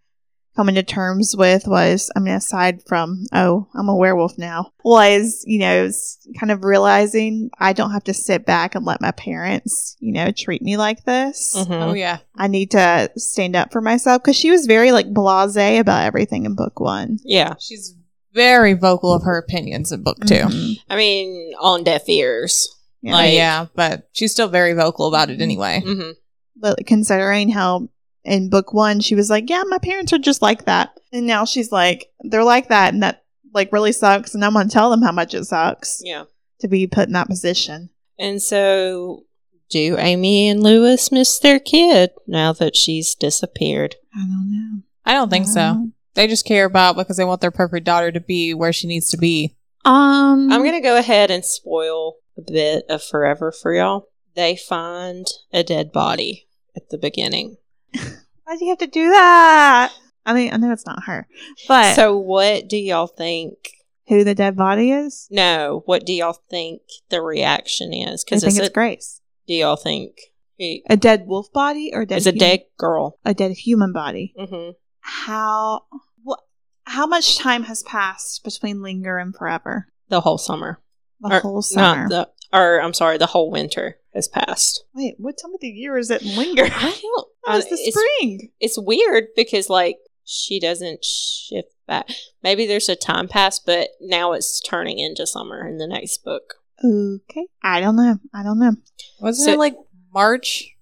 coming 0.57 0.75
to 0.75 0.83
terms 0.83 1.35
with 1.37 1.67
was, 1.67 2.11
I 2.17 2.21
mean, 2.21 2.35
aside 2.35 2.83
from, 2.87 3.25
oh, 3.33 3.69
I'm 3.75 3.89
a 3.89 3.97
werewolf 3.97 4.37
now, 4.37 4.73
was, 4.85 5.43
you 5.47 5.59
know, 5.61 5.85
s- 5.87 6.19
kind 6.39 6.51
of 6.51 6.65
realizing 6.65 7.51
I 7.59 7.73
don't 7.73 7.93
have 7.93 8.05
to 8.05 8.15
sit 8.15 8.45
back 8.47 8.75
and 8.75 8.85
let 8.85 9.01
my 9.01 9.13
parents, 9.13 9.97
you 10.01 10.13
know, 10.13 10.31
treat 10.33 10.61
me 10.63 10.77
like 10.77 11.05
this. 11.05 11.55
Mhm. 11.57 11.83
Oh 11.91 11.93
yeah. 11.95 12.19
I 12.37 12.49
need 12.49 12.73
to 12.73 13.11
stand 13.17 13.57
up 13.57 13.73
for 13.73 13.81
myself 13.81 14.23
because 14.23 14.37
she 14.37 14.51
was 14.51 14.67
very 14.67 14.93
like 14.93 15.13
blase 15.13 15.57
about 15.79 16.05
everything 16.05 16.45
in 16.45 16.55
book 16.57 16.81
one. 16.81 17.19
Yeah. 17.25 17.55
She's 17.59 17.95
very 18.35 18.75
vocal 18.75 19.13
of 19.13 19.23
her 19.25 19.39
opinions 19.39 19.91
in 19.93 20.03
book 20.03 20.19
2 20.27 20.35
Mhm. 20.35 20.75
I 20.89 20.97
mean, 20.97 21.53
on 21.61 21.85
deaf 21.85 22.09
ears. 22.09 22.69
Yeah. 23.03 23.13
Like, 23.13 23.25
Like- 23.29 23.35
yeah, 23.35 23.67
but 23.75 24.09
she's 24.13 24.33
still 24.33 24.49
very 24.49 24.73
vocal 24.75 25.07
about 25.09 25.31
it 25.31 25.41
anyway. 25.41 25.81
hmm 25.85 26.11
But 26.57 26.85
considering 26.87 27.49
how 27.51 27.89
in 28.25 28.51
book 28.51 28.73
one 28.73 29.01
she 29.01 29.15
was 29.15 29.31
like, 29.31 29.49
yeah, 29.49 29.63
my 29.67 29.79
parents 29.79 30.13
are 30.13 30.19
just 30.19 30.43
like 30.43 30.65
that. 30.67 30.91
And 31.13 31.27
now 31.27 31.45
she's 31.45 31.73
like, 31.73 32.11
they're 32.21 32.45
like 32.45 32.69
that 32.69 32.93
and 32.93 33.03
that 33.03 33.25
like 33.55 33.73
really 33.73 33.93
sucks. 33.93 34.35
And 34.35 34.45
I'm 34.45 34.53
going 34.53 34.69
to 34.69 34.73
tell 34.73 34.91
them 34.91 35.03
how 35.03 35.13
much 35.13 35.35
it 35.35 35.45
sucks 35.45 36.01
Yeah. 36.05 36.25
to 36.61 36.69
be 36.69 36.87
put 36.87 37.09
in 37.09 37.15
that 37.15 37.29
position. 37.29 37.91
And 38.19 38.41
so, 38.43 39.25
do 39.71 39.97
Amy 39.99 40.49
and 40.49 40.63
Lewis 40.63 41.11
miss 41.11 41.39
their 41.39 41.59
kid 41.59 42.11
now 42.27 42.53
that 42.55 42.77
she's 42.77 43.15
disappeared? 43.15 43.97
I 44.15 44.21
don't 44.21 44.51
know. 44.51 44.83
I 45.07 45.15
don't 45.15 45.31
think 45.31 45.47
so. 45.47 45.61
Um, 45.61 45.93
They 46.15 46.27
just 46.27 46.45
care 46.45 46.65
about 46.67 46.97
because 46.97 47.17
they 47.17 47.25
want 47.25 47.41
their 47.41 47.51
perfect 47.51 47.87
daughter 47.87 48.13
to 48.13 48.21
be 48.21 48.53
where 48.53 48.73
she 48.73 48.87
needs 48.87 49.09
to 49.11 49.17
be. 49.17 49.57
Um, 49.85 50.53
I'm 50.53 50.61
going 50.63 50.75
to 50.75 50.81
go 50.81 50.97
ahead 50.99 51.31
and 51.31 51.45
spoil 51.45 52.17
a 52.37 52.43
bit 52.43 52.85
of 52.91 53.03
Forever 53.03 53.51
for 53.53 53.73
y'all. 53.75 54.09
They 54.35 54.55
find 54.57 55.27
a 55.53 55.63
dead 55.65 55.91
body 55.93 56.47
at 56.77 56.91
the 56.91 56.99
beginning. 56.99 57.57
Why 58.45 58.57
do 58.57 58.65
you 58.65 58.71
have 58.71 58.79
to 58.79 58.87
do 58.87 59.11
that? 59.11 59.93
I 60.27 60.35
mean, 60.35 60.53
I 60.53 60.57
know 60.57 60.73
it's 60.73 60.87
not 60.87 61.05
her, 61.05 61.27
but 61.69 61.95
So, 61.95 62.17
what 62.19 62.69
do 62.69 62.77
y'all 62.77 63.07
think? 63.07 63.55
who 64.09 64.25
the 64.25 64.35
dead 64.35 64.57
body 64.57 64.91
is? 64.91 65.29
No, 65.31 65.83
what 65.87 66.05
do 66.05 66.13
y'all 66.13 66.39
think 66.51 66.83
the 67.11 67.23
reaction 67.23 67.93
is? 67.93 68.23
I 68.23 68.25
Because 68.27 68.41
think 68.43 68.51
it's 68.55 68.59
it's 68.59 68.69
a, 68.69 68.73
Grace. 68.73 69.21
do 69.47 69.55
y'all 69.55 69.77
think 69.77 70.17
he, 70.57 70.83
A 70.91 70.97
dead 70.97 71.27
wolf 71.29 71.53
body 71.53 71.91
or 71.95 72.03
a 72.03 72.07
dead 72.07 72.17
it's 72.19 72.27
a 72.27 72.33
dead 72.33 72.63
girl? 72.77 73.19
a 73.25 73.33
dead 73.35 73.53
human 73.53 73.93
body. 73.93 74.35
hmm 74.37 74.71
How 75.01 75.85
what? 76.25 76.41
How 76.85 77.07
much 77.07 77.39
time 77.39 77.63
has 77.65 77.83
passed 77.85 78.43
between 78.43 78.83
Linger 78.83 79.17
and 79.19 79.33
Forever? 79.35 79.87
The 80.09 80.23
whole 80.23 80.39
summer, 80.39 80.81
The 81.21 81.37
Or 81.37 81.41
whole 81.41 81.63
summer. 81.63 82.09
not 82.09 82.11
the, 82.11 82.29
or 82.59 82.83
I'm 82.83 82.95
sorry, 82.95 83.17
the 83.17 83.27
whole 83.27 83.51
winter 83.53 84.00
has 84.15 84.29
passed. 84.29 84.85
Wait, 84.95 85.15
what 85.19 85.37
time 85.41 85.55
of 85.55 85.61
the 85.61 85.69
year 85.69 85.97
is 85.99 86.11
it 86.11 86.23
Linger? 86.23 86.65
I 86.65 86.99
don't. 87.01 87.29
That 87.47 87.55
was 87.57 87.65
the 87.69 87.77
it's, 87.81 87.99
spring. 87.99 88.51
it's 88.61 88.79
weird 88.79 89.29
because 89.35 89.71
like 89.71 89.97
she 90.25 90.61
doesn't 90.61 91.05
shift 91.05 91.71
back. 91.89 92.07
Maybe 92.43 92.67
there's 92.67 92.89
a 92.91 92.95
time 92.97 93.29
pass, 93.29 93.59
but 93.59 93.89
now 94.01 94.33
it's 94.35 94.61
turning 94.61 94.99
into 94.99 95.27
summer 95.27 95.67
in 95.67 95.79
the 95.79 95.87
next 95.87 96.19
book. 96.23 96.55
Okay, 96.85 97.47
I 97.63 97.81
don't 97.81 97.97
know. 97.97 98.19
I 98.35 98.43
don't 98.43 98.59
know. 98.59 98.73
Wasn't 99.21 99.47
So- 99.47 99.53
it 99.55 99.59
like 99.59 99.75
March? 100.13 100.77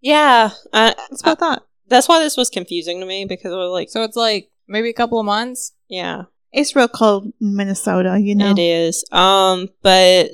Yeah, 0.00 0.50
I, 0.72 0.94
That's 1.10 1.22
what 1.24 1.32
I 1.32 1.34
thought. 1.34 1.66
that's 1.88 2.08
why 2.08 2.20
this 2.20 2.36
was 2.36 2.48
confusing 2.50 3.00
to 3.00 3.06
me 3.06 3.24
because 3.26 3.52
I 3.52 3.56
was 3.56 3.70
like, 3.72 3.90
So 3.90 4.02
it's 4.04 4.16
like 4.16 4.50
maybe 4.68 4.88
a 4.90 4.94
couple 4.94 5.18
of 5.20 5.26
months. 5.26 5.72
yeah, 5.88 6.22
It's 6.52 6.74
real 6.76 6.88
cold 6.88 7.32
in 7.40 7.54
Minnesota, 7.56 8.18
you 8.20 8.34
know. 8.34 8.52
it 8.52 8.58
is. 8.60 9.04
Um, 9.12 9.68
but 9.82 10.30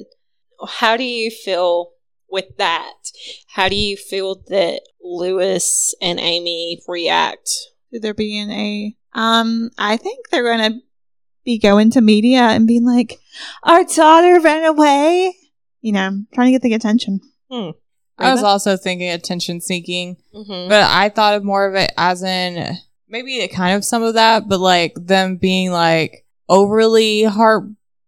how 0.69 0.97
do 0.97 1.05
you 1.05 1.31
feel 1.31 1.91
with 2.35 2.57
that? 2.59 2.93
How 3.49 3.69
do 3.71 3.77
you 3.77 3.97
feel 3.97 4.43
that 4.49 4.81
Lewis 5.03 5.95
and 6.03 6.21
Amy 6.21 6.81
react? 6.87 7.49
Should 7.93 8.03
there 8.03 8.13
being 8.15 8.51
a 8.51 8.95
um 9.15 9.71
I 9.79 9.97
think 9.97 10.29
they're 10.29 10.45
gonna 10.51 10.81
be 11.45 11.59
going 11.59 11.91
to 11.93 12.01
media 12.01 12.41
and 12.41 12.67
being 12.67 12.85
like, 12.85 13.19
Our 13.63 13.85
daughter 13.85 14.41
ran 14.41 14.65
away 14.67 15.35
you 15.81 15.93
know, 15.93 16.23
trying 16.33 16.47
to 16.47 16.53
get 16.53 16.63
the 16.63 16.73
attention. 16.75 17.21
I 17.51 18.33
was 18.33 18.43
also 18.43 18.77
thinking 18.77 19.11
attention 19.11 19.61
seeking, 19.61 20.17
Mm-hmm. 20.35 20.69
but 20.71 20.83
I 20.91 21.09
thought 21.11 21.35
of 21.35 21.45
more 21.45 21.67
of 21.69 21.75
it 21.75 21.93
as 21.99 22.23
in 22.23 22.77
maybe 23.09 23.41
a 23.41 23.49
kind 23.49 23.77
of 23.77 23.85
some 23.85 24.03
of 24.03 24.15
that, 24.15 24.49
but 24.49 24.61
like 24.61 24.95
them 24.97 25.37
being 25.37 25.71
like 25.71 26.25
overly 26.49 27.25
heart 27.25 27.65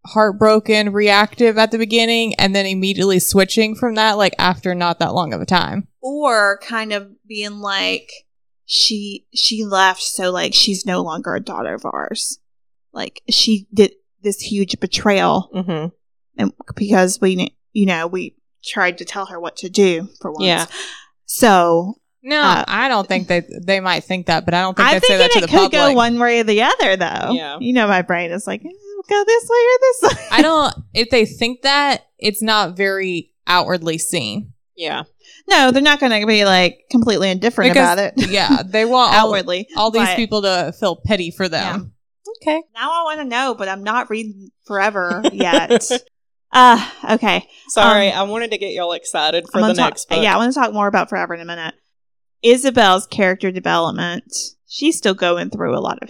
heartbroken, 0.06 0.92
reactive 0.92 1.58
at 1.58 1.70
the 1.70 1.78
beginning, 1.78 2.34
and 2.36 2.54
then 2.54 2.66
immediately 2.66 3.18
switching 3.18 3.74
from 3.74 3.94
that 3.96 4.12
like 4.16 4.34
after 4.38 4.74
not 4.74 4.98
that 5.00 5.14
long 5.14 5.32
of 5.32 5.40
a 5.40 5.46
time. 5.46 5.88
Or 6.00 6.58
kind 6.62 6.92
of 6.92 7.08
being 7.26 7.58
like 7.60 8.10
she 8.64 9.26
she 9.34 9.64
left 9.64 10.02
so 10.02 10.30
like 10.30 10.52
she's 10.54 10.84
no 10.86 11.02
longer 11.02 11.34
a 11.34 11.40
daughter 11.40 11.74
of 11.74 11.84
ours. 11.84 12.38
Like 12.92 13.22
she 13.28 13.66
did 13.72 13.92
this 14.22 14.40
huge 14.40 14.80
betrayal 14.80 15.50
Mm-hmm. 15.54 15.88
and 16.38 16.52
because 16.74 17.20
we 17.20 17.56
you 17.72 17.86
know, 17.86 18.06
we 18.06 18.36
tried 18.64 18.98
to 18.98 19.04
tell 19.04 19.26
her 19.26 19.38
what 19.38 19.56
to 19.56 19.68
do 19.68 20.08
for 20.20 20.32
once. 20.32 20.44
Yeah. 20.46 20.66
So 21.26 21.94
No, 22.22 22.40
Uh, 22.40 22.64
I 22.66 22.88
don't 22.88 23.06
think 23.06 23.28
they 23.28 23.42
they 23.64 23.80
might 23.80 24.04
think 24.04 24.26
that, 24.26 24.44
but 24.44 24.54
I 24.54 24.62
don't 24.62 24.76
think 24.76 24.88
I 24.88 24.92
they'd 24.94 25.00
think 25.02 25.10
say 25.12 25.18
that 25.18 25.32
to 25.32 25.38
it 25.44 25.50
could 25.50 25.70
go 25.72 25.92
one 25.92 26.18
way 26.18 26.40
or 26.40 26.44
the 26.44 26.62
other, 26.62 26.96
though. 26.96 27.32
Yeah. 27.32 27.58
you 27.60 27.72
know, 27.72 27.86
my 27.86 28.02
brain 28.02 28.30
is 28.32 28.46
like, 28.46 28.64
eh, 28.64 28.68
go 29.08 29.24
this 29.26 29.48
way 29.48 29.58
or 29.58 29.78
this 29.80 30.02
way. 30.16 30.26
I 30.30 30.42
don't. 30.42 30.74
If 30.94 31.10
they 31.10 31.24
think 31.26 31.62
that, 31.62 32.06
it's 32.18 32.42
not 32.42 32.76
very 32.76 33.32
outwardly 33.46 33.98
seen. 33.98 34.52
Yeah. 34.76 35.04
no, 35.48 35.70
they're 35.70 35.80
not 35.82 36.00
going 36.00 36.20
to 36.20 36.26
be 36.26 36.44
like 36.44 36.80
completely 36.90 37.30
indifferent 37.30 37.72
Because- 37.72 37.94
about 37.94 37.98
it. 38.18 38.28
Yeah, 38.30 38.62
they 38.64 38.84
want 38.84 39.14
outwardly. 39.14 39.68
all 39.76 39.90
these 39.90 40.02
but 40.08 40.16
people 40.16 40.42
to 40.42 40.74
feel 40.78 40.96
pity 40.96 41.30
for 41.30 41.48
them. 41.48 41.92
Okay. 42.42 42.62
Now 42.74 42.90
I 42.90 43.02
want 43.04 43.20
to 43.20 43.24
know, 43.24 43.54
but 43.56 43.68
I'm 43.68 43.82
not 43.82 44.10
reading 44.10 44.50
forever 44.66 45.22
yet. 45.32 45.82
uh 46.52 46.90
okay. 47.12 47.48
Sorry, 47.68 48.08
Um, 48.10 48.18
I 48.28 48.30
wanted 48.30 48.50
to 48.50 48.58
get 48.58 48.72
y'all 48.74 48.92
excited 48.92 49.46
for 49.50 49.60
I'm 49.62 49.68
the 49.68 49.74
talk, 49.74 49.90
next 49.92 50.08
book. 50.10 50.22
Yeah, 50.22 50.34
I 50.34 50.36
want 50.36 50.52
to 50.52 50.60
talk 50.60 50.72
more 50.74 50.88
about 50.88 51.08
forever 51.08 51.32
in 51.34 51.40
a 51.40 51.44
minute. 51.46 51.74
Isabel's 52.42 53.06
character 53.06 53.50
development. 53.50 54.24
She's 54.66 54.98
still 54.98 55.14
going 55.14 55.48
through 55.50 55.76
a 55.76 55.80
lot 55.80 55.98
of. 56.02 56.08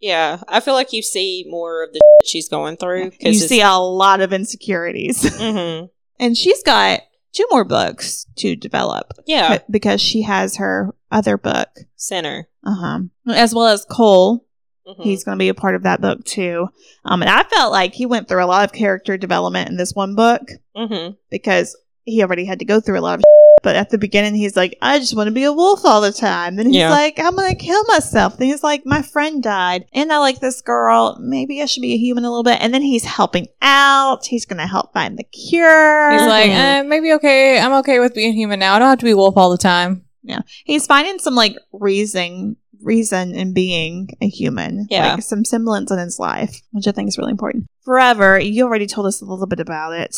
Yeah, 0.00 0.40
I 0.48 0.60
feel 0.60 0.74
like 0.74 0.92
you 0.92 1.02
see 1.02 1.44
more 1.48 1.82
of 1.84 1.92
the 1.92 2.00
shit 2.22 2.28
she's 2.28 2.48
going 2.48 2.76
through 2.76 3.12
You 3.20 3.34
see 3.34 3.60
a 3.60 3.74
lot 3.74 4.20
of 4.20 4.32
insecurities, 4.32 5.22
hmm 5.40 5.86
and 6.18 6.36
she's 6.36 6.62
got 6.62 7.00
two 7.32 7.46
more 7.50 7.64
books 7.64 8.26
to 8.36 8.56
develop. 8.56 9.12
Yeah, 9.26 9.58
because 9.70 10.00
she 10.00 10.22
has 10.22 10.56
her 10.56 10.94
other 11.10 11.36
book, 11.36 11.68
Sinner. 11.96 12.48
uh-huh. 12.64 13.00
as 13.34 13.54
well 13.54 13.66
as 13.66 13.84
Cole. 13.84 14.44
Mhm. 14.88 15.02
He's 15.02 15.24
going 15.24 15.36
to 15.36 15.42
be 15.42 15.48
a 15.48 15.54
part 15.54 15.74
of 15.74 15.82
that 15.82 16.00
book 16.00 16.24
too. 16.24 16.68
Um, 17.04 17.20
and 17.20 17.28
I 17.28 17.42
felt 17.42 17.72
like 17.72 17.92
he 17.92 18.06
went 18.06 18.28
through 18.28 18.44
a 18.44 18.46
lot 18.46 18.64
of 18.64 18.72
character 18.72 19.16
development 19.18 19.68
in 19.68 19.76
this 19.76 19.92
one 19.94 20.14
book 20.14 20.42
Mhm. 20.76 21.16
because 21.28 21.76
he 22.04 22.22
already 22.22 22.44
had 22.44 22.60
to 22.60 22.64
go 22.64 22.78
through 22.80 22.98
a 22.98 23.02
lot 23.02 23.18
of. 23.18 23.24
But 23.66 23.74
at 23.74 23.90
the 23.90 23.98
beginning, 23.98 24.36
he's 24.36 24.54
like, 24.56 24.78
"I 24.80 25.00
just 25.00 25.16
want 25.16 25.26
to 25.26 25.32
be 25.32 25.42
a 25.42 25.52
wolf 25.52 25.84
all 25.84 26.00
the 26.00 26.12
time." 26.12 26.54
Then 26.54 26.66
he's 26.66 26.76
Yeah. 26.76 26.90
like, 26.90 27.18
"I'm 27.18 27.34
going 27.34 27.50
to 27.50 27.56
kill 27.64 27.82
myself." 27.88 28.36
Then 28.38 28.46
he's 28.46 28.62
like, 28.62 28.86
"My 28.86 29.02
friend 29.02 29.42
died, 29.42 29.86
and 29.92 30.12
I 30.12 30.18
like 30.18 30.38
this 30.38 30.62
girl. 30.62 31.18
Maybe 31.20 31.60
I 31.60 31.66
should 31.66 31.80
be 31.80 31.94
a 31.94 31.98
human 31.98 32.24
a 32.24 32.30
little 32.30 32.44
bit." 32.44 32.58
And 32.62 32.72
then 32.72 32.82
he's 32.82 33.02
helping 33.04 33.48
out. 33.60 34.24
He's 34.24 34.46
going 34.46 34.60
to 34.60 34.68
help 34.68 34.92
find 34.94 35.18
the 35.18 35.24
cure. 35.24 36.12
He's 36.12 36.22
like, 36.28 36.50
eh, 36.50 36.82
maybe 36.82 37.12
okay. 37.14 37.58
I'm 37.58 37.72
okay 37.80 37.98
with 37.98 38.14
being 38.14 38.34
human 38.34 38.60
now. 38.60 38.74
I 38.74 38.78
don't 38.78 38.88
have 38.88 39.00
to 39.00 39.04
be 39.04 39.14
wolf 39.14 39.36
all 39.36 39.50
the 39.50 39.58
time. 39.58 40.04
Yeah. 40.22 40.42
He's 40.64 40.86
finding 40.86 41.18
some 41.18 41.34
like 41.34 41.56
reason 41.72 42.56
reason 42.82 43.34
in 43.34 43.52
being 43.52 44.08
a 44.20 44.28
human 44.28 44.86
Yeah. 44.90 45.14
like 45.14 45.22
some 45.24 45.44
semblance 45.44 45.90
in 45.90 45.98
his 45.98 46.18
life 46.20 46.60
which 46.72 46.86
i 46.86 46.92
think 46.92 47.08
is 47.08 47.16
really 47.18 47.30
important 47.30 47.66
forever 47.84 48.38
you 48.38 48.64
already 48.64 48.86
told 48.86 49.06
us 49.06 49.22
a 49.22 49.24
little 49.24 49.46
bit 49.46 49.60
about 49.60 49.94
it 49.94 50.14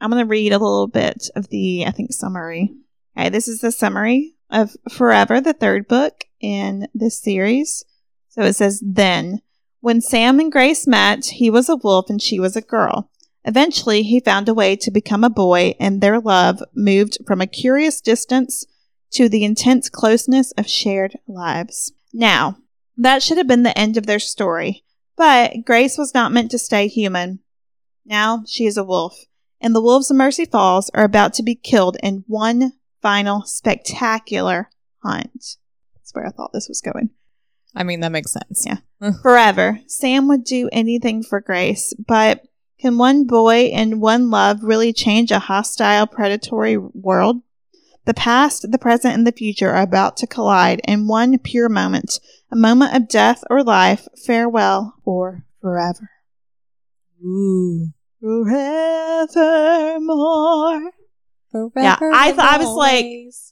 i'm 0.00 0.10
going 0.10 0.24
to 0.24 0.28
read 0.28 0.52
a 0.52 0.58
little 0.58 0.86
bit 0.88 1.28
of 1.36 1.48
the 1.50 1.84
i 1.86 1.90
think 1.90 2.12
summary 2.12 2.72
okay 3.18 3.28
this 3.28 3.48
is 3.48 3.60
the 3.60 3.72
summary 3.72 4.34
of 4.50 4.76
forever 4.90 5.40
the 5.40 5.52
third 5.52 5.88
book 5.88 6.24
in 6.40 6.86
this 6.94 7.20
series 7.20 7.84
so 8.28 8.42
it 8.42 8.54
says 8.54 8.82
then 8.84 9.40
when 9.80 10.00
sam 10.00 10.38
and 10.40 10.52
grace 10.52 10.86
met 10.86 11.24
he 11.26 11.50
was 11.50 11.68
a 11.68 11.76
wolf 11.76 12.08
and 12.08 12.22
she 12.22 12.38
was 12.38 12.56
a 12.56 12.62
girl 12.62 13.10
Eventually, 13.48 14.02
he 14.02 14.20
found 14.20 14.46
a 14.46 14.52
way 14.52 14.76
to 14.76 14.90
become 14.90 15.24
a 15.24 15.30
boy, 15.30 15.74
and 15.80 16.02
their 16.02 16.20
love 16.20 16.62
moved 16.74 17.16
from 17.26 17.40
a 17.40 17.46
curious 17.46 17.98
distance 17.98 18.66
to 19.12 19.26
the 19.26 19.42
intense 19.42 19.88
closeness 19.88 20.52
of 20.58 20.68
shared 20.68 21.16
lives. 21.26 21.92
Now, 22.12 22.58
that 22.98 23.22
should 23.22 23.38
have 23.38 23.46
been 23.46 23.62
the 23.62 23.78
end 23.78 23.96
of 23.96 24.04
their 24.04 24.18
story, 24.18 24.84
but 25.16 25.64
Grace 25.64 25.96
was 25.96 26.12
not 26.12 26.30
meant 26.30 26.50
to 26.50 26.58
stay 26.58 26.88
human. 26.88 27.38
Now 28.04 28.42
she 28.46 28.66
is 28.66 28.76
a 28.76 28.84
wolf, 28.84 29.16
and 29.62 29.74
the 29.74 29.80
wolves 29.80 30.10
of 30.10 30.18
Mercy 30.18 30.44
Falls 30.44 30.90
are 30.92 31.04
about 31.04 31.32
to 31.34 31.42
be 31.42 31.54
killed 31.54 31.96
in 32.02 32.24
one 32.26 32.74
final 33.02 33.42
spectacular 33.44 34.70
hunt. 35.02 35.56
That's 35.94 36.14
where 36.14 36.26
I 36.26 36.30
thought 36.30 36.52
this 36.52 36.68
was 36.68 36.80
going. 36.80 37.10
I 37.74 37.82
mean, 37.82 38.00
that 38.00 38.12
makes 38.12 38.32
sense. 38.32 38.64
Yeah. 38.66 38.78
Hmm. 39.00 39.10
Forever, 39.22 39.78
Sam 39.86 40.26
would 40.26 40.42
do 40.42 40.68
anything 40.72 41.22
for 41.22 41.40
Grace, 41.40 41.94
but 42.04 42.42
can 42.80 42.98
one 42.98 43.28
boy 43.28 43.66
and 43.66 44.00
one 44.00 44.28
love 44.28 44.64
really 44.64 44.92
change 44.92 45.30
a 45.30 45.38
hostile, 45.38 46.08
predatory 46.08 46.76
world? 46.76 47.42
The 48.06 48.14
past, 48.14 48.72
the 48.72 48.78
present, 48.78 49.14
and 49.14 49.24
the 49.24 49.30
future 49.30 49.70
are 49.70 49.82
about 49.82 50.16
to 50.16 50.26
collide 50.26 50.80
in 50.82 51.06
one 51.06 51.38
pure 51.38 51.68
moment 51.68 52.18
a 52.50 52.56
moment 52.56 52.94
of 52.94 53.08
death 53.08 53.44
or 53.50 53.62
life, 53.62 54.08
farewell 54.16 54.94
or 55.04 55.44
forever. 55.60 56.10
Ooh. 57.24 57.92
Forevermore. 58.20 59.30
Yeah, 61.76 61.96
I 62.00 62.32
th- 62.32 62.38
I 62.38 62.58
was 62.58 62.74
like- 62.76 63.06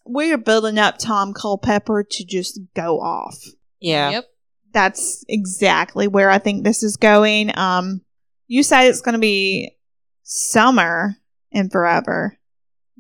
We're 0.05 0.39
building 0.39 0.79
up 0.79 0.99
Tom 0.99 1.33
Culpeper 1.33 2.05
to 2.09 2.25
just 2.25 2.61
go 2.75 3.01
off. 3.01 3.39
Yeah. 3.81 4.11
Yep. 4.11 4.25
that's 4.73 5.25
exactly 5.29 6.07
where 6.07 6.29
I 6.31 6.37
think 6.39 6.63
this 6.65 6.83
is 6.83 6.97
going. 6.99 7.57
Um, 7.57 8.03
you 8.47 8.63
said 8.63 8.85
it's 8.89 9.01
going 9.01 9.15
to 9.15 9.19
be 9.19 9.75
summer 10.23 11.17
and 11.53 11.71
forever, 11.73 12.39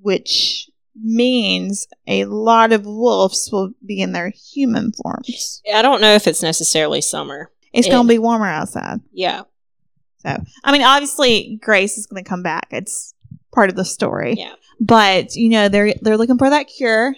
which 0.01 0.71
means 0.95 1.87
a 2.07 2.25
lot 2.25 2.73
of 2.73 2.87
wolves 2.87 3.51
will 3.53 3.73
be 3.85 4.01
in 4.01 4.13
their 4.13 4.31
human 4.31 4.93
forms. 4.93 5.61
I 5.73 5.83
don't 5.83 6.01
know 6.01 6.15
if 6.15 6.27
it's 6.27 6.43
necessarily 6.43 7.01
summer. 7.03 7.51
It's 7.75 7.87
Yeah. 7.89 7.95
going 7.95 8.07
to 8.07 8.15
be 8.15 8.19
warmer 8.19 8.47
outside. 8.47 9.01
Yeah. 9.13 9.43
So, 10.19 10.35
I 10.65 10.73
mean, 10.73 10.83
obviously, 10.83 11.59
Grace 11.63 11.99
is 11.99 12.07
going 12.07 12.25
to 12.25 12.29
come 12.29 12.43
back. 12.43 12.69
It's 12.71 13.13
part 13.55 13.69
of 13.69 13.77
the 13.77 13.85
story. 13.85 14.35
Yeah. 14.39 14.55
But 14.81 15.35
you 15.35 15.49
know, 15.49 15.69
they're 15.69 15.95
they're 16.03 16.17
looking 16.19 16.39
for 16.39 16.51
that 16.51 16.65
cure. 16.69 17.15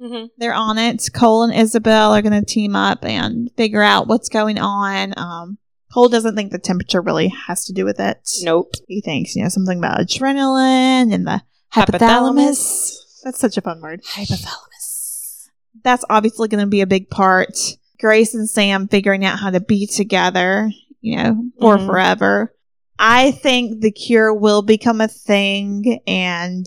hmm 0.00 0.24
they're 0.38 0.54
on 0.54 0.78
it. 0.78 1.08
Cole 1.14 1.42
and 1.44 1.54
Isabel 1.54 2.12
are 2.14 2.22
going 2.22 2.38
to 2.38 2.44
team 2.44 2.74
up 2.76 3.04
and 3.04 3.50
figure 3.56 3.82
out 3.82 4.06
what's 4.08 4.28
going 4.28 4.58
on. 4.58 5.14
Um, 5.16 5.58
Cole 5.92 6.08
doesn't 6.08 6.34
think 6.34 6.50
the 6.50 6.58
temperature 6.58 7.00
really 7.00 7.28
has 7.28 7.64
to 7.66 7.72
do 7.72 7.84
with 7.84 8.00
it. 8.00 8.18
Nope. 8.42 8.72
He 8.88 9.00
thinks, 9.00 9.36
you 9.36 9.42
know, 9.42 9.48
something 9.48 9.78
about 9.78 10.00
adrenaline 10.00 11.12
and 11.14 11.26
the 11.26 11.42
hypothalamus. 11.72 12.00
Hypothalamus. 12.00 12.94
That's 13.22 13.38
such 13.38 13.56
a 13.56 13.60
fun 13.60 13.80
word. 13.80 14.02
Hypothalamus. 14.02 15.48
that's 15.82 16.04
obviously 16.10 16.48
going 16.48 16.64
to 16.64 16.68
be 16.70 16.80
a 16.80 16.86
big 16.86 17.10
part. 17.10 17.56
Grace 18.00 18.34
and 18.34 18.48
Sam 18.48 18.88
figuring 18.88 19.24
out 19.24 19.38
how 19.38 19.50
to 19.50 19.60
be 19.60 19.86
together, 19.86 20.70
you 21.00 21.16
know, 21.16 21.44
for 21.60 21.76
Mhm. 21.78 21.86
forever. 21.86 22.54
I 22.98 23.30
think 23.32 23.80
the 23.80 23.90
cure 23.92 24.32
will 24.32 24.62
become 24.62 25.00
a 25.00 25.08
thing 25.08 26.00
and 26.06 26.66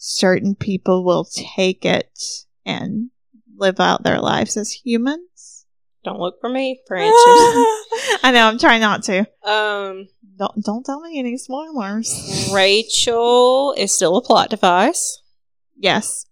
certain 0.00 0.54
people 0.54 1.04
will 1.04 1.24
take 1.24 1.84
it 1.84 2.18
and 2.64 3.10
live 3.56 3.80
out 3.80 4.04
their 4.04 4.20
lives 4.20 4.56
as 4.56 4.70
humans. 4.72 5.66
Don't 6.04 6.20
look 6.20 6.40
for 6.40 6.48
me 6.48 6.80
for 6.86 6.96
answers. 6.96 7.14
I 8.22 8.30
know, 8.32 8.46
I'm 8.46 8.58
trying 8.58 8.80
not 8.80 9.02
to. 9.04 9.20
um, 9.42 10.08
Don't, 10.38 10.64
don't 10.64 10.84
tell 10.86 11.00
me 11.00 11.18
any 11.18 11.36
spoilers. 11.36 12.48
Rachel 12.54 13.74
is 13.76 13.94
still 13.94 14.16
a 14.16 14.22
plot 14.22 14.50
device. 14.50 15.20
Yes. 15.76 16.24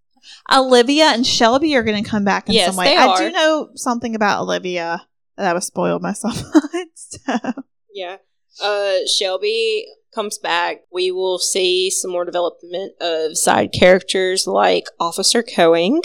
Olivia 0.52 1.06
and 1.06 1.26
Shelby 1.26 1.74
are 1.76 1.82
going 1.82 2.02
to 2.02 2.08
come 2.08 2.24
back 2.24 2.48
in 2.48 2.54
Yes, 2.54 2.68
some 2.68 2.76
way. 2.76 2.96
I 2.96 3.06
are. 3.08 3.18
do 3.18 3.30
know 3.32 3.70
something 3.74 4.14
about 4.14 4.42
Olivia 4.42 5.04
that 5.36 5.46
I 5.50 5.52
was 5.52 5.66
spoiled 5.66 6.02
myself 6.02 6.40
on. 6.54 6.86
So. 6.94 7.52
Yeah. 7.92 8.16
Uh, 8.62 8.98
Shelby 9.06 9.86
comes 10.16 10.38
back. 10.38 10.78
We 10.92 11.12
will 11.12 11.38
see 11.38 11.90
some 11.90 12.10
more 12.10 12.24
development 12.24 12.94
of 13.00 13.38
side 13.38 13.70
characters 13.72 14.46
like 14.48 14.86
Officer 14.98 15.44
Koenig. 15.44 16.02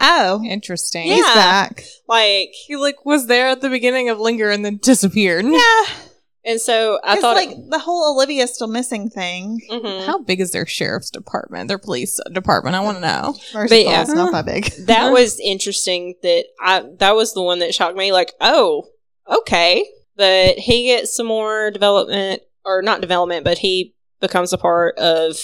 Oh, 0.00 0.42
Interesting. 0.48 1.08
he's 1.08 1.24
back. 1.26 1.84
Like, 2.08 2.48
He 2.66 2.76
like 2.76 3.04
was 3.04 3.26
there 3.26 3.48
at 3.48 3.60
the 3.60 3.68
beginning 3.68 4.08
of 4.08 4.18
Linger 4.18 4.48
and 4.50 4.64
then 4.64 4.78
disappeared. 4.82 5.44
Yeah. 5.44 5.82
and 6.44 6.58
so 6.60 6.98
I 7.04 7.12
It's 7.12 7.20
thought, 7.20 7.36
like 7.36 7.50
the 7.68 7.78
whole 7.78 8.14
Olivia 8.14 8.46
still 8.46 8.68
missing 8.68 9.10
thing. 9.10 9.60
Mhm. 9.70 10.06
How 10.06 10.18
big 10.20 10.40
is 10.40 10.52
their 10.52 10.66
sheriff's 10.66 11.10
department, 11.10 11.68
their 11.68 11.78
police 11.78 12.18
department? 12.32 12.74
I 12.74 12.80
want 12.80 12.96
to 12.96 13.00
know. 13.02 13.36
Mercy 13.52 13.68
But 13.76 13.84
yeah. 13.90 14.04
Falls, 14.04 14.14
not 14.16 14.32
that 14.32 14.46
big. 14.46 14.64
that 14.86 15.12
was 15.12 15.38
interesting. 15.40 16.14
That 16.22 16.46
I 16.58 16.84
that 16.98 17.14
was 17.14 17.34
the 17.34 17.42
one 17.42 17.58
that 17.58 17.74
shocked 17.74 17.96
me. 17.96 18.12
Like, 18.12 18.32
oh, 18.40 18.86
okay, 19.30 19.84
but 20.16 20.58
he 20.58 20.86
gets 20.86 21.14
some 21.14 21.26
more 21.26 21.70
development, 21.70 22.42
or 22.64 22.82
not 22.82 23.00
development, 23.00 23.44
but 23.44 23.58
he 23.58 23.94
becomes 24.20 24.52
a 24.52 24.58
part 24.58 24.96
of 24.98 25.36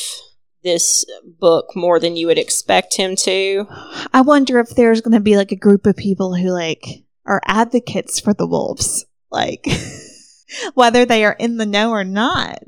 this 0.63 1.05
book 1.25 1.75
more 1.77 2.01
than 2.01 2.17
you 2.17 2.27
would 2.27 2.39
expect 2.39 2.97
him 2.97 3.17
to. 3.17 3.67
I 4.13 4.23
wonder 4.23 4.59
if 4.59 4.71
there's 4.71 5.01
going 5.01 5.15
to 5.15 5.21
be 5.21 5.37
like 5.37 5.53
a 5.53 5.57
group 5.57 5.87
of 5.87 5.97
people 5.97 6.35
who 6.35 6.51
like 6.51 6.85
are 7.27 7.43
advocates 7.47 8.21
for 8.21 8.35
the 8.35 8.47
wolves, 8.47 9.05
like 9.31 9.67
whether 10.75 11.05
they 11.05 11.25
are 11.25 11.37
in 11.39 11.57
the 11.57 11.67
know 11.67 11.91
or 11.91 12.05
not. 12.05 12.59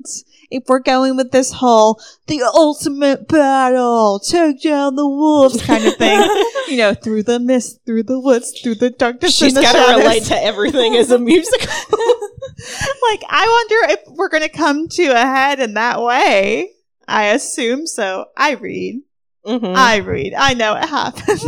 If 0.50 0.64
we're 0.66 0.80
going 0.80 1.16
with 1.16 1.30
this 1.30 1.52
whole 1.52 2.00
the 2.26 2.42
ultimate 2.42 3.28
battle, 3.28 4.18
take 4.18 4.62
down 4.62 4.96
the 4.96 5.06
wolves 5.06 5.62
kind 5.62 5.84
of 5.86 5.96
thing, 5.96 6.20
you 6.68 6.76
know, 6.76 6.92
through 6.94 7.22
the 7.22 7.38
mist, 7.38 7.80
through 7.86 8.02
the 8.04 8.18
woods, 8.18 8.58
through 8.60 8.74
the 8.76 8.90
darkness, 8.90 9.36
She's 9.36 9.54
got 9.54 9.72
to 9.72 9.98
relate 9.98 10.24
to 10.24 10.36
everything 10.36 10.96
as 10.96 11.10
a 11.10 11.18
musical. 11.30 11.66
like 13.10 13.22
I 13.28 13.46
wonder 13.46 13.92
if 13.94 14.00
we're 14.08 14.28
going 14.28 14.42
to 14.42 14.48
come 14.48 14.88
to 14.88 15.04
a 15.06 15.20
head 15.20 15.60
in 15.60 15.74
that 15.74 16.02
way. 16.02 16.70
I 17.06 17.26
assume 17.26 17.86
so. 17.86 18.26
I 18.36 18.52
read. 18.52 19.02
Mhm. 19.46 19.74
I 19.74 19.96
read. 19.98 20.34
I 20.34 20.54
know 20.54 20.74
it 20.76 20.84
happens. 20.88 21.44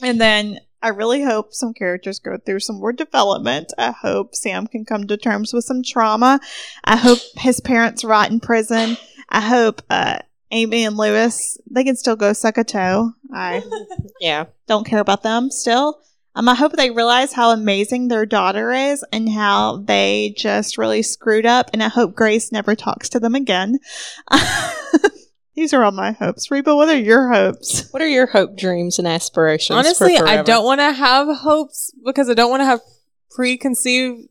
And 0.00 0.20
then 0.20 0.60
I 0.82 0.88
really 0.88 1.22
hope 1.22 1.52
some 1.52 1.74
characters 1.74 2.18
go 2.18 2.38
through 2.38 2.60
some 2.60 2.76
more 2.76 2.92
development. 2.92 3.72
I 3.78 3.90
hope 3.90 4.34
Sam 4.34 4.66
can 4.66 4.84
come 4.84 5.06
to 5.06 5.16
terms 5.16 5.52
with 5.52 5.64
some 5.64 5.82
trauma. 5.82 6.40
I 6.84 6.96
hope 6.96 7.18
his 7.36 7.60
parents 7.60 8.04
rot 8.04 8.30
in 8.30 8.40
prison. 8.40 8.96
I 9.28 9.40
hope 9.40 9.82
uh, 9.90 10.18
Amy 10.50 10.84
and 10.84 10.96
Lewis 10.96 11.58
they 11.68 11.84
can 11.84 11.96
still 11.96 12.16
go 12.16 12.32
suck 12.32 12.58
a 12.58 12.64
toe. 12.64 13.12
I 13.32 13.62
yeah. 14.20 14.46
don't 14.66 14.86
care 14.86 15.00
about 15.00 15.22
them 15.22 15.50
still. 15.50 16.00
Um, 16.34 16.50
I 16.50 16.54
hope 16.54 16.72
they 16.72 16.90
realize 16.90 17.32
how 17.32 17.50
amazing 17.50 18.08
their 18.08 18.26
daughter 18.26 18.70
is 18.70 19.02
and 19.10 19.26
how 19.26 19.78
they 19.78 20.34
just 20.36 20.76
really 20.76 21.02
screwed 21.02 21.46
up. 21.46 21.70
And 21.72 21.82
I 21.82 21.88
hope 21.88 22.14
Grace 22.14 22.52
never 22.52 22.74
talks 22.74 23.08
to 23.10 23.20
them 23.20 23.34
again. 23.34 23.78
These 25.56 25.72
are 25.72 25.82
all 25.82 25.90
my 25.90 26.12
hopes. 26.12 26.50
Reba, 26.50 26.76
what 26.76 26.90
are 26.90 26.98
your 26.98 27.32
hopes? 27.32 27.90
What 27.90 28.02
are 28.02 28.08
your 28.08 28.26
hope, 28.26 28.58
dreams, 28.58 28.98
and 28.98 29.08
aspirations? 29.08 29.74
for 29.74 29.78
Honestly, 29.78 30.18
I 30.18 30.42
don't 30.42 30.64
want 30.64 30.80
to 30.80 30.92
have 30.92 31.34
hopes 31.38 31.90
because 32.04 32.28
I 32.28 32.34
don't 32.34 32.50
want 32.50 32.60
to 32.60 32.66
have 32.66 32.82
preconceived 33.30 34.28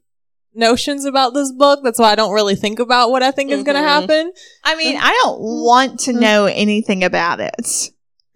notions 0.53 1.03
about 1.03 1.34
this 1.34 1.51
book. 1.51 1.82
That's 1.84 1.97
why 1.97 2.11
I 2.11 2.15
don't 2.15 2.34
really 2.34 2.55
think 2.55 2.78
about 2.78 3.09
what 3.09 3.23
I 3.23 3.32
think 3.32 3.49
is 3.49 3.63
going 3.63 3.76
to 3.76 3.82
mm-hmm. 3.82 3.88
happen. 3.88 4.34
I 4.63 4.76
mean, 4.76 4.95
mm-hmm. 4.95 5.05
I 5.05 5.19
don't 5.23 5.39
want 5.41 6.01
to 6.01 6.11
mm-hmm. 6.11 6.19
know 6.19 6.45
anything 6.45 7.03
about 7.03 7.39
it 7.39 7.89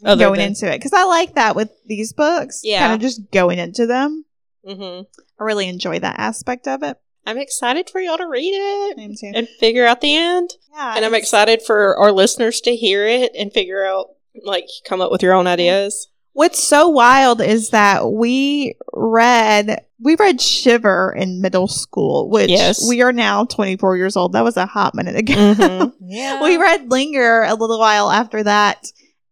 Other 0.03 0.25
going 0.25 0.39
than- 0.39 0.49
into 0.49 0.67
it 0.67 0.77
because 0.77 0.93
I 0.93 1.03
like 1.03 1.35
that 1.35 1.55
with 1.55 1.69
these 1.85 2.11
books. 2.13 2.61
Yeah. 2.63 2.79
Kind 2.79 2.93
of 2.93 3.01
just 3.01 3.29
going 3.31 3.59
into 3.59 3.85
them. 3.85 4.25
Mhm. 4.67 5.05
I 5.39 5.43
really 5.43 5.67
enjoy 5.67 5.99
that 5.99 6.19
aspect 6.19 6.67
of 6.67 6.83
it. 6.83 6.97
I'm 7.29 7.37
excited 7.37 7.89
for 7.89 8.01
y'all 8.01 8.17
to 8.17 8.27
read 8.27 8.51
it 8.53 9.17
too. 9.19 9.31
and 9.35 9.47
figure 9.59 9.85
out 9.85 10.01
the 10.01 10.15
end. 10.15 10.51
Yeah, 10.73 10.93
And 10.95 11.05
I'm 11.05 11.13
excited 11.15 11.61
for 11.61 11.97
our 11.97 12.11
listeners 12.11 12.61
to 12.61 12.75
hear 12.75 13.05
it 13.05 13.31
and 13.37 13.51
figure 13.53 13.85
out, 13.85 14.07
like, 14.43 14.65
come 14.85 15.01
up 15.01 15.11
with 15.11 15.21
your 15.23 15.33
own 15.33 15.47
ideas. 15.47 16.07
What's 16.33 16.63
so 16.63 16.87
wild 16.87 17.41
is 17.41 17.71
that 17.71 18.11
we 18.11 18.75
read 18.93 19.83
we 20.01 20.15
read 20.15 20.39
Shiver 20.39 21.13
in 21.17 21.41
middle 21.41 21.67
school, 21.67 22.29
which 22.29 22.49
Yes. 22.49 22.87
we 22.87 23.01
are 23.01 23.11
now 23.11 23.43
24 23.43 23.97
years 23.97 24.15
old. 24.15 24.31
That 24.31 24.45
was 24.45 24.55
a 24.55 24.65
hot 24.65 24.95
minute 24.95 25.17
ago. 25.17 25.33
Mhm. 25.33 25.93
Yeah. 26.01 26.41
we 26.41 26.55
read 26.57 26.89
Linger 26.89 27.43
a 27.43 27.55
little 27.55 27.79
while 27.79 28.09
after 28.09 28.41
that, 28.43 28.87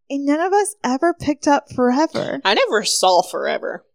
and 0.09 0.25
none 0.25 0.41
of 0.41 0.51
us 0.51 0.75
ever 0.83 1.13
picked 1.13 1.47
up 1.47 1.71
Forever. 1.73 2.41
I 2.43 2.53
never 2.55 2.83
saw 2.83 3.21
Forever. 3.21 3.85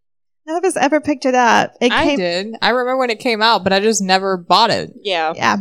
None 0.47 0.57
of 0.57 0.64
us 0.64 0.76
ever 0.76 1.01
picked 1.01 1.24
it 1.24 1.34
up. 1.34 1.74
It 1.80 1.93
I 1.93 2.05
came, 2.05 2.18
did. 2.18 2.55
I 2.61 2.70
remember 2.70 2.97
when 2.97 3.11
it 3.11 3.20
came 3.20 3.40
out, 3.43 3.62
but 3.64 3.72
I 3.72 3.80
just 3.80 4.03
never 4.03 4.36
bought 4.36 4.70
it. 4.70 4.93
Yeah. 5.03 5.32
yeah, 5.36 5.59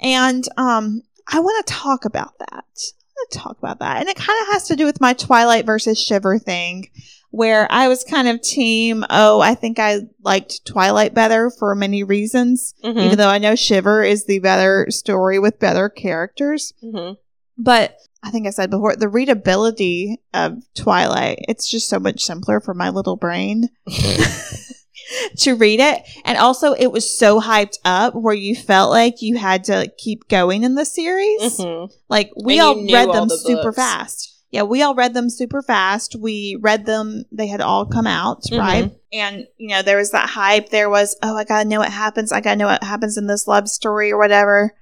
and 0.00 0.44
um, 0.56 1.02
I 1.30 1.40
want 1.40 1.66
to 1.66 1.72
talk 1.72 2.04
about 2.04 2.38
that. 2.38 2.48
I 2.52 3.16
want 3.16 3.30
to 3.30 3.38
talk 3.38 3.58
about 3.58 3.78
that, 3.80 4.00
and 4.00 4.08
it 4.08 4.16
kind 4.16 4.40
of 4.42 4.52
has 4.54 4.66
to 4.68 4.76
do 4.76 4.86
with 4.86 5.00
my 5.00 5.12
Twilight 5.12 5.66
versus 5.66 6.00
Shiver 6.00 6.38
thing. 6.38 6.88
Where 7.30 7.66
I 7.68 7.88
was 7.88 8.04
kind 8.04 8.28
of 8.28 8.40
team, 8.42 9.04
oh, 9.10 9.40
I 9.40 9.56
think 9.56 9.80
I 9.80 10.02
liked 10.22 10.64
Twilight 10.66 11.14
better 11.14 11.50
for 11.50 11.74
many 11.74 12.04
reasons. 12.04 12.74
Mhm. 12.84 13.04
even 13.06 13.18
though 13.18 13.28
I 13.28 13.38
know 13.38 13.56
Shiver 13.56 14.04
is 14.04 14.26
the 14.26 14.38
better 14.38 14.86
story 14.90 15.40
with 15.40 15.58
better 15.58 15.88
characters. 15.88 16.72
Mhm. 16.80 17.16
But 17.58 17.96
I 18.24 18.30
think 18.30 18.46
I 18.46 18.50
said 18.50 18.70
before, 18.70 18.96
the 18.96 19.08
readability 19.08 20.18
of 20.32 20.54
Twilight, 20.74 21.40
it's 21.46 21.68
just 21.70 21.88
so 21.90 21.98
much 21.98 22.22
simpler 22.24 22.58
for 22.58 22.72
my 22.72 22.88
little 22.88 23.16
brain 23.16 23.68
to 25.38 25.54
read 25.54 25.80
it. 25.80 26.02
And 26.24 26.38
also, 26.38 26.72
it 26.72 26.90
was 26.90 27.18
so 27.18 27.40
hyped 27.40 27.78
up 27.84 28.14
where 28.14 28.34
you 28.34 28.56
felt 28.56 28.90
like 28.90 29.20
you 29.20 29.36
had 29.36 29.64
to 29.64 29.90
keep 29.98 30.28
going 30.28 30.62
in 30.64 30.74
the 30.74 30.84
series. 30.84 31.58
Mhm. 31.58 31.92
Like, 32.08 32.30
we 32.42 32.60
all 32.60 32.76
read 32.76 33.08
all 33.08 33.12
them 33.14 33.28
the 33.28 33.36
super 33.36 33.62
books. 33.64 33.76
fast. 33.76 34.30
Yeah, 34.50 34.62
we 34.62 34.82
all 34.82 34.94
read 34.94 35.14
them 35.14 35.28
super 35.30 35.62
fast. 35.62 36.14
We 36.16 36.56
read 36.62 36.86
them, 36.86 37.24
they 37.32 37.48
had 37.48 37.60
all 37.60 37.86
come 37.86 38.06
out, 38.06 38.44
Mhm. 38.44 38.58
right? 38.58 38.92
And, 39.12 39.46
you 39.58 39.68
know, 39.68 39.82
there 39.82 39.96
was 39.96 40.12
that 40.12 40.30
hype. 40.30 40.70
There 40.70 40.88
was, 40.88 41.16
oh, 41.22 41.36
I 41.36 41.44
gotta 41.44 41.68
know 41.68 41.80
what 41.80 41.90
happens. 41.92 42.30
I 42.32 42.40
gotta 42.40 42.56
know 42.56 42.66
what 42.66 42.82
happens 42.84 43.16
in 43.18 43.26
this 43.26 43.46
love 43.48 43.68
story 43.68 44.12
or 44.12 44.18
whatever. 44.18 44.74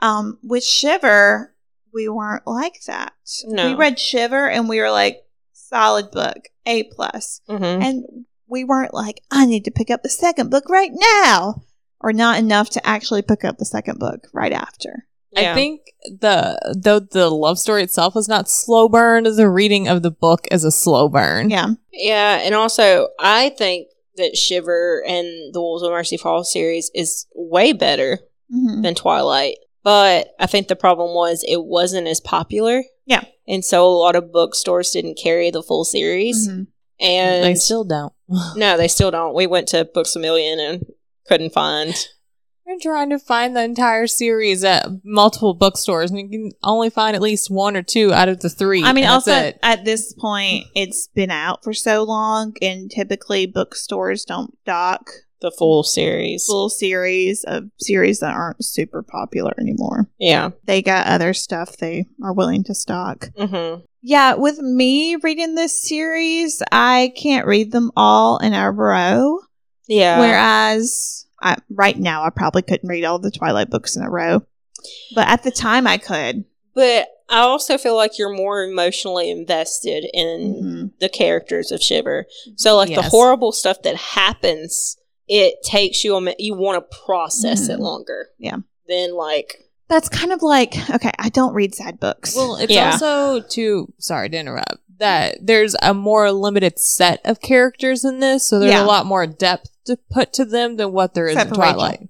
Um, 0.00 0.38
with 0.42 0.64
Shiver, 0.64 1.51
we 1.92 2.08
weren't 2.08 2.46
like 2.46 2.82
that. 2.86 3.12
No. 3.44 3.68
We 3.68 3.74
read 3.74 3.98
Shiver 3.98 4.48
and 4.48 4.68
we 4.68 4.80
were 4.80 4.90
like, 4.90 5.22
solid 5.52 6.10
book, 6.10 6.48
A 6.66 6.84
plus. 6.84 7.40
Mhm. 7.48 7.82
And 7.82 8.04
we 8.46 8.64
weren't 8.64 8.94
like, 8.94 9.22
I 9.30 9.46
need 9.46 9.64
to 9.64 9.70
pick 9.70 9.90
up 9.90 10.02
the 10.02 10.08
second 10.08 10.50
book 10.50 10.68
right 10.68 10.90
now. 10.92 11.62
Or 12.00 12.12
not 12.12 12.38
enough 12.38 12.68
to 12.70 12.86
actually 12.86 13.22
pick 13.22 13.44
up 13.44 13.58
the 13.58 13.64
second 13.64 14.00
book 14.00 14.26
right 14.32 14.52
after. 14.52 15.06
Yeah. 15.30 15.52
I 15.52 15.54
think 15.54 15.82
the 16.20 16.58
though 16.76 16.98
the 16.98 17.30
love 17.30 17.58
story 17.58 17.82
itself 17.84 18.14
was 18.14 18.28
not 18.28 18.50
slow 18.50 18.88
burn, 18.88 19.22
the 19.24 19.48
reading 19.48 19.86
of 19.88 20.02
the 20.02 20.10
book 20.10 20.46
is 20.50 20.64
a 20.64 20.72
slow 20.72 21.08
burn. 21.08 21.48
Yeah. 21.48 21.68
Yeah, 21.92 22.40
and 22.42 22.54
also 22.54 23.08
I 23.20 23.50
think 23.50 23.86
that 24.16 24.36
Shiver 24.36 25.02
and 25.06 25.54
the 25.54 25.60
Wolves 25.60 25.82
of 25.84 25.90
Mercy 25.90 26.16
Falls 26.16 26.52
series 26.52 26.90
is 26.94 27.26
way 27.34 27.72
better 27.72 28.18
hmm 28.50 28.82
than 28.82 28.94
Twilight. 28.94 29.56
But 29.82 30.28
I 30.38 30.46
think 30.46 30.68
the 30.68 30.76
problem 30.76 31.14
was 31.14 31.44
it 31.46 31.64
wasn't 31.64 32.06
as 32.06 32.20
popular. 32.20 32.84
Yeah. 33.06 33.24
And 33.48 33.64
so 33.64 33.86
a 33.86 33.90
lot 33.90 34.16
of 34.16 34.32
bookstores 34.32 34.90
didn't 34.90 35.18
carry 35.22 35.50
the 35.50 35.62
full 35.62 35.84
series. 35.84 36.48
Mhm. 36.48 36.68
And 37.00 37.44
They 37.44 37.54
still 37.56 37.84
don't. 37.84 38.12
no, 38.56 38.76
they 38.76 38.88
still 38.88 39.10
don't. 39.10 39.34
We 39.34 39.46
went 39.46 39.68
to 39.68 39.84
Books 39.84 40.14
a 40.14 40.20
Million 40.20 40.60
and 40.60 40.86
couldn't 41.26 41.52
find. 41.52 41.94
We're 42.64 42.78
trying 42.80 43.10
to 43.10 43.18
find 43.18 43.56
the 43.56 43.64
entire 43.64 44.06
series 44.06 44.62
at 44.62 44.86
multiple 45.04 45.52
bookstores, 45.52 46.12
and 46.12 46.20
you 46.20 46.28
can 46.28 46.52
only 46.62 46.90
find 46.90 47.16
at 47.16 47.20
least 47.20 47.50
one 47.50 47.76
or 47.76 47.82
two 47.82 48.12
out 48.14 48.28
of 48.28 48.38
the 48.40 48.48
three. 48.48 48.84
I 48.84 48.92
mean, 48.92 49.04
also 49.04 49.32
it. 49.32 49.58
at 49.64 49.84
this 49.84 50.12
point, 50.14 50.66
it's 50.76 51.08
been 51.08 51.32
out 51.32 51.64
for 51.64 51.74
so 51.74 52.04
long, 52.04 52.54
and 52.62 52.88
typically 52.88 53.46
bookstores 53.46 54.24
don't 54.24 54.56
dock 54.64 55.10
The 55.42 55.50
full 55.50 55.82
series. 55.82 56.46
full 56.46 56.70
series 56.70 57.44
of 57.44 57.64
series 57.78 58.20
that 58.20 58.32
aren't 58.32 58.64
super 58.64 59.02
popular 59.02 59.52
anymore. 59.60 60.08
Yeah. 60.18 60.50
They 60.64 60.80
got 60.82 61.06
other 61.08 61.34
stuff 61.34 61.76
they 61.76 62.06
are 62.22 62.32
willing 62.32 62.64
to 62.64 62.74
stock. 62.74 63.28
Mm-hmm. 63.36 63.82
Yeah, 64.02 64.34
with 64.34 64.58
me 64.60 65.16
reading 65.16 65.54
this 65.54 65.86
series, 65.86 66.62
I 66.72 67.12
can't 67.16 67.46
read 67.46 67.72
them 67.72 67.90
all 67.96 68.38
in 68.38 68.54
a 68.54 68.70
row. 68.70 69.40
Yeah. 69.88 70.18
Whereas 70.20 71.26
I, 71.42 71.56
right 71.70 71.98
now, 71.98 72.24
I 72.24 72.30
probably 72.30 72.62
couldn't 72.62 72.88
read 72.88 73.04
all 73.04 73.18
the 73.18 73.30
Twilight 73.30 73.68
books 73.70 73.96
in 73.96 74.02
a 74.02 74.10
row. 74.10 74.42
But 75.14 75.28
at 75.28 75.42
the 75.42 75.50
time, 75.50 75.86
I 75.86 75.98
could. 75.98 76.44
but 76.74 77.08
I 77.28 77.38
also 77.40 77.78
feel 77.78 77.96
like 77.96 78.18
you're 78.18 78.34
more 78.34 78.62
emotionally 78.64 79.30
invested 79.30 80.04
in 80.12 80.54
Mhm. 80.94 80.98
the 81.00 81.08
characters 81.08 81.70
of 81.72 81.82
Shiver. 81.82 82.26
So 82.56 82.76
like 82.76 82.94
the 82.94 83.02
horrible 83.02 83.52
stuff 83.52 83.82
that 83.82 83.96
happens, 83.96 84.96
it 85.28 85.62
takes 85.64 86.04
you 86.04 86.16
a 86.16 86.20
minute. 86.20 86.40
You 86.40 86.54
want 86.54 86.82
to 86.90 86.98
process 87.04 87.68
it 87.68 87.78
Mhm. 87.78 87.82
longer. 87.82 88.28
Yeah. 88.38 88.56
Then 88.88 89.14
like 89.14 89.58
That's 89.88 90.08
kind 90.08 90.32
of 90.32 90.42
like, 90.42 90.74
okay, 90.90 91.10
I 91.18 91.28
don't 91.28 91.52
read 91.54 91.74
sad 91.74 92.00
books. 92.00 92.34
Well, 92.34 92.56
it's 92.56 92.72
Yeah. 92.72 92.92
also 92.92 93.40
too 93.40 93.92
sorry 93.98 94.30
to 94.30 94.36
interrupt 94.38 94.78
that 94.98 95.38
there's 95.42 95.76
a 95.82 95.92
more 95.92 96.32
limited 96.32 96.78
set 96.78 97.20
of 97.24 97.40
characters 97.42 98.02
in 98.04 98.20
this, 98.20 98.42
so 98.46 98.58
there's 98.58 98.72
Yeah. 98.72 98.84
a 98.84 98.86
lot 98.86 99.04
more 99.04 99.26
depth 99.26 99.68
to 99.86 99.98
put 100.10 100.32
to 100.34 100.44
them 100.46 100.76
than 100.76 100.92
what 100.92 101.12
there 101.14 101.26
is 101.26 101.32
Except 101.34 101.50
in 101.50 101.54
for 101.56 101.60
Rachel. 101.60 101.74
Twilight. 101.74 102.08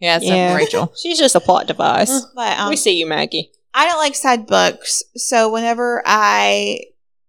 Yeah, 0.00 0.16
except 0.16 0.34
Yeah. 0.36 0.50
for 0.52 0.56
Rachel. 0.56 0.92
she's 1.00 1.18
just 1.18 1.34
a 1.36 1.40
plot 1.40 1.66
device. 1.68 2.22
but 2.34 2.58
um, 2.58 2.68
we 2.70 2.76
see 2.76 2.98
you, 2.98 3.06
Maggie. 3.06 3.52
I 3.74 3.86
don't 3.86 3.98
like 3.98 4.14
sad 4.16 4.46
books. 4.46 5.04
So 5.16 5.52
whenever 5.52 6.02
I 6.04 6.80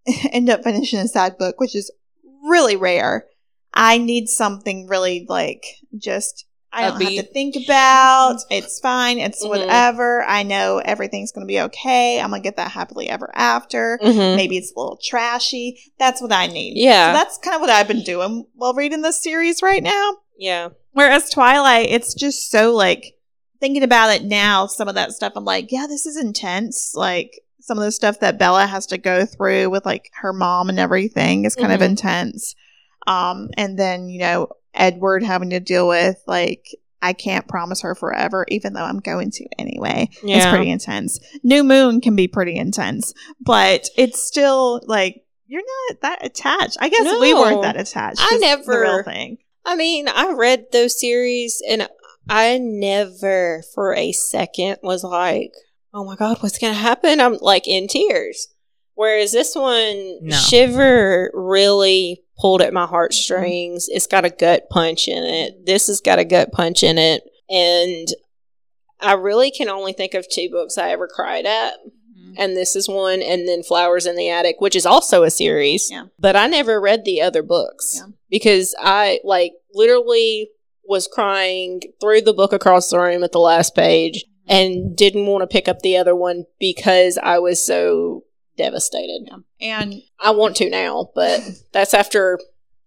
end 0.31 0.49
up 0.49 0.63
finishing 0.63 0.97
a 0.99 1.07
sad 1.07 1.37
book, 1.37 1.59
which 1.59 1.75
is 1.75 1.91
really 2.43 2.75
rare, 2.75 3.27
I 3.73 3.97
need 3.97 4.27
something 4.27 4.87
really 4.87 5.25
like 5.29 5.65
just 5.97 6.45
I 6.73 6.87
don't 6.89 7.01
have 7.01 7.25
to 7.25 7.33
think 7.33 7.55
about. 7.65 8.37
It's 8.49 8.79
fine. 8.79 9.19
It's 9.19 9.43
Mhm. 9.45 9.49
whatever. 9.49 10.23
I 10.23 10.43
know 10.43 10.77
everything's 10.77 11.33
going 11.33 11.45
to 11.45 11.51
be 11.51 11.59
okay. 11.59 12.19
I'm 12.21 12.29
going 12.29 12.41
to 12.41 12.47
get 12.47 12.55
that 12.55 12.71
happily 12.71 13.09
ever 13.09 13.29
after. 13.35 13.99
Mm-hmm. 14.01 14.37
Maybe 14.37 14.55
it's 14.57 14.71
a 14.71 14.79
little 14.79 14.97
trashy. 15.03 15.77
That's 15.99 16.21
what 16.21 16.31
I 16.31 16.47
need. 16.47 16.77
Yeah. 16.77 17.11
So 17.11 17.17
that's 17.17 17.37
kind 17.39 17.55
of 17.55 17.61
what 17.61 17.69
I've 17.69 17.89
been 17.89 18.03
doing 18.03 18.45
while 18.55 18.73
reading 18.73 19.01
this 19.01 19.21
series 19.21 19.61
right 19.61 19.83
now. 19.83 20.15
Yeah. 20.37 20.69
Whereas 20.93 21.29
Twilight, 21.29 21.89
it's 21.89 22.13
just 22.13 22.49
so 22.49 22.73
like 22.73 23.15
thinking 23.59 23.83
about 23.83 24.15
it 24.15 24.23
now, 24.23 24.65
some 24.65 24.87
of 24.87 24.95
that 24.95 25.11
stuff, 25.11 25.33
I'm 25.35 25.43
like, 25.45 25.71
yeah, 25.73 25.87
this 25.87 26.05
is 26.05 26.15
intense. 26.17 26.93
Like 26.95 27.41
some 27.59 27.77
of 27.77 27.83
the 27.83 27.91
stuff 27.91 28.19
that 28.21 28.39
Bella 28.39 28.65
has 28.65 28.85
to 28.87 28.97
go 28.97 29.25
through 29.25 29.69
with 29.69 29.85
like 29.85 30.09
her 30.21 30.31
mom 30.33 30.69
and 30.69 30.79
everything 30.79 31.43
is 31.45 31.55
kind 31.55 31.73
of 31.73 31.81
Mhm. 31.81 31.85
intense. 31.89 32.55
Um, 33.07 33.49
and 33.57 33.77
then, 33.77 34.09
you 34.09 34.19
know, 34.19 34.49
Edward 34.73 35.23
having 35.23 35.49
to 35.51 35.59
deal 35.59 35.87
with 35.87 36.21
like, 36.27 36.65
I 37.01 37.13
can't 37.13 37.47
promise 37.47 37.81
her 37.81 37.95
forever, 37.95 38.45
even 38.49 38.73
though 38.73 38.83
I'm 38.83 38.99
going 38.99 39.31
to 39.31 39.45
anyway. 39.57 40.09
It's 40.23 40.45
pretty 40.45 40.69
intense. 40.69 41.19
New 41.43 41.63
Moon 41.63 41.99
can 41.99 42.15
be 42.15 42.27
pretty 42.27 42.55
intense, 42.55 43.13
but 43.39 43.89
it's 43.97 44.21
still 44.23 44.81
like, 44.85 45.23
you're 45.47 45.63
not 45.89 46.01
that 46.01 46.25
attached. 46.25 46.77
I 46.79 46.89
guess 46.89 47.19
we 47.19 47.33
weren't 47.33 47.63
that 47.63 47.75
attached. 47.79 48.21
I 48.21 48.35
is 48.35 48.39
the 48.41 48.45
never- 48.47 48.81
real 48.81 49.03
thing. 49.03 49.37
I 49.65 49.75
mean, 49.75 50.07
I 50.07 50.31
read 50.33 50.65
those 50.71 50.99
series 50.99 51.61
and 51.69 51.87
I 52.29 52.57
never 52.59 53.63
for 53.73 53.93
a 53.95 54.11
second 54.11 54.77
was 54.81 55.03
like, 55.03 55.51
oh 55.93 56.05
my 56.05 56.15
God, 56.15 56.37
what's 56.41 56.57
going 56.57 56.73
to 56.73 56.79
happen? 56.79 57.19
I'm 57.19 57.37
like 57.41 57.67
in 57.67 57.87
tears. 57.87 58.47
Whereas 58.95 59.31
this 59.31 59.55
one, 59.55 60.19
No. 60.21 60.35
Shiver 60.35 61.31
really 61.33 62.23
pulled 62.41 62.61
at 62.61 62.73
my 62.73 62.81
mm-hmm. 62.81 62.89
heartstrings. 62.89 63.87
It's 63.89 64.07
got 64.07 64.25
a 64.25 64.29
gut 64.29 64.69
punch 64.69 65.07
in 65.07 65.23
it. 65.23 65.65
This 65.65 65.87
has 65.87 66.01
got 66.01 66.19
a 66.19 66.25
gut 66.25 66.51
punch 66.51 66.83
in 66.83 66.97
it. 66.97 67.23
And 67.49 68.07
I 68.99 69.13
really 69.13 69.51
can 69.51 69.69
only 69.69 69.93
think 69.93 70.13
of 70.13 70.27
two 70.27 70.49
books 70.49 70.77
I 70.77 70.89
ever 70.89 71.07
cried 71.07 71.45
at. 71.45 71.73
Mm-hmm. 71.75 72.33
And 72.37 72.57
this 72.57 72.75
is 72.75 72.89
one, 72.89 73.21
and 73.21 73.47
then 73.47 73.63
Flowers 73.63 74.05
in 74.05 74.15
the 74.15 74.29
Attic, 74.29 74.55
which 74.59 74.75
is 74.75 74.85
also 74.85 75.23
a 75.23 75.31
series. 75.31 75.89
Yeah. 75.91 76.05
But 76.17 76.35
I 76.35 76.47
never 76.47 76.81
read 76.81 77.05
the 77.05 77.21
other 77.21 77.43
books 77.43 77.97
Yeah. 77.97 78.11
because 78.29 78.75
I 78.79 79.19
like 79.23 79.53
literally 79.73 80.49
was 80.83 81.07
crying 81.07 81.81
through 82.01 82.21
the 82.21 82.33
book 82.33 82.53
across 82.53 82.89
the 82.89 82.99
room 82.99 83.23
at 83.23 83.31
the 83.31 83.39
last 83.39 83.75
page 83.75 84.25
mm-hmm. 84.25 84.51
and 84.51 84.97
didn't 84.97 85.27
want 85.27 85.41
to 85.41 85.47
pick 85.47 85.67
up 85.67 85.79
the 85.79 85.97
other 85.97 86.15
one 86.15 86.45
because 86.59 87.17
I 87.21 87.39
was 87.39 87.63
so 87.63 88.23
devastated. 88.61 89.27
And 89.59 89.95
I 90.19 90.31
want 90.31 90.55
to 90.57 90.69
now, 90.69 91.09
but 91.15 91.41
that's 91.73 91.93
after 91.93 92.39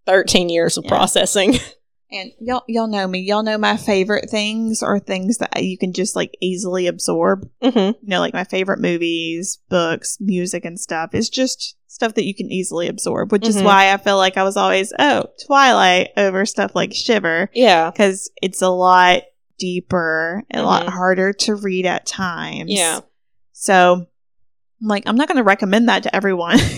13 0.07 0.49
years 0.49 0.77
of 0.79 0.85
Yeah. 0.85 0.91
processing. 0.91 1.55
And 2.13 2.31
y'all, 2.39 2.63
y'all 2.69 2.87
know 2.87 3.09
me. 3.09 3.21
Y'all 3.21 3.43
know 3.43 3.59
my 3.59 3.77
favorite 3.77 4.31
things 4.31 4.85
are 4.85 5.01
things 5.01 5.39
that 5.39 5.65
you 5.65 5.77
can 5.77 5.93
just 5.93 6.15
like 6.15 6.33
easily 6.41 6.87
absorb. 6.87 7.49
hmm 7.61 7.77
You 7.77 7.95
know, 8.03 8.21
like 8.21 8.35
my 8.35 8.45
favorite 8.45 8.79
movies, 8.79 9.59
books, 9.69 10.19
music, 10.21 10.65
and 10.65 10.79
stuff. 10.79 11.13
is 11.13 11.29
just 11.29 11.77
stuff 11.89 12.15
that 12.15 12.25
you 12.25 12.33
can 12.33 12.53
easily 12.53 12.87
absorb, 12.87 13.33
which 13.33 13.49
is 13.49 13.57
Mhm. 13.57 13.65
why 13.65 13.93
I 13.93 13.97
feel 13.97 14.17
like 14.17 14.37
I 14.37 14.45
was 14.45 14.57
always 14.57 14.93
oh 14.97 15.25
Twilight 15.45 16.11
over 16.17 16.47
stuff 16.47 16.77
like 16.77 16.93
Shiver 16.95 17.51
Yeah. 17.53 17.91
because 17.91 18.31
it's 18.41 18.63
a 18.63 18.71
lot 18.71 19.23
deeper, 19.59 20.45
a 20.53 20.63
lot 20.63 20.87
Mhm. 20.87 20.91
harder 20.91 21.33
to 21.33 21.55
read 21.57 21.85
at 21.85 22.07
times. 22.07 22.71
Yeah. 22.71 23.01
So, 23.53 24.07
I'm 24.83 24.89
like, 24.89 25.05
I'm 25.07 25.17
not 25.17 25.29
going 25.29 25.39
to 25.39 25.45
recommend 25.45 25.89
that 25.89 26.03
to 26.05 26.15
everyone. 26.15 26.59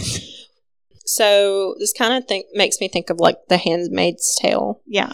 So 1.08 1.76
this 1.78 1.92
kind 1.92 2.14
of 2.14 2.26
think 2.28 2.46
makes 2.52 2.80
me 2.80 2.88
think 2.88 3.10
of 3.10 3.20
like 3.20 3.38
The 3.48 3.58
Handmaid's 3.58 4.36
Tale. 4.40 4.80
yeah. 4.86 5.12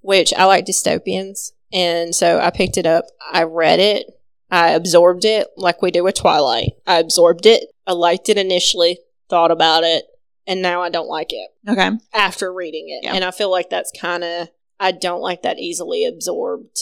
which 0.00 0.34
I 0.34 0.44
like 0.46 0.66
dystopians. 0.66 1.52
And 1.72 2.14
so 2.14 2.40
I 2.40 2.50
picked 2.50 2.76
it 2.76 2.86
up. 2.86 3.04
I 3.32 3.44
read 3.44 3.78
it. 3.78 4.06
I 4.50 4.70
absorbed 4.70 5.24
it 5.24 5.46
like 5.56 5.80
we 5.82 5.90
do 5.90 6.02
with 6.02 6.16
Twilight. 6.16 6.72
I 6.86 6.98
absorbed 6.98 7.46
it. 7.46 7.64
I 7.86 7.92
liked 7.92 8.28
it 8.28 8.36
initially, 8.38 8.98
thought 9.30 9.50
about 9.50 9.84
it, 9.84 10.04
and 10.46 10.60
now 10.62 10.82
I 10.82 10.88
don't 10.90 11.06
like 11.08 11.32
it 11.32 11.50
Okay. 11.68 11.90
after 12.14 12.52
reading 12.52 12.86
it. 12.88 13.04
Yeah. 13.04 13.14
And 13.14 13.24
I 13.24 13.30
feel 13.30 13.50
like 13.50 13.70
that's 13.70 13.92
kind 13.98 14.24
of, 14.24 14.48
I 14.80 14.90
don't 14.92 15.20
like 15.20 15.42
that 15.42 15.58
easily 15.58 16.04
absorbed 16.06 16.78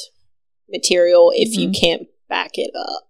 material 0.70 1.30
if 1.34 1.56
you 1.56 1.68
Mhm. 1.68 1.78
can't 1.80 2.08
back 2.28 2.52
it 2.54 2.70
up. 2.74 3.08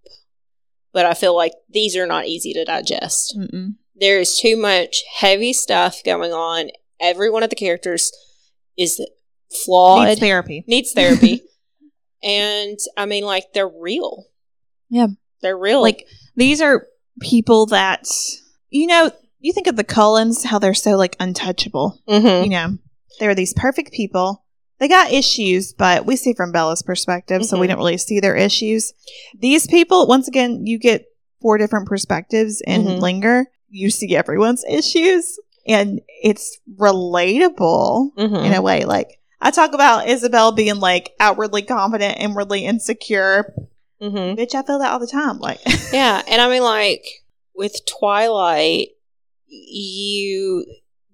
But 0.96 1.04
I 1.04 1.12
feel 1.14 1.36
like 1.36 1.52
these 1.68 1.94
are 1.96 2.06
not 2.06 2.26
easy 2.26 2.52
to 2.54 2.64
digest 2.64 3.36
Mm-mm. 3.38 3.74
there 3.94 4.18
is 4.18 4.38
too 4.38 4.56
much 4.56 5.02
heavy 5.14 5.52
stuff 5.52 6.02
going 6.04 6.32
on. 6.32 6.70
Every 6.98 7.30
one 7.30 7.42
of 7.42 7.50
the 7.50 7.56
characters 7.56 8.10
is 8.78 9.00
flawed, 9.64 10.08
Needs 10.08 10.20
therapy. 10.20 10.64
needs 10.66 10.92
therapy. 10.92 11.42
and 12.22 12.78
I 12.96 13.04
mean, 13.06 13.24
like, 13.24 13.52
they're 13.52 13.68
real. 13.68 14.24
Yeah. 14.88 15.08
They're 15.42 15.58
real. 15.58 15.82
like 15.82 16.06
these 16.34 16.60
are 16.62 16.86
people 17.20 17.66
that 17.66 18.06
you 18.70 18.86
know 18.86 19.10
you 19.40 19.52
think 19.52 19.66
of 19.66 19.76
the 19.76 19.84
cullens 19.84 20.44
how 20.44 20.58
they're 20.58 20.74
so 20.74 20.92
like 20.96 21.14
untouchable 21.20 21.98
hmm 22.08 22.26
you 22.44 22.48
know 22.50 22.78
they're 23.20 23.34
these 23.34 23.52
perfect 23.54 23.92
people 23.92 24.44
they 24.78 24.88
got 24.88 25.12
issues 25.12 25.72
but 25.72 26.04
we 26.06 26.16
see 26.16 26.32
from 26.34 26.52
bella's 26.52 26.82
perspective 26.82 27.44
so 27.44 27.58
we 27.58 27.66
Mhm. 27.66 27.70
don't 27.70 27.78
really 27.78 27.98
see 27.98 28.20
their 28.20 28.36
issues 28.36 28.92
these 29.38 29.66
people 29.66 30.06
once 30.06 30.28
again 30.28 30.66
you 30.66 30.78
get 30.78 31.06
four 31.40 31.58
different 31.58 31.86
perspectives 31.88 32.60
in 32.66 32.84
Mhm. 32.84 33.00
linger 33.00 33.46
you 33.70 33.90
see 33.90 34.14
everyone's 34.16 34.64
issues 34.68 35.38
and 35.66 36.00
it's 36.22 36.58
relatable 36.78 38.10
hmm 38.16 38.34
in 38.36 38.52
a 38.52 38.62
way 38.62 38.84
like 38.84 39.18
i 39.40 39.50
talk 39.50 39.72
about 39.74 40.08
isabel 40.08 40.52
being 40.52 40.78
like 40.80 41.12
outwardly 41.20 41.62
confident 41.62 42.18
inwardly 42.18 42.64
insecure 42.64 43.52
hmm 44.00 44.34
bitch 44.38 44.54
i 44.54 44.62
feel 44.62 44.78
that 44.78 44.92
all 44.92 44.98
the 45.00 45.06
time 45.06 45.38
like 45.38 45.60
Yeah. 45.92 46.20
And 46.28 46.40
I 46.42 46.48
mean, 46.50 46.62
like, 46.62 47.04
with 47.54 47.74
Twilight, 47.86 48.88
you. 49.46 50.64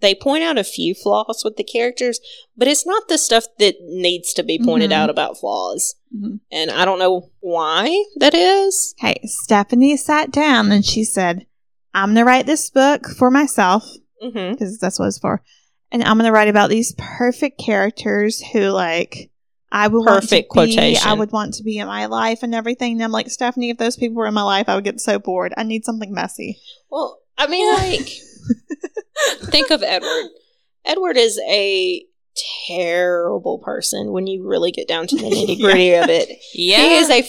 They 0.03 0.15
point 0.15 0.43
out 0.45 0.59
a 0.59 0.65
few 0.65 0.95
flaws 0.95 1.43
with 1.45 1.57
the 1.57 1.65
characters, 1.65 2.21
but 2.57 2.69
it's 2.69 2.85
not 2.85 3.09
the 3.09 3.17
stuff 3.17 3.45
that 3.59 3.77
needs 3.81 4.35
to 4.35 4.43
be 4.43 4.59
pointed 4.59 4.91
Mhm. 4.91 4.95
out 4.95 5.09
about 5.11 5.39
flaws. 5.39 5.95
Mhm. 6.15 6.41
And 6.51 6.71
I 6.71 6.85
don't 6.85 6.99
know 6.99 7.31
why 7.41 8.05
that 8.17 8.35
is. 8.35 8.95
Okay, 9.01 9.21
Stephanie 9.25 9.97
sat 9.97 10.31
down 10.31 10.71
and 10.71 10.85
she 10.85 11.05
said, 11.05 11.47
I'm 11.95 12.09
going 12.11 12.17
to 12.17 12.25
write 12.25 12.47
this 12.47 12.69
book 12.69 13.07
for 13.09 13.31
myself 13.31 13.85
because 14.21 14.79
that's 14.79 14.99
what 14.99 15.07
it's 15.09 15.19
for. 15.19 15.43
And 15.91 16.03
I'm 16.03 16.17
going 16.19 16.27
to 16.27 16.33
write 16.33 16.49
about 16.49 16.71
these 16.71 16.95
perfect 16.99 17.59
characters 17.61 18.41
who, 18.53 18.61
like, 18.71 19.31
I 19.71 19.89
would 19.89 20.07
Perfect 20.07 20.55
want 20.55 20.71
to 20.73 20.77
be. 20.81 20.97
I 20.99 21.13
would 21.15 21.33
want 21.33 21.55
to 21.55 21.63
be 21.63 21.79
in 21.79 21.87
my 21.87 22.07
life 22.07 22.43
and 22.43 22.55
everything. 22.55 22.93
And 22.95 23.03
I'm 23.05 23.13
like, 23.13 23.31
Stephanie, 23.31 23.71
if 23.71 23.79
those 23.79 23.97
people 23.97 24.17
were 24.17 24.27
in 24.27 24.35
my 24.35 24.43
life, 24.43 24.69
I 24.69 24.75
would 24.75 24.85
get 24.85 25.01
so 25.01 25.19
bored. 25.19 25.55
I 25.57 25.63
need 25.63 25.85
something 25.85 26.13
messy. 26.13 26.61
Well, 26.91 27.19
I 27.39 27.47
mean, 27.47 27.73
like, 27.79 28.09
think 29.45 29.71
of 29.71 29.83
Edward. 29.83 30.31
Edward 30.85 31.17
is 31.17 31.41
a 31.49 32.05
terrible 32.69 33.59
person 33.59 34.13
when 34.13 34.27
you 34.27 34.47
really 34.47 34.71
get 34.73 34.89
down 34.89 35.07
to 35.07 35.17
the 35.17 35.23
nitty 35.31 35.61
gritty 35.61 35.93
of 35.95 36.09
it. 36.09 36.29
Yeah. 36.55 36.79
He 36.79 36.95
is 36.97 37.11
a 37.11 37.19
f- 37.21 37.29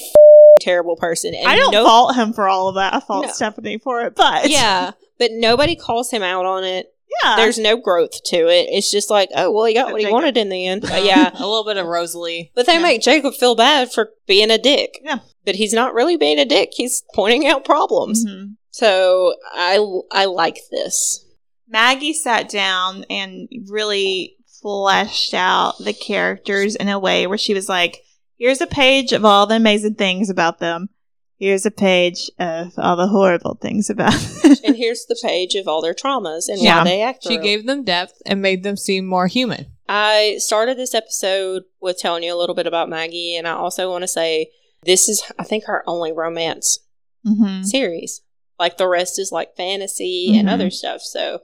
terrible 0.61 0.95
person. 0.95 1.33
And 1.35 1.47
I 1.47 1.55
don't 1.55 1.71
no- 1.71 1.85
fault 1.85 2.15
him 2.15 2.33
for 2.33 2.47
all 2.47 2.69
of 2.69 2.75
that. 2.75 2.93
I 2.93 2.99
fault 2.99 3.27
No. 3.27 3.31
Stephanie 3.31 3.77
for 3.79 4.01
it, 4.01 4.15
but 4.15 4.49
Yeah, 4.49 4.91
but 5.19 5.31
nobody 5.33 5.75
calls 5.75 6.09
him 6.11 6.23
out 6.23 6.45
on 6.45 6.63
it. 6.63 6.87
Yeah. 7.23 7.35
There's 7.35 7.59
no 7.59 7.77
growth 7.77 8.23
to 8.23 8.37
it. 8.47 8.69
It's 8.71 8.89
just 8.89 9.11
like, 9.11 9.29
oh, 9.35 9.51
well, 9.51 9.65
he 9.65 9.75
got 9.75 9.91
what 9.91 10.01
he 10.01 10.11
wanted 10.11 10.35
in 10.35 10.49
the 10.49 10.65
end. 10.65 10.81
But 10.81 11.03
yeah. 11.05 11.29
a 11.33 11.45
little 11.45 11.63
bit 11.63 11.77
of 11.77 11.85
Rosalie. 11.85 12.51
But 12.55 12.65
they 12.65 12.73
Yeah. 12.75 12.81
make 12.81 13.01
Jacob 13.03 13.35
feel 13.35 13.55
bad 13.55 13.91
for 13.93 14.09
being 14.25 14.49
a 14.49 14.57
dick. 14.57 14.99
Yeah. 15.03 15.19
But 15.45 15.55
he's 15.55 15.73
not 15.73 15.93
really 15.93 16.17
being 16.17 16.39
a 16.39 16.45
dick. 16.45 16.69
He's 16.73 17.03
pointing 17.13 17.45
out 17.45 17.65
problems. 17.65 18.25
Mhm. 18.25 18.55
So 18.73 19.35
I 19.53 19.77
I 20.11 20.25
like 20.25 20.57
this. 20.71 21.23
Maggie 21.67 22.13
sat 22.13 22.49
down 22.49 23.05
and 23.09 23.47
really 23.67 24.35
fleshed 24.61 25.33
out 25.35 25.75
the 25.79 25.93
characters 25.93 26.75
in 26.75 26.89
a 26.89 26.97
way 26.99 27.27
where 27.27 27.37
she 27.37 27.53
was 27.53 27.69
like, 27.69 28.01
here's 28.37 28.61
a 28.61 28.67
page 28.67 29.13
of 29.13 29.23
all 29.25 29.45
the 29.45 29.55
amazing 29.55 29.93
things 29.95 30.29
about 30.31 30.57
them. 30.59 30.89
Here's 31.37 31.65
a 31.67 31.71
page 31.71 32.31
of 32.39 32.73
all 32.77 32.95
the 32.95 33.07
horrible 33.07 33.59
things 33.61 33.89
about 33.91 34.13
them. 34.43 34.55
And 34.63 34.75
here's 34.75 35.05
the 35.05 35.19
page 35.21 35.53
of 35.55 35.67
all 35.67 35.81
their 35.81 35.93
traumas 35.93 36.47
and 36.47 36.59
Yeah. 36.59 36.79
why 36.79 36.83
they 36.85 37.01
act. 37.03 37.23
She 37.23 37.29
through 37.29 37.37
'em. 37.37 37.43
gave 37.43 37.65
them 37.67 37.83
depth 37.83 38.21
and 38.25 38.41
made 38.41 38.63
them 38.63 38.77
seem 38.77 39.05
more 39.05 39.27
human. 39.27 39.67
I 39.87 40.37
started 40.39 40.77
this 40.77 40.95
episode 40.95 41.63
with 41.79 41.99
telling 41.99 42.23
you 42.23 42.33
a 42.33 42.39
little 42.39 42.55
bit 42.55 42.65
about 42.67 42.89
Maggie, 42.89 43.35
and 43.35 43.47
I 43.47 43.51
also 43.51 43.91
want 43.91 44.01
to 44.03 44.07
say 44.07 44.49
this 44.83 45.07
is, 45.09 45.21
I 45.37 45.43
think, 45.43 45.65
her 45.65 45.83
only 45.85 46.11
romance 46.11 46.79
Mhm. 47.27 47.65
series. 47.65 48.21
Like 48.63 48.77
the 48.77 48.87
rest 48.87 49.19
is 49.19 49.29
like 49.29 49.57
fantasy 49.57 50.37
and 50.37 50.47
Mhm. 50.47 50.53
other 50.53 50.69
stuff. 50.69 51.01
So 51.01 51.39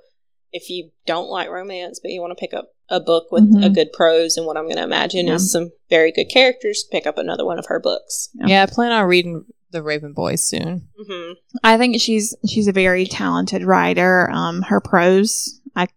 if 0.53 0.69
you 0.69 0.91
don't 1.05 1.27
like 1.29 1.49
romance, 1.49 1.99
but 2.01 2.11
you 2.11 2.21
want 2.21 2.31
to 2.31 2.39
pick 2.39 2.53
up 2.53 2.69
a 2.89 3.01
book 3.01 3.25
with 3.29 3.53
Mhm. 3.53 3.65
a 3.65 3.69
good 3.69 3.91
prose 3.91 4.37
and 4.37 4.45
what 4.47 4.55
I'm 4.55 4.63
going 4.63 4.77
to 4.77 4.83
imagine 4.83 5.27
Yeah. 5.27 5.35
is 5.35 5.51
some 5.51 5.71
very 5.89 6.11
good 6.13 6.29
characters, 6.29 6.85
pick 6.89 7.05
up 7.05 7.17
another 7.17 7.45
one 7.45 7.59
of 7.59 7.65
her 7.67 7.79
books. 7.79 8.29
Yeah. 8.35 8.45
Yeah, 8.47 8.63
I 8.63 8.65
plan 8.67 8.93
on 8.93 9.05
reading 9.07 9.43
The 9.71 9.83
Raven 9.83 10.13
Boys 10.13 10.41
soon. 10.47 10.87
hmm 10.97 11.33
I 11.61 11.77
think 11.77 11.99
she's 11.99 12.33
she's 12.47 12.67
a 12.69 12.71
very 12.71 13.05
talented 13.05 13.63
writer. 13.63 14.29
Um, 14.31 14.61
her 14.63 14.79
prose, 14.79 15.59
I 15.75 15.87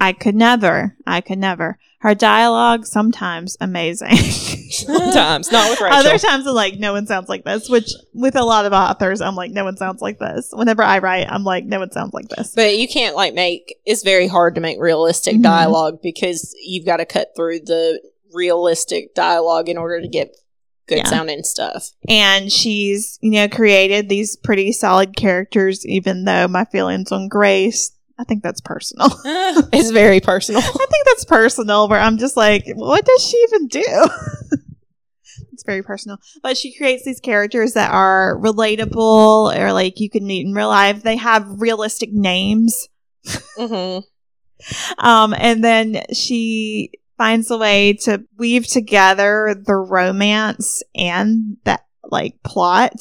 I 0.00 0.12
could 0.12 0.36
never, 0.36 0.96
I 1.06 1.20
could 1.20 1.38
never. 1.38 1.78
Her 2.00 2.14
dialogue 2.14 2.86
sometimes 2.86 3.56
amazing. 3.60 4.14
Sometimes, 4.70 5.50
not 5.50 5.70
with 5.70 5.80
Rachel. 5.80 5.96
Other 5.98 6.18
times 6.18 6.46
I'm 6.46 6.54
like, 6.54 6.78
no 6.78 6.92
one 6.92 7.06
sounds 7.06 7.28
like 7.28 7.44
this. 7.44 7.68
Which 7.68 7.90
with 8.14 8.36
a 8.36 8.44
lot 8.44 8.66
of 8.66 8.72
authors, 8.72 9.20
I'm 9.20 9.34
like, 9.34 9.50
no 9.50 9.64
one 9.64 9.76
sounds 9.76 10.00
like 10.02 10.18
this. 10.18 10.50
Whenever 10.52 10.82
I 10.82 10.98
write, 10.98 11.26
I'm 11.28 11.42
like, 11.42 11.64
no 11.64 11.78
one 11.80 11.90
sounds 11.90 12.12
like 12.12 12.28
this. 12.28 12.52
But 12.54 12.76
you 12.78 12.86
can't 12.86 13.16
like 13.16 13.34
make 13.34 13.74
it's 13.86 14.02
very 14.04 14.28
hard 14.28 14.54
to 14.56 14.60
make 14.60 14.78
realistic 14.78 15.36
Mhm. 15.36 15.42
dialogue 15.42 16.00
because 16.02 16.54
you've 16.62 16.84
got 16.86 16.98
to 16.98 17.06
cut 17.06 17.32
through 17.34 17.60
the 17.60 18.00
realistic 18.32 19.14
dialogue 19.14 19.68
in 19.68 19.78
order 19.78 20.00
to 20.00 20.08
get 20.08 20.36
good 20.86 20.98
Yeah. 20.98 21.04
sounding 21.08 21.42
stuff. 21.42 21.90
and 22.08 22.50
she's 22.52 23.18
you 23.20 23.30
know 23.32 23.48
created 23.48 24.08
these 24.08 24.36
pretty 24.36 24.70
solid 24.72 25.16
characters. 25.16 25.84
Even 25.86 26.24
though 26.24 26.46
my 26.46 26.64
feelings 26.66 27.10
on 27.10 27.28
Grace, 27.28 27.90
I 28.18 28.24
think 28.24 28.42
that's 28.42 28.60
personal. 28.60 29.08
It's 29.72 29.90
very 29.90 30.20
personal. 30.20 30.60
I 30.60 30.64
think 30.64 31.06
that's 31.06 31.24
personal. 31.24 31.88
Where 31.88 32.00
I'm 32.00 32.18
just 32.18 32.36
like, 32.36 32.64
what 32.74 33.04
does 33.04 33.22
she 33.22 33.36
even 33.48 33.68
do? 33.68 33.84
it's 35.52 35.64
very 35.64 35.82
personal. 35.82 36.18
But 36.42 36.56
she 36.56 36.74
creates 36.76 37.04
these 37.04 37.20
characters 37.20 37.74
that 37.74 37.90
are 37.90 38.38
relatable 38.40 39.56
or 39.56 39.72
like 39.72 40.00
you 40.00 40.10
can 40.10 40.26
meet 40.26 40.46
in 40.46 40.52
real 40.52 40.68
life. 40.68 41.02
They 41.02 41.16
have 41.16 41.60
realistic 41.60 42.12
names. 42.12 42.88
hmm 43.56 43.98
Um, 44.98 45.34
and 45.36 45.62
then 45.62 46.02
she 46.12 46.90
finds 47.16 47.50
a 47.50 47.58
way 47.58 47.92
to 47.92 48.24
weave 48.38 48.66
together 48.66 49.54
the 49.66 49.74
romance 49.74 50.82
and 50.94 51.56
that 51.64 51.84
like 52.10 52.42
plot 52.42 52.94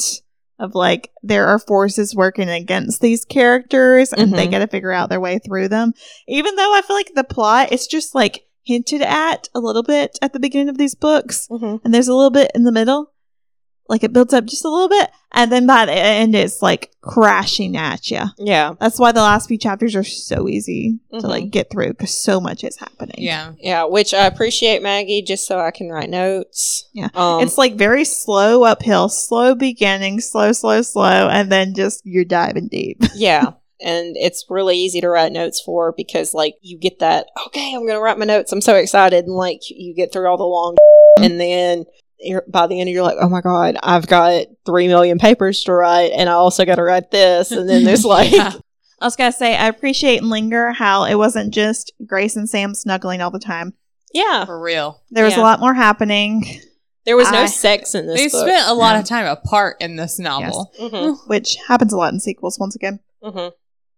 of 0.60 0.74
like 0.76 1.12
there 1.24 1.48
are 1.48 1.60
forces 1.60 2.16
working 2.16 2.50
against 2.50 3.02
these 3.02 3.24
characters 3.26 4.12
and 4.14 4.34
they 4.34 4.48
Mhm. 4.48 4.52
got 4.52 4.60
to 4.60 4.68
figure 4.68 4.92
out 4.92 5.10
their 5.10 5.20
way 5.20 5.40
through 5.40 5.68
them. 5.68 5.94
Even 6.28 6.56
though 6.56 6.74
I 6.76 6.82
feel 6.82 6.96
like 6.96 7.12
the 7.16 7.24
plot 7.24 7.72
is 7.72 7.88
just 7.88 8.16
like 8.16 8.46
hinted 8.64 9.02
at 9.02 9.48
a 9.56 9.60
little 9.60 9.84
bit 9.84 10.18
at 10.22 10.34
the 10.34 10.40
beginning 10.40 10.70
of 10.70 10.78
these 10.78 10.94
books 10.96 11.48
hmm 11.50 11.78
and 11.86 11.94
there's 11.94 12.08
a 12.10 12.14
little 12.14 12.32
bit 12.32 12.52
in 12.56 12.64
the 12.64 12.72
middle. 12.72 13.12
Like 13.90 14.04
it 14.04 14.14
builds 14.14 14.34
up 14.34 14.46
just 14.46 14.66
a 14.66 14.70
little 14.70 14.90
bit 14.90 15.10
and 15.32 15.52
then 15.52 15.66
by 15.68 15.86
the 15.86 15.94
end 15.94 16.36
it's 16.36 16.62
like 16.62 16.92
crashing 17.02 17.78
at 17.78 18.10
you. 18.12 18.22
Yeah. 18.38 18.74
That's 18.80 19.00
why 19.00 19.12
the 19.12 19.22
last 19.22 19.48
few 19.48 19.58
chapters 19.58 19.96
are 19.96 20.04
so 20.04 20.48
easy 20.48 21.00
to 21.14 21.20
Mhm. 21.20 21.24
like 21.24 21.50
get 21.52 21.70
through 21.70 21.90
because 21.90 22.12
so 22.20 22.40
much 22.42 22.64
is 22.64 22.78
happening. 22.78 23.16
yeah. 23.18 23.54
Yeah, 23.60 23.86
which 23.86 24.14
I 24.14 24.26
appreciate 24.26 24.82
Maggie 24.82 25.22
just 25.22 25.48
so 25.48 25.60
I 25.60 25.72
can 25.72 25.90
write 25.90 26.10
notes. 26.10 26.90
Yeah. 26.94 27.10
Um, 27.16 27.42
it's 27.44 27.58
like 27.58 27.76
very 27.76 28.04
slow 28.06 28.64
uphill, 28.64 29.10
slow 29.10 29.56
beginning, 29.56 30.20
slow, 30.22 30.52
slow, 30.52 30.82
slow, 30.82 31.30
and 31.30 31.52
then 31.52 31.74
just 31.74 32.02
you're 32.06 32.26
diving 32.26 32.68
deep. 32.68 33.02
yeah. 33.16 33.52
And 33.80 34.16
it's 34.18 34.44
really 34.50 34.76
easy 34.76 35.02
to 35.02 35.08
write 35.10 35.32
notes 35.32 35.62
for 35.64 35.94
because, 35.96 36.34
like, 36.34 36.56
you 36.62 36.80
get 36.80 36.98
that, 36.98 37.28
okay, 37.46 37.76
I'm 37.76 37.82
going 37.82 37.94
to 37.94 38.02
write 38.02 38.18
my 38.18 38.26
notes. 38.26 38.52
I'm 38.52 38.60
so 38.60 38.74
excited. 38.76 39.26
And, 39.26 39.36
like, 39.36 39.60
you 39.70 39.94
get 39.94 40.12
through 40.12 40.28
all 40.28 40.36
the 40.38 40.44
long, 40.46 40.76
and 41.22 41.40
then 41.40 41.78
you're, 41.80 41.86
by 42.48 42.68
the 42.68 42.80
end, 42.80 42.90
of 42.90 42.94
you're 42.94 43.04
like, 43.04 43.18
oh 43.20 43.30
my 43.30 43.42
God, 43.42 43.78
I've 43.84 44.08
got 44.08 44.46
three 44.66 44.88
million 44.88 45.20
papers 45.20 45.64
to 45.66 45.74
write, 45.74 46.12
and 46.16 46.30
I 46.30 46.34
also 46.34 46.66
got 46.66 46.76
to 46.76 46.84
write 46.84 47.12
this. 47.12 47.52
And 47.52 47.70
then 47.70 47.84
there's 47.84 48.06
like, 48.18 48.32
Yeah. 48.32 48.54
I 49.00 49.06
was 49.06 49.16
gonna 49.16 49.32
say 49.32 49.56
I 49.56 49.68
appreciate 49.68 50.22
in 50.24 50.30
Linger 50.30 50.72
how 50.74 51.04
it 51.04 51.16
wasn't 51.16 51.54
just 51.54 51.92
Grace 52.08 52.36
and 52.36 52.50
Sam 52.50 52.74
snuggling 52.74 53.22
all 53.22 53.30
the 53.30 53.38
time. 53.40 53.74
yeah, 54.14 54.44
For 54.46 54.60
real. 54.60 55.02
There 55.12 55.24
was 55.26 55.36
Yeah. 55.36 55.42
a 55.42 55.44
lot 55.44 55.60
more 55.60 55.76
happening, 55.76 56.44
there 57.06 57.16
was 57.16 57.30
no 57.32 57.44
I- 57.44 57.46
sex 57.46 57.94
in 57.94 58.08
this 58.08 58.20
They 58.20 58.28
book. 58.30 58.48
spent 58.48 58.68
a 58.68 58.74
lot 58.74 58.94
Yeah. 58.96 59.00
of 59.02 59.06
time 59.06 59.26
apart 59.28 59.78
in 59.80 59.98
this 59.98 60.18
novel. 60.18 60.72
hmm 60.80 61.12
which 61.28 61.58
happens 61.68 61.94
a 61.94 61.98
lot 61.98 62.12
in 62.14 62.20
sequels. 62.20 62.58
Once 62.60 62.76
again, 62.76 63.00
hmm 63.24 63.50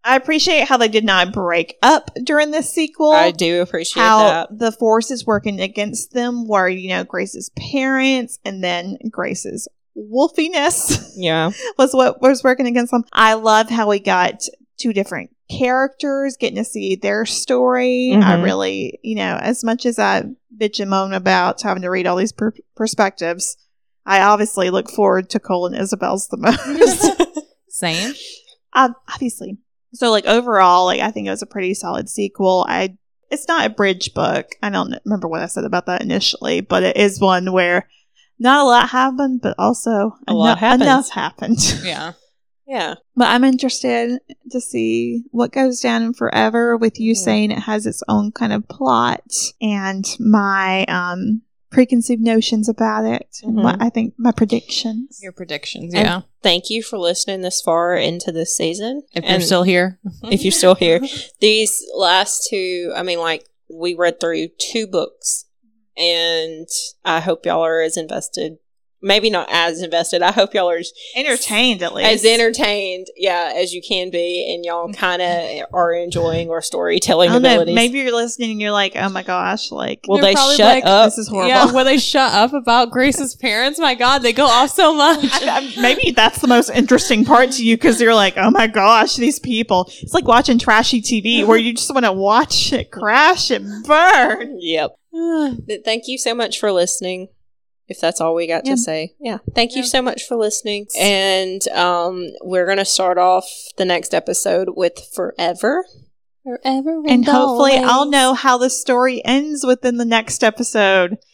I 0.03 0.15
appreciate 0.15 0.67
how 0.67 0.77
they 0.77 0.87
did 0.87 1.03
not 1.03 1.33
break 1.33 1.77
up 1.81 2.09
during 2.23 2.51
this 2.51 2.73
sequel. 2.73 3.11
I 3.11 3.31
do 3.31 3.61
appreciate 3.61 4.01
how 4.01 4.23
that. 4.29 4.57
the 4.57 4.71
forces 4.71 5.25
working 5.25 5.59
against 5.59 6.13
them 6.13 6.47
were, 6.47 6.69
you 6.69 6.89
know, 6.89 7.03
Grace's 7.03 7.49
parents 7.57 8.39
and 8.45 8.63
then 8.63 8.97
Grace's 9.11 9.67
wolfiness 9.97 11.11
Yeah. 11.17 11.51
was 11.77 11.93
what 11.93 12.21
was 12.21 12.43
working 12.43 12.67
against 12.67 12.91
them. 12.91 13.03
I 13.11 13.33
love 13.33 13.69
how 13.69 13.89
we 13.89 13.99
got 13.99 14.41
two 14.77 14.93
different 14.93 15.31
characters, 15.51 16.37
getting 16.39 16.55
to 16.57 16.63
see 16.63 16.95
their 16.95 17.25
story. 17.25 18.13
I 18.13 18.35
Mhm. 18.37 18.43
really, 18.43 18.99
you 19.03 19.15
know, 19.15 19.37
as 19.41 19.63
much 19.63 19.85
as 19.85 19.99
I 19.99 20.23
bitch 20.55 20.79
and 20.79 20.89
moan 20.89 21.13
about 21.13 21.61
having 21.61 21.81
to 21.83 21.89
read 21.89 22.07
all 22.07 22.15
these 22.15 22.31
per- 22.31 22.53
perspectives, 22.75 23.57
I 24.05 24.21
obviously 24.21 24.69
look 24.69 24.89
forward 24.89 25.29
to 25.31 25.39
Cole 25.39 25.65
and 25.67 25.75
Isabel's 25.75 26.27
the 26.29 26.37
most. 26.37 27.43
Same. 27.69 28.13
uh, 28.73 28.89
obviously. 29.13 29.57
So 29.93 30.11
like 30.11 30.25
overall, 30.25 30.85
like 30.85 30.99
I 31.01 31.11
think 31.11 31.27
it 31.27 31.31
was 31.31 31.41
a 31.41 31.45
pretty 31.47 31.73
solid 31.73 32.09
sequel. 32.09 32.65
I 32.69 32.97
it's 33.31 33.47
not 33.47 33.65
a 33.65 33.69
bridge 33.69 34.13
book. 34.13 34.47
I 34.63 34.69
don't 34.69 34.95
remember 35.05 35.27
what 35.27 35.41
I 35.41 35.45
said 35.47 35.63
about 35.63 35.85
that 35.87 36.01
initially, 36.01 36.61
but 36.61 36.83
it 36.83 36.97
is 36.97 37.19
one 37.19 37.51
where 37.51 37.87
not 38.39 38.61
a 38.61 38.67
lot 38.67 38.89
happened, 38.89 39.41
but 39.41 39.55
also 39.59 40.15
A 40.27 40.33
lot 40.33 40.57
happens. 40.59 40.81
enough 40.83 41.09
happened. 41.11 41.57
Yeah. 41.83 42.13
yeah. 42.67 42.95
but 43.15 43.27
I'm 43.27 43.43
interested 43.43 44.19
to 44.51 44.61
see 44.61 45.23
what 45.31 45.51
goes 45.51 45.79
down 45.81 46.03
in 46.03 46.13
Forever 46.13 46.77
with 46.77 46.99
you 46.99 47.13
Mhm. 47.13 47.17
saying 47.17 47.51
it 47.51 47.59
has 47.59 47.85
its 47.85 48.01
own 48.07 48.31
kind 48.31 48.53
of 48.53 48.67
plot 48.67 49.23
and 49.61 50.05
my 50.19 50.85
um 50.85 51.41
preconceived 51.69 52.21
notions 52.21 52.67
about 52.67 53.05
it 53.05 53.39
and 53.43 53.57
Mhm. 53.57 53.63
what 53.63 53.81
I 53.81 53.89
think 53.89 54.13
my 54.17 54.31
predictions. 54.31 55.19
Your 55.21 55.31
predictions. 55.31 55.93
And- 55.93 56.03
Yeah. 56.05 56.21
Thank 56.41 56.69
you 56.69 56.81
for 56.81 56.97
listening 56.97 57.41
this 57.41 57.61
far 57.61 57.95
into 57.95 58.31
this 58.31 58.55
season. 58.55 59.03
if 59.13 59.23
you're 59.25 59.41
still 59.41 59.63
here. 59.63 59.99
if 60.23 60.43
you're 60.43 60.51
still 60.51 60.75
here. 60.75 61.01
These 61.39 61.85
last 61.95 62.47
two, 62.49 62.91
I 62.95 63.03
mean, 63.03 63.19
like, 63.19 63.45
we 63.71 63.93
read 63.93 64.19
through 64.19 64.47
two 64.57 64.87
books, 64.87 65.45
and 65.97 66.67
I 67.05 67.19
hope 67.19 67.45
y'all 67.45 67.63
are 67.65 67.81
as 67.81 67.97
invested. 67.97 68.57
Maybe 69.01 69.29
not 69.29 69.47
as 69.49 69.81
invested. 69.81 70.21
I 70.21 70.31
hope 70.31 70.53
y'all 70.53 70.69
are 70.69 70.77
as, 70.77 70.91
Entertained 71.15 71.81
at 71.81 71.93
least. 71.93 72.09
as 72.09 72.25
entertained, 72.25 73.07
yeah, 73.15 73.53
as 73.55 73.73
you 73.73 73.81
can 73.81 74.09
be, 74.09 74.53
and 74.53 74.65
y'all 74.65 74.89
mm-hmm. 74.89 74.99
kind 74.99 75.21
of 75.21 75.67
are 75.73 75.93
enjoying 75.93 76.49
our 76.49 76.61
storytelling 76.61 77.31
don't 77.31 77.41
know. 77.41 77.53
abilities. 77.53 77.75
Maybe 77.75 77.99
you're 77.99 78.15
listening 78.15 78.51
and 78.51 78.61
you're 78.61 78.71
like, 78.71 78.93
oh 78.95 79.07
my 79.09 79.23
gosh, 79.23 79.71
like, 79.71 80.01
Will 80.07 80.19
they 80.19 80.33
shut 80.33 80.59
like, 80.59 80.85
up? 80.85 81.07
this 81.07 81.17
is 81.17 81.27
horrible. 81.29 81.47
Yeah, 81.49 81.71
will 81.71 81.85
they 81.85 81.97
shut 81.97 82.33
up 82.33 82.51
about 82.53 82.91
Grace's 82.91 83.35
parents? 83.35 83.79
My 83.79 83.95
God, 83.95 84.19
they 84.19 84.33
go 84.33 84.45
off 84.45 84.71
so 84.71 84.93
much. 84.93 85.23
I- 85.23 85.59
I- 85.59 85.81
maybe 85.81 86.11
that's 86.11 86.39
the 86.39 86.47
most 86.47 86.69
interesting 86.69 87.23
part 87.23 87.51
to 87.51 87.65
you 87.65 87.77
because 87.77 88.01
you're 88.01 88.15
like, 88.15 88.33
oh 88.37 88.51
my 88.51 88.67
gosh, 88.67 89.15
these 89.15 89.39
people. 89.39 89.89
It's 90.01 90.13
like 90.13 90.27
watching 90.27 90.59
trashy 90.59 91.01
TV 91.01 91.45
where 91.45 91.57
you 91.57 91.73
just 91.73 91.93
want 91.93 92.05
to 92.05 92.11
watch 92.11 92.73
it 92.73 92.91
crash 92.91 93.49
and 93.49 93.85
burn. 93.85 94.57
Yep. 94.59 94.97
Thank 95.85 96.07
you 96.07 96.17
so 96.17 96.35
much 96.35 96.59
for 96.59 96.71
listening. 96.71 97.29
If 97.89 97.99
that's 97.99 98.21
all 98.21 98.35
we 98.35 98.47
got 98.47 98.65
Yeah. 98.65 98.73
to 98.73 98.77
say. 98.77 99.15
Yeah. 99.19 99.39
Thank 99.55 99.75
you 99.75 99.83
so 99.83 100.01
much 100.01 100.23
for 100.23 100.35
listening. 100.37 100.87
And 100.99 101.67
um 101.69 102.27
we're 102.41 102.65
going 102.65 102.77
to 102.77 102.85
start 102.85 103.17
off 103.17 103.45
the 103.77 103.85
next 103.85 104.13
episode 104.13 104.69
with 104.75 104.93
Forever. 105.13 105.85
Forever 106.43 107.03
And 107.07 107.25
hopefully, 107.25 107.73
I'll 107.77 108.05
know 108.09 108.33
how 108.33 108.57
the 108.57 108.69
story 108.69 109.23
ends 109.25 109.65
within 109.65 109.97
the 109.97 110.05
next 110.05 110.43
episode. 110.43 111.17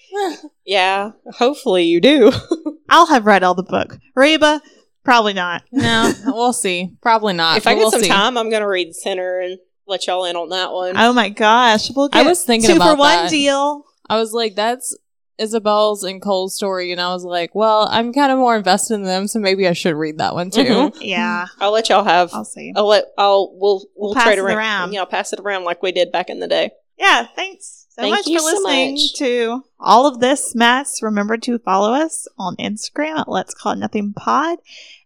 Yeah, 0.65 1.11
hopefully 1.33 1.83
you 1.83 1.99
do. 2.01 2.31
I'll 2.89 3.05
have 3.07 3.25
read 3.25 3.43
all 3.43 3.53
the 3.53 3.61
book. 3.63 3.97
Reba, 4.15 4.61
probably 5.03 5.33
not. 5.33 5.63
No, 5.71 6.11
we'll 6.25 6.53
see. 6.53 6.95
Probably 7.01 7.33
not. 7.33 7.57
if 7.57 7.67
I 7.67 7.73
get 7.73 7.79
we'll 7.79 7.91
some 7.91 8.01
see. 8.01 8.07
time, 8.07 8.37
I'm 8.37 8.49
going 8.49 8.61
to 8.61 8.67
read 8.67 8.95
Sinner 8.95 9.39
and 9.41 9.59
let 9.87 10.07
y'all 10.07 10.25
in 10.25 10.35
on 10.35 10.49
that 10.49 10.71
one. 10.71 10.95
Oh 10.97 11.13
my 11.13 11.29
gosh. 11.29 11.91
We'll 11.95 12.09
I 12.13 12.23
was 12.23 12.43
thinking 12.43 12.69
two 12.71 12.75
about 12.77 12.93
for 12.95 12.99
one 12.99 13.09
that. 13.25 13.29
deal. 13.29 13.83
I 14.09 14.17
was 14.17 14.31
like, 14.33 14.55
that's 14.55 14.97
Isabel's 15.37 16.03
and 16.03 16.21
Cole's 16.21 16.55
story, 16.55 16.91
and 16.91 17.01
I 17.01 17.09
was 17.13 17.23
like, 17.23 17.53
well, 17.53 17.87
I'm 17.91 18.13
kind 18.13 18.31
of 18.31 18.37
more 18.37 18.55
invested 18.55 18.95
in 18.95 19.03
them, 19.03 19.27
so 19.27 19.39
maybe 19.39 19.67
I 19.67 19.73
should 19.73 19.95
read 19.95 20.17
that 20.19 20.33
one 20.33 20.49
too. 20.49 20.63
Mhm. 20.63 20.97
Yeah. 21.01 21.45
I'll 21.59 21.71
let 21.71 21.89
y'all 21.89 22.03
have. 22.03 22.33
I'll 22.33 22.45
see. 22.45 22.71
I'll 22.75 22.87
let. 22.87 23.05
I'll. 23.17 23.51
We'll. 23.53 23.85
We'll, 23.95 24.09
We'll 24.09 24.13
pass 24.15 24.25
trade 24.25 24.37
it 24.37 24.41
around. 24.41 24.57
around. 24.57 24.93
Yeah, 24.93 25.01
I'll 25.01 25.05
pass 25.05 25.33
it 25.33 25.39
around 25.39 25.63
like 25.65 25.81
we 25.83 25.91
did 25.91 26.11
back 26.11 26.29
in 26.29 26.39
the 26.39 26.47
day. 26.47 26.71
Yeah. 26.97 27.27
Thanks 27.35 27.87
so 27.89 28.01
Thank 28.03 28.15
much 28.15 28.27
you 28.27 28.37
for 28.39 28.49
so 28.49 28.55
listening 28.61 28.93
much. 28.95 29.13
to 29.15 29.63
all 29.79 30.05
of 30.07 30.19
this 30.21 30.55
mess. 30.55 31.01
Remember 31.01 31.37
to 31.37 31.59
follow 31.59 31.93
us 31.93 32.27
on 32.37 32.55
Instagram 32.57 33.19
at 33.19 33.27
Let's 33.29 33.53
Call 33.53 33.73
It 33.73 33.79
Nothing 33.79 34.13
Pod. 34.13 34.59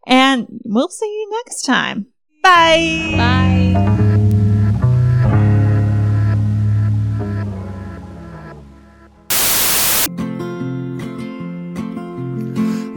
And 0.08 0.48
we'll 0.64 0.90
see 0.90 1.06
you 1.08 1.30
next 1.32 1.64
time. 1.64 2.08
Bye. 2.44 3.14
Bye. 3.18 4.09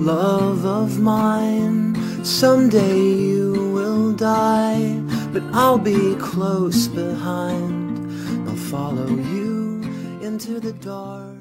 Love 0.03 0.65
of 0.67 0.99
mine. 0.99 1.95
Someday 2.25 2.99
you 2.99 3.71
will 3.73 4.13
die, 4.13 5.01
but 5.33 5.43
I'll 5.53 5.79
be 5.79 6.17
close 6.17 6.89
behind. 6.89 8.11
I'll 8.49 8.57
follow 8.57 9.07
you 9.07 9.83
into 10.21 10.59
the 10.59 10.73
dark. 10.73 11.33